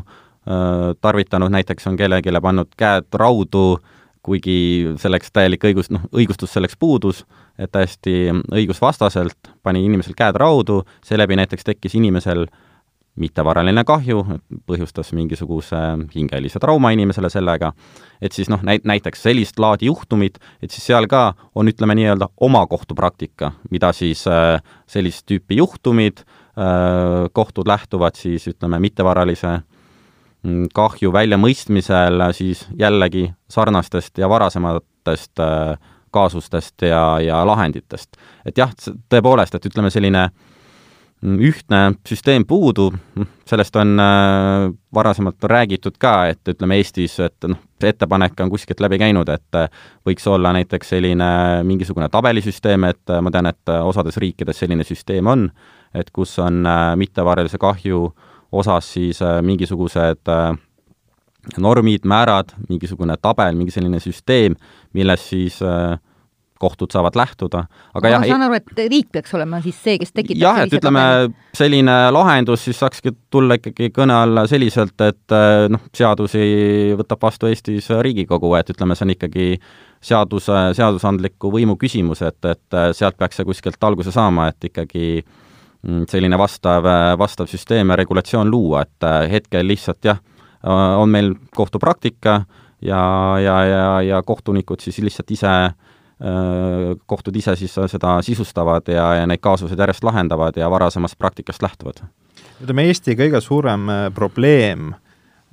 tarvitanud, 1.00 1.52
näiteks 1.52 1.90
on 1.90 1.96
kellelegi 2.00 2.32
pannud 2.40 2.72
käed 2.76 3.12
raudu, 3.20 3.82
kuigi 4.28 4.94
selleks 5.00 5.32
täielik 5.34 5.64
õigus, 5.70 5.90
noh, 5.94 6.04
õigustus 6.14 6.52
selleks 6.54 6.76
puudus, 6.78 7.24
et 7.58 7.72
täiesti 7.74 8.30
õigusvastaselt 8.52 9.52
pani 9.62 9.84
inimesel 9.88 10.16
käed 10.18 10.38
raudu, 10.38 10.82
seeläbi 11.04 11.38
näiteks 11.40 11.66
tekkis 11.66 11.96
inimesel 11.98 12.46
mittevaraline 13.18 13.82
kahju, 13.86 14.20
põhjustas 14.68 15.10
mingisuguse 15.16 15.78
hingelise 16.14 16.60
trauma 16.62 16.92
inimesele 16.94 17.30
sellega, 17.32 17.72
et 18.22 18.36
siis 18.36 18.50
noh, 18.52 18.62
näit-, 18.66 18.86
näiteks 18.88 19.24
sellist 19.26 19.58
laadi 19.58 19.88
juhtumid, 19.90 20.38
et 20.62 20.70
siis 20.70 20.86
seal 20.92 21.08
ka 21.10 21.32
on, 21.54 21.70
ütleme 21.70 21.96
nii-öelda 21.98 22.30
oma 22.46 22.64
kohtupraktika, 22.70 23.52
mida 23.74 23.92
siis 23.96 24.24
äh, 24.30 24.60
sellist 24.90 25.26
tüüpi 25.26 25.58
juhtumid 25.58 26.22
äh,, 26.22 27.26
kohtud 27.32 27.68
lähtuvad 27.68 28.18
siis 28.18 28.46
ütleme, 28.52 28.80
mittevaralise 28.82 29.58
kahju 30.74 31.12
väljamõistmisel 31.12 32.22
siis 32.32 32.66
jällegi 32.78 33.28
sarnastest 33.50 34.18
ja 34.18 34.28
varasematest 34.30 35.42
äh, 35.42 35.78
kaasustest 36.10 36.82
ja, 36.82 37.20
ja 37.20 37.46
lahenditest. 37.46 38.16
et 38.46 38.58
jah, 38.58 38.70
tõepoolest, 39.10 39.54
et 39.54 39.66
ütleme, 39.66 39.90
selline 39.90 40.28
ühtne 41.22 41.80
süsteem 42.06 42.44
puudu, 42.46 42.92
noh, 43.18 43.30
sellest 43.48 43.76
on 43.76 43.98
äh, 44.00 44.68
varasemalt 44.94 45.44
räägitud 45.50 45.98
ka, 45.98 46.28
et 46.30 46.48
ütleme 46.48 46.78
Eestis, 46.78 47.18
et 47.20 47.48
noh, 47.50 47.58
see 47.80 47.90
ettepanek 47.90 48.38
on 48.44 48.52
kuskilt 48.52 48.80
läbi 48.80 49.00
käinud, 49.02 49.28
et 49.34 49.58
äh, 49.58 49.66
võiks 50.06 50.26
olla 50.30 50.52
näiteks 50.54 50.94
selline 50.94 51.30
mingisugune 51.66 52.08
tabelisüsteem, 52.12 52.86
et 52.92 53.10
äh, 53.10 53.22
ma 53.22 53.34
tean, 53.34 53.50
et 53.50 53.74
osades 53.82 54.20
riikides 54.22 54.62
selline 54.62 54.86
süsteem 54.86 55.26
on, 55.26 55.48
et 55.94 56.10
kus 56.14 56.36
on 56.38 56.62
mittevaralise 57.00 57.58
kahju 57.58 58.12
osas 58.52 58.92
siis 58.94 59.20
mingisugused 59.42 60.30
normid, 61.56 62.04
määrad, 62.04 62.52
mingisugune 62.68 63.16
tabel, 63.22 63.56
mingi 63.56 63.72
selline 63.72 64.00
süsteem, 64.02 64.56
milles 64.96 65.24
siis 65.30 65.60
äh, 65.64 65.96
kohtud 66.58 66.90
saavad 66.90 67.16
lähtuda, 67.16 67.64
aga 67.94 68.02
ma 68.08 68.10
jah 68.10 68.22
ma 68.22 68.28
saan 68.32 68.44
aru, 68.48 68.56
et 68.58 68.80
riik 68.90 69.12
peaks 69.14 69.34
olema 69.38 69.60
siis 69.62 69.78
see, 69.78 69.94
kes 70.02 70.10
tekitab 70.10 70.42
jah, 70.42 70.60
et 70.64 70.74
ütleme, 70.74 71.04
selline 71.56 71.96
lahendus 72.14 72.64
siis 72.66 72.80
saakski 72.82 73.14
tulla 73.30 73.60
ikkagi 73.60 73.92
kõne 73.94 74.16
alla 74.24 74.44
selliselt, 74.50 74.96
et 75.06 75.36
noh, 75.70 75.84
seadusi 75.94 76.42
võtab 76.98 77.22
vastu 77.28 77.50
Eestis 77.50 77.92
Riigikogu, 78.02 78.50
et 78.58 78.74
ütleme, 78.74 78.98
see 78.98 79.06
on 79.06 79.14
ikkagi 79.14 79.48
seaduse, 80.10 80.64
seadusandliku 80.78 81.52
võimu 81.54 81.78
küsimus, 81.78 82.24
et, 82.26 82.40
et 82.50 82.80
sealt 82.98 83.18
peaks 83.18 83.38
see 83.38 83.46
kuskilt 83.46 83.86
alguse 83.86 84.14
saama, 84.14 84.50
et 84.50 84.70
ikkagi 84.72 85.06
mm, 85.22 85.47
selline 86.10 86.38
vastav, 86.38 86.86
vastav 87.18 87.46
süsteem 87.46 87.92
ja 87.92 87.96
regulatsioon 87.96 88.50
luua, 88.50 88.82
et 88.82 89.06
eh, 89.06 89.30
hetkel 89.30 89.66
lihtsalt 89.66 90.04
jah, 90.04 90.18
on 90.62 91.10
meil 91.10 91.36
kohtupraktika 91.54 92.40
ja, 92.82 93.02
ja, 93.38 93.58
ja, 93.64 93.84
ja 94.02 94.22
kohtunikud 94.26 94.82
siis 94.82 94.98
lihtsalt 94.98 95.30
ise 95.30 95.52
äh, 95.68 95.76
Äh, 96.18 96.96
kohtud 97.06 97.36
ise 97.38 97.52
siis 97.56 97.76
seda 97.86 98.16
sisustavad 98.26 98.88
ja, 98.90 99.04
ja 99.20 99.26
neid 99.30 99.38
kaasuseid 99.38 99.78
järjest 99.78 100.02
lahendavad 100.02 100.56
ja 100.58 100.66
varasemast 100.70 101.14
praktikast 101.18 101.62
lähtuvad. 101.62 102.00
ütleme, 102.58 102.88
Eesti 102.90 103.14
kõige 103.14 103.38
suurem 103.40 103.84
äh, 103.88 104.00
probleem, 104.14 104.96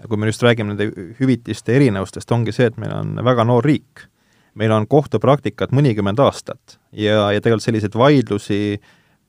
kui 0.10 0.18
me 0.18 0.26
just 0.26 0.42
räägime 0.42 0.74
nende 0.74 0.88
hüvitiste 1.20 1.76
erinevustest, 1.78 2.32
ongi 2.34 2.50
see, 2.50 2.66
et 2.72 2.80
meil 2.82 2.96
on 2.98 3.14
väga 3.22 3.46
noor 3.46 3.62
riik. 3.66 4.08
meil 4.56 4.72
on 4.72 4.88
kohtupraktikat 4.88 5.70
mõnikümmend 5.70 6.20
aastat 6.20 6.80
ja, 6.92 7.30
ja 7.30 7.42
tegelikult 7.42 7.64
selliseid 7.64 7.94
vaidlusi 7.94 8.82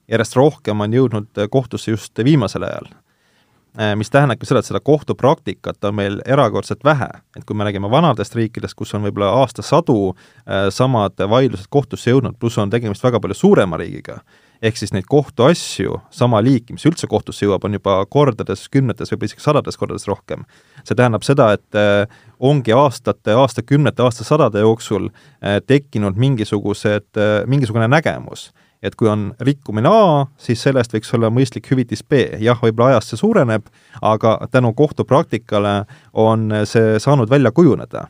järjest 0.09 0.37
rohkem 0.37 0.81
on 0.81 0.93
jõudnud 0.93 1.47
kohtusse 1.51 1.91
just 1.91 2.25
viimasel 2.25 2.63
ajal 2.63 2.89
Äh, 3.81 3.93
mis 3.97 4.09
tähendabki 4.09 4.47
seda, 4.49 4.63
et 4.63 4.69
seda 4.71 4.81
kohtupraktikat 4.81 5.85
on 5.85 5.99
meil 5.99 6.15
erakordselt 6.25 6.85
vähe. 6.85 7.09
et 7.37 7.45
kui 7.45 7.57
me 7.57 7.65
räägime 7.65 7.91
vanadest 7.91 8.35
riikidest, 8.35 8.75
kus 8.75 8.95
on 8.95 9.05
võib-olla 9.05 9.35
aastasadu 9.43 10.15
äh, 10.15 10.71
samad 10.73 11.21
vaidlused 11.21 11.69
kohtusse 11.69 12.11
jõudnud, 12.11 12.39
pluss 12.41 12.57
on 12.59 12.73
tegemist 12.73 13.05
väga 13.05 13.21
palju 13.21 13.37
suurema 13.37 13.77
riigiga, 13.77 14.23
ehk 14.63 14.81
siis 14.81 14.95
neid 14.97 15.05
kohtuasju, 15.05 16.01
sama 16.11 16.41
liiki, 16.41 16.73
mis 16.73 16.89
üldse 16.89 17.05
kohtusse 17.07 17.45
jõuab, 17.45 17.69
on 17.69 17.77
juba 17.77 17.99
kordades, 18.09 18.65
kümnetes, 18.73 19.13
võib-olla 19.13 19.35
isegi 19.35 19.45
sadades 19.45 19.77
kordades 19.77 20.09
rohkem. 20.09 20.49
see 20.83 20.97
tähendab 20.97 21.29
seda, 21.29 21.53
et 21.53 21.77
äh, 21.77 22.09
ongi 22.41 22.73
aastate, 22.73 23.37
aastakümnete, 23.37 24.03
aastasadade 24.03 24.65
jooksul 24.65 25.11
tekkinud 25.67 26.17
mingisugused, 26.17 27.13
mingisugune 27.45 27.93
nägemus 27.93 28.55
et 28.87 28.95
kui 28.97 29.09
on 29.11 29.29
rikkumine 29.43 29.91
A, 29.91 30.27
siis 30.39 30.63
sellest 30.63 30.95
võiks 30.95 31.13
olla 31.17 31.31
mõistlik 31.35 31.67
hüvitis 31.73 32.05
B. 32.07 32.27
jah, 32.43 32.59
võib-olla 32.63 32.95
ajas 32.95 33.11
see 33.13 33.21
suureneb, 33.21 33.67
aga 34.03 34.39
tänu 34.51 34.73
kohtupraktikale 34.79 35.81
on 36.13 36.53
see 36.65 37.01
saanud 37.03 37.31
välja 37.31 37.53
kujuneda. 37.53 38.07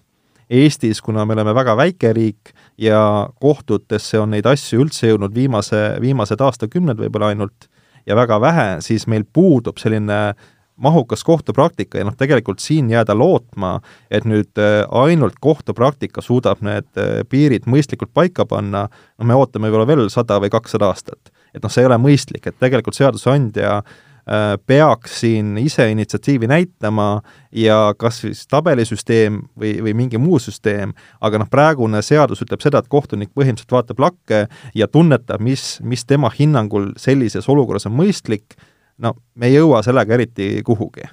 Eestis, 0.51 1.01
kuna 1.03 1.25
me 1.27 1.35
oleme 1.35 1.55
väga 1.57 1.75
väike 1.77 2.13
riik 2.15 2.53
ja 2.79 3.29
kohtutesse 3.43 4.21
on 4.21 4.31
neid 4.37 4.47
asju 4.47 4.85
üldse 4.85 5.11
jõudnud 5.11 5.35
viimase, 5.35 5.97
viimased 6.01 6.41
aastakümned 6.41 7.01
võib-olla 7.01 7.33
ainult 7.33 7.67
ja 8.07 8.15
väga 8.17 8.39
vähe, 8.41 8.69
siis 8.87 9.09
meil 9.11 9.25
puudub 9.27 9.81
selline 9.83 10.37
mahukas 10.77 11.25
kohtupraktika 11.25 11.99
ja 11.99 12.05
noh, 12.05 12.17
tegelikult 12.17 12.61
siin 12.61 12.91
jääda 12.91 13.17
lootma, 13.17 13.79
et 14.11 14.27
nüüd 14.29 14.61
äh, 14.61 14.83
ainult 14.91 15.39
kohtupraktika 15.41 16.25
suudab 16.25 16.63
need 16.65 16.89
äh, 17.01 17.23
piirid 17.29 17.69
mõistlikult 17.71 18.13
paika 18.15 18.47
panna, 18.49 18.87
no 19.19 19.29
me 19.29 19.37
ootame 19.37 19.71
võib-olla 19.71 19.89
veel 19.89 20.11
sada 20.13 20.41
või 20.43 20.53
kakssada 20.53 20.91
aastat. 20.93 21.33
et 21.55 21.63
noh, 21.65 21.73
see 21.73 21.85
ei 21.85 21.89
ole 21.89 21.97
mõistlik, 22.01 22.45
et 22.47 22.59
tegelikult 22.61 22.99
seadusandja 22.99 23.79
äh, 23.81 24.59
peaks 24.67 25.21
siin 25.23 25.57
ise 25.59 25.89
initsiatiivi 25.91 26.47
näitama 26.53 27.23
ja 27.57 27.95
kas 27.99 28.21
siis 28.27 28.45
tabelisüsteem 28.47 29.41
või, 29.57 29.79
või 29.81 29.97
mingi 29.97 30.21
muu 30.21 30.39
süsteem, 30.43 30.93
aga 31.21 31.41
noh, 31.41 31.49
praegune 31.51 32.05
seadus 32.05 32.45
ütleb 32.45 32.61
seda, 32.61 32.85
et 32.85 32.93
kohtunik 32.93 33.33
põhimõtteliselt 33.33 33.73
vaatab 33.73 34.05
lakke 34.05 34.47
ja 34.75 34.89
tunnetab, 34.93 35.41
mis, 35.41 35.79
mis 35.81 36.05
tema 36.05 36.29
hinnangul 36.39 36.93
sellises 37.01 37.49
olukorras 37.49 37.89
on 37.89 37.97
mõistlik 37.97 38.59
no 39.03 39.15
me 39.35 39.51
ei 39.51 39.57
jõua 39.57 39.83
sellega 39.87 40.17
eriti 40.17 40.49
kuhugi. 40.67 41.07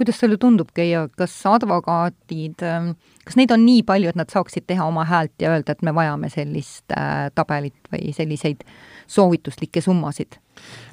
kuidas 0.00 0.16
sulle 0.16 0.38
tundub, 0.40 0.70
Keijo, 0.74 1.08
kas 1.16 1.34
advokaadid, 1.44 2.62
ähm, 2.64 2.92
kas 3.24 3.36
neid 3.36 3.50
on 3.52 3.60
nii 3.66 3.82
palju, 3.84 4.08
et 4.08 4.16
nad 4.16 4.30
saaksid 4.32 4.64
teha 4.70 4.86
oma 4.88 5.04
häält 5.04 5.34
ja 5.42 5.50
öelda, 5.52 5.74
et 5.76 5.82
me 5.84 5.92
vajame 5.94 6.30
sellist 6.32 6.94
äh, 6.96 7.28
tabelit 7.34 7.92
või 7.92 8.14
selliseid 8.16 8.64
soovituslikke 9.06 9.82
summasid 9.84 10.38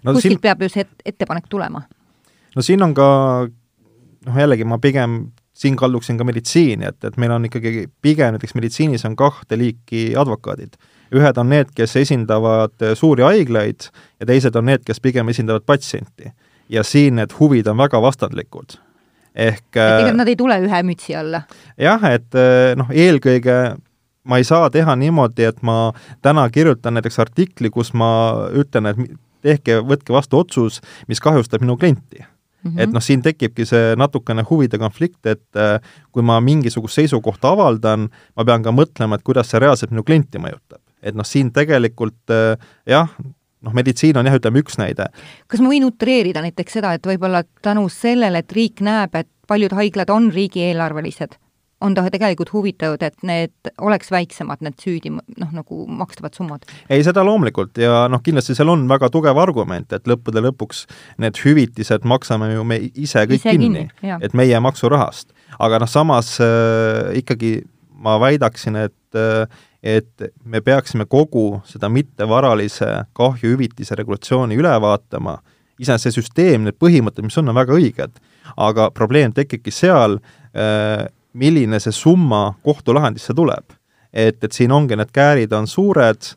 no,? 0.03 0.11
kuskilt 0.13 0.33
siin... 0.33 0.43
peab 0.43 0.65
ju 0.65 0.71
see 0.73 0.83
et 0.83 1.13
ettepanek 1.13 1.47
tulema. 1.49 1.85
no 2.55 2.65
siin 2.65 2.83
on 2.83 2.97
ka 2.97 3.07
noh, 3.47 4.41
jällegi 4.43 4.67
ma 4.67 4.81
pigem 4.83 5.19
siin 5.57 5.77
kalduksin 5.79 6.19
ka 6.19 6.27
meditsiini, 6.27 6.85
et, 6.85 6.99
et 7.07 7.15
meil 7.17 7.31
on 7.33 7.47
ikkagi 7.47 7.87
pigem 8.01 8.35
näiteks 8.35 8.53
meditsiinis 8.59 9.07
on 9.09 9.15
kahte 9.17 9.57
liiki 9.57 10.11
advokaadid 10.19 10.75
ühed 11.15 11.39
on 11.39 11.49
need, 11.51 11.71
kes 11.75 11.95
esindavad 12.01 12.75
eh, 12.83 12.95
suuri 12.97 13.25
haiglaid 13.25 13.89
ja 14.19 14.27
teised 14.29 14.55
on 14.59 14.67
need, 14.69 14.83
kes 14.87 15.01
pigem 15.03 15.29
esindavad 15.31 15.65
patsienti. 15.65 16.33
ja 16.69 16.83
siin 16.83 17.15
need 17.15 17.31
huvid 17.39 17.67
on 17.67 17.77
väga 17.77 18.01
vastandlikud. 18.01 18.77
ehk 19.35 19.75
et 19.75 19.99
ega 20.01 20.09
eh, 20.11 20.15
nad 20.15 20.27
ei 20.27 20.35
tule 20.35 20.59
ühe 20.63 20.83
mütsi 20.83 21.15
alla? 21.15 21.43
jah, 21.77 22.03
et 22.11 22.35
eh, 22.35 22.75
noh, 22.75 22.89
eelkõige 22.91 23.77
ma 24.27 24.37
ei 24.37 24.43
saa 24.43 24.69
teha 24.69 24.95
niimoodi, 24.95 25.45
et 25.47 25.61
ma 25.63 25.93
täna 26.21 26.49
kirjutan 26.51 26.97
näiteks 26.97 27.19
artikli, 27.23 27.69
kus 27.71 27.93
ma 27.93 28.49
ütlen, 28.51 28.89
et 28.91 28.97
tehke, 29.45 29.79
võtke 29.87 30.11
vastu 30.11 30.41
otsus, 30.41 30.81
mis 31.07 31.23
kahjustab 31.23 31.63
minu 31.63 31.77
klienti 31.77 32.25
Mm 32.57 32.71
-hmm. 32.73 32.81
et 32.81 32.89
noh, 32.91 33.01
siin 33.01 33.21
tekibki 33.21 33.65
see 33.69 33.95
natukene 33.95 34.43
huvide 34.49 34.79
konflikt, 34.81 35.25
et 35.25 35.45
kui 36.11 36.23
ma 36.25 36.39
mingisugust 36.41 36.95
seisukohta 36.95 37.51
avaldan, 37.53 38.09
ma 38.35 38.45
pean 38.45 38.63
ka 38.63 38.73
mõtlema, 38.73 39.15
et 39.15 39.23
kuidas 39.23 39.51
see 39.51 39.59
reaalselt 39.61 39.91
minu 39.93 40.03
klienti 40.03 40.41
mõjutab 40.41 40.81
et 41.07 41.17
noh, 41.17 41.27
siin 41.27 41.53
tegelikult 41.55 42.33
äh, 42.33 42.69
jah, 42.89 43.11
noh, 43.63 43.73
meditsiin 43.73 44.17
on 44.19 44.27
jah, 44.27 44.37
ütleme 44.37 44.61
üks 44.63 44.77
näide. 44.81 45.09
kas 45.47 45.63
ma 45.63 45.71
võin 45.71 45.87
utreerida 45.87 46.43
näiteks 46.45 46.79
seda, 46.79 46.93
et 46.97 47.07
võib-olla 47.07 47.43
tänu 47.65 47.87
sellele, 47.93 48.43
et 48.43 48.55
riik 48.55 48.83
näeb, 48.85 49.15
et 49.15 49.29
paljud 49.47 49.75
haiglad 49.77 50.11
on 50.13 50.31
riigieelarvelised, 50.33 51.37
on 51.81 51.93
ta 51.93 52.03
tegelikult 52.09 52.51
huvitatud, 52.53 53.03
et 53.05 53.23
need 53.27 53.71
oleks 53.85 54.09
väiksemad, 54.11 54.63
need 54.65 54.79
süüdi 54.81 55.11
noh, 55.13 55.51
nagu 55.53 55.85
makstavad 55.99 56.37
summad? 56.37 56.65
ei, 56.89 57.03
seda 57.05 57.23
loomulikult 57.25 57.77
ja 57.81 58.05
noh, 58.11 58.21
kindlasti 58.25 58.57
seal 58.57 58.73
on 58.73 58.87
väga 58.89 59.11
tugev 59.13 59.39
argument, 59.41 59.93
et 59.93 60.09
lõppude 60.09 60.43
lõpuks 60.49 60.85
need 61.23 61.39
hüvitised 61.43 62.07
maksame 62.07 62.51
ju 62.53 62.67
me 62.67 62.81
ise 62.93 63.25
kõik 63.29 63.41
ise 63.41 63.55
kinni, 63.55 63.87
kinni, 64.01 64.19
et 64.21 64.37
meie 64.37 64.61
maksurahast. 64.63 65.33
aga 65.59 65.81
noh, 65.83 65.89
samas 65.89 66.35
äh, 66.43 67.17
ikkagi 67.21 67.59
ma 67.97 68.17
väidaksin, 68.21 68.77
et 68.87 69.17
äh, 69.17 69.45
et 69.87 70.27
me 70.43 70.59
peaksime 70.61 71.05
kogu 71.07 71.61
seda 71.67 71.89
mittevaralise 71.91 72.89
kahjuhüvitise 73.15 73.95
regulatsiooni 73.95 74.57
üle 74.59 74.73
vaatama, 74.83 75.37
iseenesest 75.79 76.17
see 76.17 76.23
süsteem, 76.23 76.65
need 76.65 76.77
põhimõtted, 76.81 77.23
mis 77.25 77.37
on, 77.39 77.51
on 77.51 77.57
väga 77.57 77.75
õiged, 77.77 78.19
aga 78.57 78.89
probleem 78.95 79.35
tekibki 79.35 79.71
seal, 79.71 80.17
äh, 80.57 81.05
milline 81.37 81.79
see 81.83 81.95
summa 81.95 82.57
kohtulahendisse 82.65 83.35
tuleb. 83.37 83.75
et, 84.13 84.43
et 84.43 84.51
siin 84.55 84.71
ongi, 84.71 84.95
need 84.97 85.11
käärid 85.13 85.51
on 85.53 85.67
suured, 85.69 86.31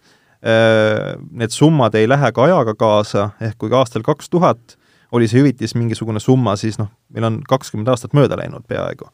äh, 0.44 1.14
need 1.30 1.55
summad 1.55 1.94
ei 1.96 2.09
lähe 2.11 2.32
ka 2.36 2.44
ajaga 2.44 2.74
kaasa, 2.74 3.30
ehk 3.40 3.57
kui 3.62 3.72
aastal 3.72 4.05
kaks 4.05 4.28
tuhat 4.28 4.76
oli 5.12 5.26
see 5.30 5.40
hüvitis 5.40 5.74
mingisugune 5.74 6.20
summa, 6.20 6.57
siis 6.61 6.78
noh, 6.78 6.90
meil 7.14 7.26
on 7.26 7.38
kakskümmend 7.48 7.88
aastat 7.90 8.12
mööda 8.14 8.36
läinud 8.38 8.66
peaaegu. 8.68 9.09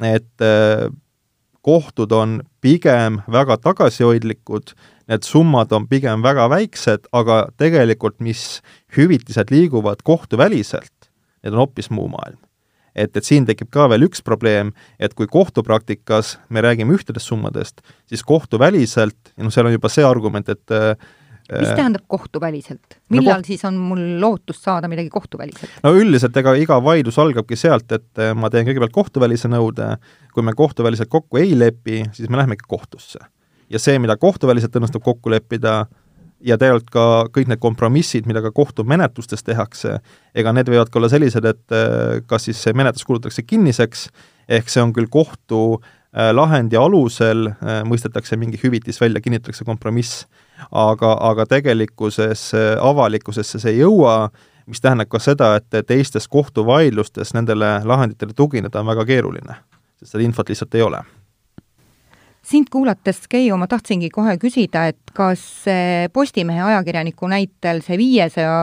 et 0.00 0.44
äh, 0.44 0.90
kohtud 1.66 2.12
on 2.12 2.40
pigem 2.60 3.20
väga 3.30 3.58
tagasihoidlikud, 3.60 4.74
need 5.10 5.26
summad 5.26 5.72
on 5.76 5.88
pigem 5.90 6.22
väga 6.24 6.48
väiksed, 6.52 7.08
aga 7.12 7.42
tegelikult, 7.60 8.18
mis 8.20 8.60
hüvitised 8.96 9.52
liiguvad 9.52 10.04
kohtuväliselt, 10.06 11.10
need 11.44 11.56
on 11.56 11.64
hoopis 11.64 11.90
muu 11.90 12.08
maailm. 12.12 12.38
et, 12.94 13.16
et 13.16 13.24
siin 13.24 13.44
tekib 13.46 13.68
ka 13.70 13.86
veel 13.88 14.08
üks 14.08 14.18
probleem, 14.26 14.72
et 14.98 15.14
kui 15.14 15.28
kohtupraktikas 15.30 16.38
me 16.50 16.60
räägime 16.60 16.96
ühtedest 16.96 17.30
summadest, 17.30 17.84
siis 18.10 18.24
kohtuväliselt, 18.26 19.30
noh, 19.38 19.52
seal 19.54 19.68
on 19.70 19.76
juba 19.76 19.88
see 19.88 20.04
argument, 20.04 20.48
et 20.48 20.74
mis 21.58 21.68
äh, 21.68 21.76
tähendab 21.76 22.04
kohtuväliselt? 22.10 22.98
millal 23.08 23.38
no, 23.38 23.38
koht... 23.40 23.50
siis 23.50 23.64
on 23.68 23.78
mul 23.80 24.02
lootust 24.22 24.66
saada 24.66 24.88
midagi 24.90 25.10
kohtuväliselt? 25.12 25.80
no 25.84 25.92
üldiselt 25.96 26.36
ega 26.40 26.54
iga 26.58 26.78
vaidlus 26.84 27.18
algabki 27.22 27.58
sealt, 27.58 27.90
et 27.96 28.22
äh, 28.22 28.34
ma 28.36 28.50
teen 28.52 28.68
kõigepealt 28.68 28.94
kohtuvälise 28.94 29.50
nõude, 29.50 29.94
kui 30.34 30.46
me 30.46 30.54
kohtuväliselt 30.56 31.10
kokku 31.12 31.40
ei 31.42 31.56
lepi, 31.58 32.04
siis 32.16 32.30
me 32.30 32.40
lähemegi 32.40 32.66
kohtusse. 32.68 33.22
ja 33.70 33.82
see, 33.82 33.98
mida 34.02 34.16
kohtuväliselt 34.20 34.76
õnnestub 34.76 35.04
kokku 35.06 35.32
leppida, 35.32 35.84
ja 36.40 36.56
tegelikult 36.56 36.90
ka 36.94 37.06
kõik 37.34 37.50
need 37.52 37.60
kompromissid, 37.60 38.28
mida 38.28 38.42
ka 38.44 38.52
kohtumenetlustes 38.56 39.44
tehakse, 39.44 39.98
ega 40.34 40.54
need 40.56 40.70
võivad 40.72 40.90
ka 40.90 41.00
olla 41.00 41.10
sellised, 41.12 41.46
et 41.46 41.76
äh, 41.76 42.20
kas 42.26 42.48
siis 42.48 42.60
see 42.62 42.76
menetlus 42.76 43.08
kuulutatakse 43.08 43.44
kinniseks, 43.46 44.08
ehk 44.48 44.70
see 44.70 44.84
on 44.84 44.94
küll 44.96 45.10
kohtu 45.10 45.80
lahendi 46.10 46.74
alusel, 46.74 47.52
mõistetakse 47.86 48.34
mingi 48.34 48.58
hüvitis 48.58 48.96
välja, 48.98 49.20
kinnitatakse 49.22 49.62
kompromiss, 49.62 50.24
aga, 50.70 51.12
aga 51.30 51.46
tegelikkuses 51.46 52.50
avalikkusesse 52.80 53.58
see 53.62 53.76
ei 53.76 53.82
jõua, 53.82 54.30
mis 54.66 54.80
tähendab 54.80 55.10
ka 55.10 55.18
seda, 55.22 55.54
et 55.60 55.86
teistes 55.86 56.28
kohtuvaidlustes 56.28 57.34
nendele 57.34 57.80
lahenditele 57.84 58.36
tugineda 58.36 58.80
on 58.80 58.92
väga 58.92 59.06
keeruline, 59.08 59.56
sest 59.98 60.14
seda 60.14 60.26
infot 60.26 60.52
lihtsalt 60.52 60.78
ei 60.78 60.86
ole 60.86 61.02
sind 62.42 62.66
kuulates, 62.70 63.28
Keiu, 63.28 63.56
ma 63.56 63.66
tahtsingi 63.70 64.10
kohe 64.10 64.36
küsida, 64.40 64.86
et 64.90 65.12
kas 65.14 65.42
Postimehe 66.12 66.62
ajakirjaniku 66.62 67.28
näitel 67.30 67.82
see 67.84 67.98
viiesaja 68.00 68.54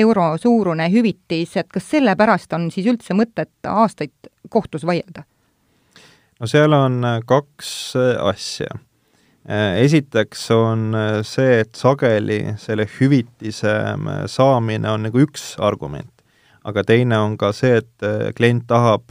euro 0.00 0.32
suurune 0.40 0.88
hüvitis, 0.92 1.56
et 1.60 1.68
kas 1.72 1.90
sellepärast 1.90 2.56
on 2.56 2.70
siis 2.74 2.88
üldse 2.90 3.14
mõtet 3.14 3.68
aastaid 3.68 4.32
kohtus 4.50 4.86
vaielda? 4.86 5.26
no 6.40 6.48
seal 6.48 6.72
on 6.72 7.02
kaks 7.28 7.72
asja. 8.24 8.78
Esiteks 9.50 10.44
on 10.54 10.94
see, 11.26 11.60
et 11.64 11.74
sageli 11.74 12.52
selle 12.60 12.84
hüvitise 12.86 13.72
saamine 14.30 14.92
on 14.92 15.08
nagu 15.08 15.24
üks 15.24 15.56
argument, 15.58 16.12
aga 16.62 16.84
teine 16.86 17.18
on 17.18 17.34
ka 17.40 17.50
see, 17.56 17.80
et 17.80 18.36
klient 18.38 18.68
tahab 18.70 19.10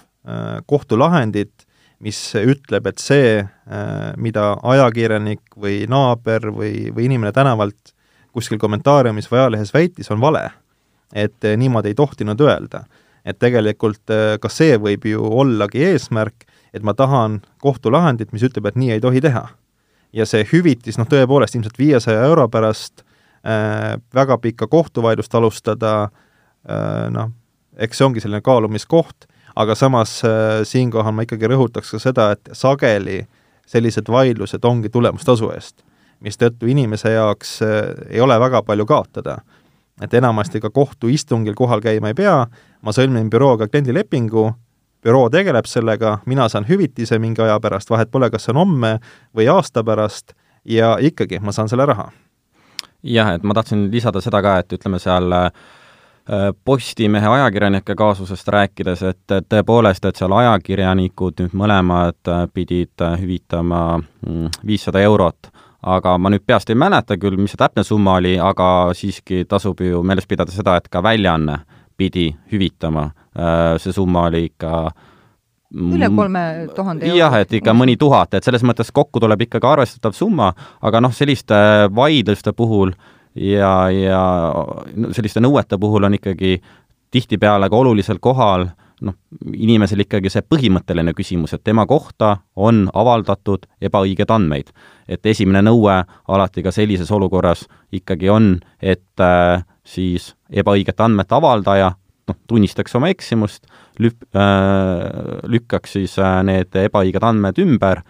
kohtulahendit, 0.70 1.68
mis 2.04 2.20
ütleb, 2.40 2.88
et 2.88 3.02
see, 3.02 3.40
äh, 3.44 4.12
mida 4.18 4.54
ajakirjanik 4.64 5.58
või 5.60 5.84
naaber 5.92 6.50
või, 6.56 6.90
või 6.96 7.10
inimene 7.10 7.34
tänavalt 7.36 7.94
kuskil 8.36 8.60
kommentaariumis 8.62 9.28
või 9.32 9.44
ajalehes 9.44 9.74
väitis, 9.76 10.12
on 10.12 10.22
vale. 10.22 10.50
et 11.14 11.44
äh, 11.44 11.58
niimoodi 11.58 11.90
ei 11.90 11.96
tohtinud 11.96 12.42
öelda. 12.42 12.84
et 13.26 13.40
tegelikult 13.40 14.10
äh, 14.10 14.40
ka 14.40 14.50
see 14.50 14.78
võib 14.78 15.06
ju 15.06 15.20
ollagi 15.22 15.84
eesmärk, 15.84 16.46
et 16.74 16.84
ma 16.84 16.94
tahan 16.94 17.42
kohtulahendit, 17.62 18.32
mis 18.32 18.44
ütleb, 18.44 18.66
et 18.66 18.76
nii 18.76 18.92
ei 18.92 19.02
tohi 19.02 19.22
teha. 19.22 19.50
Ja 20.14 20.26
see 20.26 20.46
hüvitis, 20.52 20.98
noh 20.98 21.08
tõepoolest 21.10 21.56
ilmselt 21.56 21.78
viiesaja 21.78 22.24
euro 22.26 22.48
pärast 22.50 23.04
äh, 23.46 23.98
väga 24.16 24.38
pikka 24.38 24.68
kohtuvaidlust 24.68 25.36
alustada 25.36 25.94
äh,, 26.04 27.10
noh, 27.14 27.34
eks 27.78 27.98
see 27.98 28.08
ongi 28.08 28.24
selline 28.24 28.42
kaalumiskoht 28.46 29.30
aga 29.60 29.76
samas 29.76 30.22
äh, 30.24 30.64
siinkohal 30.64 31.16
ma 31.16 31.26
ikkagi 31.26 31.50
rõhutaks 31.52 31.94
ka 31.96 32.02
seda, 32.02 32.32
et 32.36 32.52
sageli 32.56 33.22
sellised 33.70 34.10
vaidlused 34.10 34.66
ongi 34.66 34.92
tulemustasu 34.94 35.52
eest, 35.54 35.84
mistõttu 36.24 36.70
inimese 36.72 37.14
jaoks 37.16 37.60
äh, 37.66 37.80
ei 38.10 38.24
ole 38.24 38.40
väga 38.40 38.64
palju 38.64 38.88
kaotada. 38.90 39.40
et 40.02 40.14
enamasti 40.14 40.62
ka 40.64 40.70
kohtuistungil 40.70 41.54
kohal 41.60 41.82
käima 41.84 42.08
ei 42.08 42.16
pea, 42.16 42.48
ma 42.82 42.92
sõlmin 42.96 43.28
bürooga 43.30 43.68
kliendilepingu, 43.68 44.54
büroo 45.04 45.30
tegeleb 45.30 45.66
sellega, 45.66 46.18
mina 46.26 46.50
saan 46.50 46.68
hüvitise 46.70 47.20
mingi 47.20 47.42
aja 47.42 47.60
pärast, 47.60 47.90
vahet 47.90 48.12
pole, 48.12 48.30
kas 48.30 48.48
see 48.48 48.54
on 48.54 48.64
homme 48.64 48.94
või 49.36 49.48
aasta 49.52 49.84
pärast, 49.84 50.34
ja 50.66 50.98
ikkagi 51.02 51.40
ma 51.40 51.52
saan 51.56 51.70
selle 51.70 51.86
raha. 51.86 52.10
jah, 53.04 53.34
et 53.34 53.44
ma 53.44 53.54
tahtsin 53.54 53.88
lisada 53.92 54.22
seda 54.22 54.42
ka, 54.44 54.58
et 54.60 54.74
ütleme 54.76 55.00
seal 55.00 55.32
äh, 55.32 55.52
Postimehe 56.66 57.28
ajakirjanike 57.28 57.96
kaasusest 57.96 58.48
rääkides, 58.48 59.04
et 59.04 59.36
tõepoolest, 59.50 60.06
et 60.06 60.20
seal 60.20 60.36
ajakirjanikud 60.36 61.40
nüüd 61.40 61.56
mõlemad 61.56 62.20
äh, 62.28 62.44
pidid 62.54 63.02
äh, 63.02 63.16
hüvitama 63.22 63.98
mm, 63.98 64.52
viissada 64.68 65.00
eurot, 65.02 65.50
aga 65.82 66.18
ma 66.18 66.30
nüüd 66.30 66.44
peast 66.46 66.70
ei 66.70 66.76
mäleta 66.76 67.18
küll, 67.18 67.40
mis 67.40 67.56
see 67.56 67.64
täpne 67.64 67.88
summa 67.88 68.18
oli, 68.20 68.36
aga 68.40 68.92
siiski 68.94 69.46
tasub 69.48 69.80
ju 69.80 70.04
meeles 70.04 70.28
pidada 70.28 70.52
seda, 70.52 70.76
et 70.76 70.92
ka 70.92 71.04
väljaanne 71.04 71.62
pidi 72.00 72.30
hüvitama, 72.52 73.10
see 73.78 73.94
summa 73.94 74.26
oli 74.32 74.46
ikka 74.48 74.72
üle 75.76 76.10
kolme 76.16 76.44
tuhande 76.74 77.06
euro. 77.06 77.20
jah, 77.20 77.36
et 77.44 77.52
ikka 77.60 77.76
mõni 77.78 77.98
tuhat, 78.00 78.34
et 78.34 78.48
selles 78.48 78.64
mõttes 78.66 78.90
kokku 78.96 79.22
tuleb 79.22 79.44
ikkagi 79.46 79.68
arvestatav 79.70 80.16
summa, 80.18 80.54
aga 80.82 81.04
noh, 81.04 81.14
selliste 81.14 81.60
vaidluste 81.94 82.56
puhul 82.58 82.96
äh, 82.96 83.20
ja, 83.36 83.74
ja 83.92 84.22
selliste 85.14 85.42
nõuete 85.44 85.80
puhul 85.80 86.08
on 86.08 86.18
ikkagi 86.18 86.60
tihtipeale 87.12 87.70
ka 87.70 87.78
olulisel 87.78 88.20
kohal 88.22 88.68
noh, 89.06 89.16
inimesel 89.54 90.04
ikkagi 90.04 90.32
see 90.32 90.44
põhimõtteline 90.44 91.14
küsimus, 91.16 91.54
et 91.56 91.64
tema 91.64 91.86
kohta 91.88 92.38
on 92.56 92.88
avaldatud 92.94 93.66
ebaõigeid 93.82 94.32
andmeid. 94.32 94.74
et 95.08 95.26
esimene 95.26 95.62
nõue 95.62 96.04
alati 96.28 96.64
ka 96.64 96.72
sellises 96.72 97.12
olukorras 97.12 97.68
ikkagi 97.92 98.30
on, 98.30 98.60
et 98.82 99.20
äh, 99.20 99.64
siis 99.90 100.34
ebaõigete 100.54 101.04
andmete 101.06 101.36
avaldaja 101.36 101.92
noh, 102.30 102.38
tunnistaks 102.48 102.96
oma 103.00 103.10
eksimust, 103.10 103.66
lüp- 104.02 104.28
äh,, 104.38 105.44
lükkaks 105.50 105.98
siis 105.98 106.18
äh, 106.22 106.40
need 106.46 106.76
ebaõiged 106.86 107.26
andmed 107.26 107.62
ümber 107.66 108.04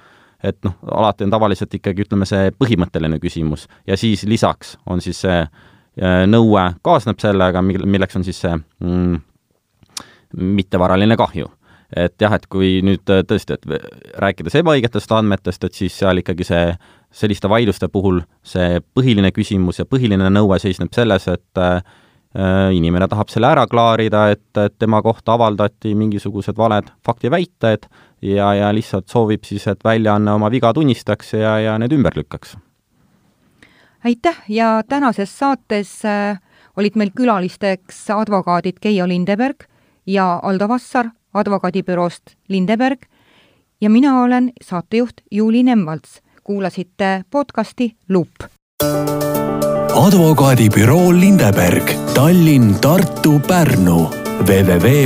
et 0.43 0.59
noh, 0.63 0.75
alati 0.95 1.25
on 1.27 1.33
tavaliselt 1.33 1.73
ikkagi 1.75 2.05
ütleme, 2.05 2.27
see 2.27 2.51
põhimõtteline 2.55 3.19
küsimus 3.19 3.67
ja 3.87 3.97
siis 3.99 4.23
lisaks 4.29 4.77
on 4.87 5.03
siis 5.03 5.19
see 5.25 5.39
äh, 5.43 6.23
nõue 6.29 6.65
kaasneb 6.85 7.19
sellega, 7.19 7.63
mil-, 7.65 7.87
milleks 7.87 8.19
on 8.19 8.27
siis 8.27 8.39
see 8.45 8.55
mm, 8.55 9.17
mittevaraline 10.39 11.17
kahju. 11.19 11.49
et 11.95 12.21
jah, 12.21 12.33
et 12.37 12.45
kui 12.45 12.83
nüüd 12.85 13.01
tõesti, 13.01 13.55
et 13.57 13.65
rääkides 14.21 14.59
ebaõigetest 14.61 15.11
andmetest, 15.11 15.63
et 15.65 15.73
siis 15.73 15.95
seal 15.97 16.21
ikkagi 16.21 16.45
see, 16.45 16.75
selliste 17.11 17.49
vaidluste 17.49 17.87
puhul 17.87 18.21
see 18.45 18.79
põhiline 18.95 19.31
küsimus 19.33 19.79
ja 19.81 19.85
põhiline 19.85 20.29
nõue 20.29 20.59
seisneb 20.61 20.93
selles, 20.93 21.27
et 21.27 21.61
äh, 21.61 21.81
inimene 22.75 23.07
tahab 23.09 23.31
selle 23.33 23.49
ära 23.49 23.65
klaarida, 23.67 24.27
et, 24.35 24.49
et 24.57 24.75
tema 24.79 25.01
kohta 25.01 25.33
avaldati 25.33 25.95
mingisugused 25.97 26.57
valed 26.57 26.91
faktiväited 27.05 27.89
ja, 28.21 28.53
ja 28.53 28.73
lihtsalt 28.75 29.09
soovib 29.09 29.47
siis, 29.47 29.67
et 29.67 29.83
väljaanne 29.83 30.37
oma 30.37 30.51
viga 30.53 30.73
tunnistaks 30.73 31.33
ja, 31.33 31.57
ja 31.59 31.77
need 31.81 31.95
ümber 31.95 32.17
lükkaks. 32.17 32.57
aitäh 34.05 34.43
ja 34.47 34.83
tänases 34.87 35.39
saates 35.39 36.05
äh, 36.05 36.39
olid 36.77 36.95
meil 36.95 37.11
külalisteks 37.15 38.09
advokaadid 38.13 38.79
Keijo 38.81 39.07
Lindeberg 39.07 39.65
ja 40.05 40.39
Aldo 40.43 40.67
Vassar 40.69 41.09
advokaadibüroost 41.33 42.35
Lindeberg 42.47 43.05
ja 43.81 43.89
mina 43.89 44.21
olen 44.21 44.51
saatejuht 44.61 45.21
Juuli 45.31 45.63
Nemvalts. 45.63 46.21
Kuulasite 46.49 47.21
podcasti 47.31 47.95
Luup 48.09 48.35
advokaadibüroo 50.05 51.19
Lindeberg, 51.19 51.91
Tallinn, 52.13 52.75
Tartu, 52.81 53.39
Pärnu. 53.39 54.11
www.abl.ee 54.47 54.99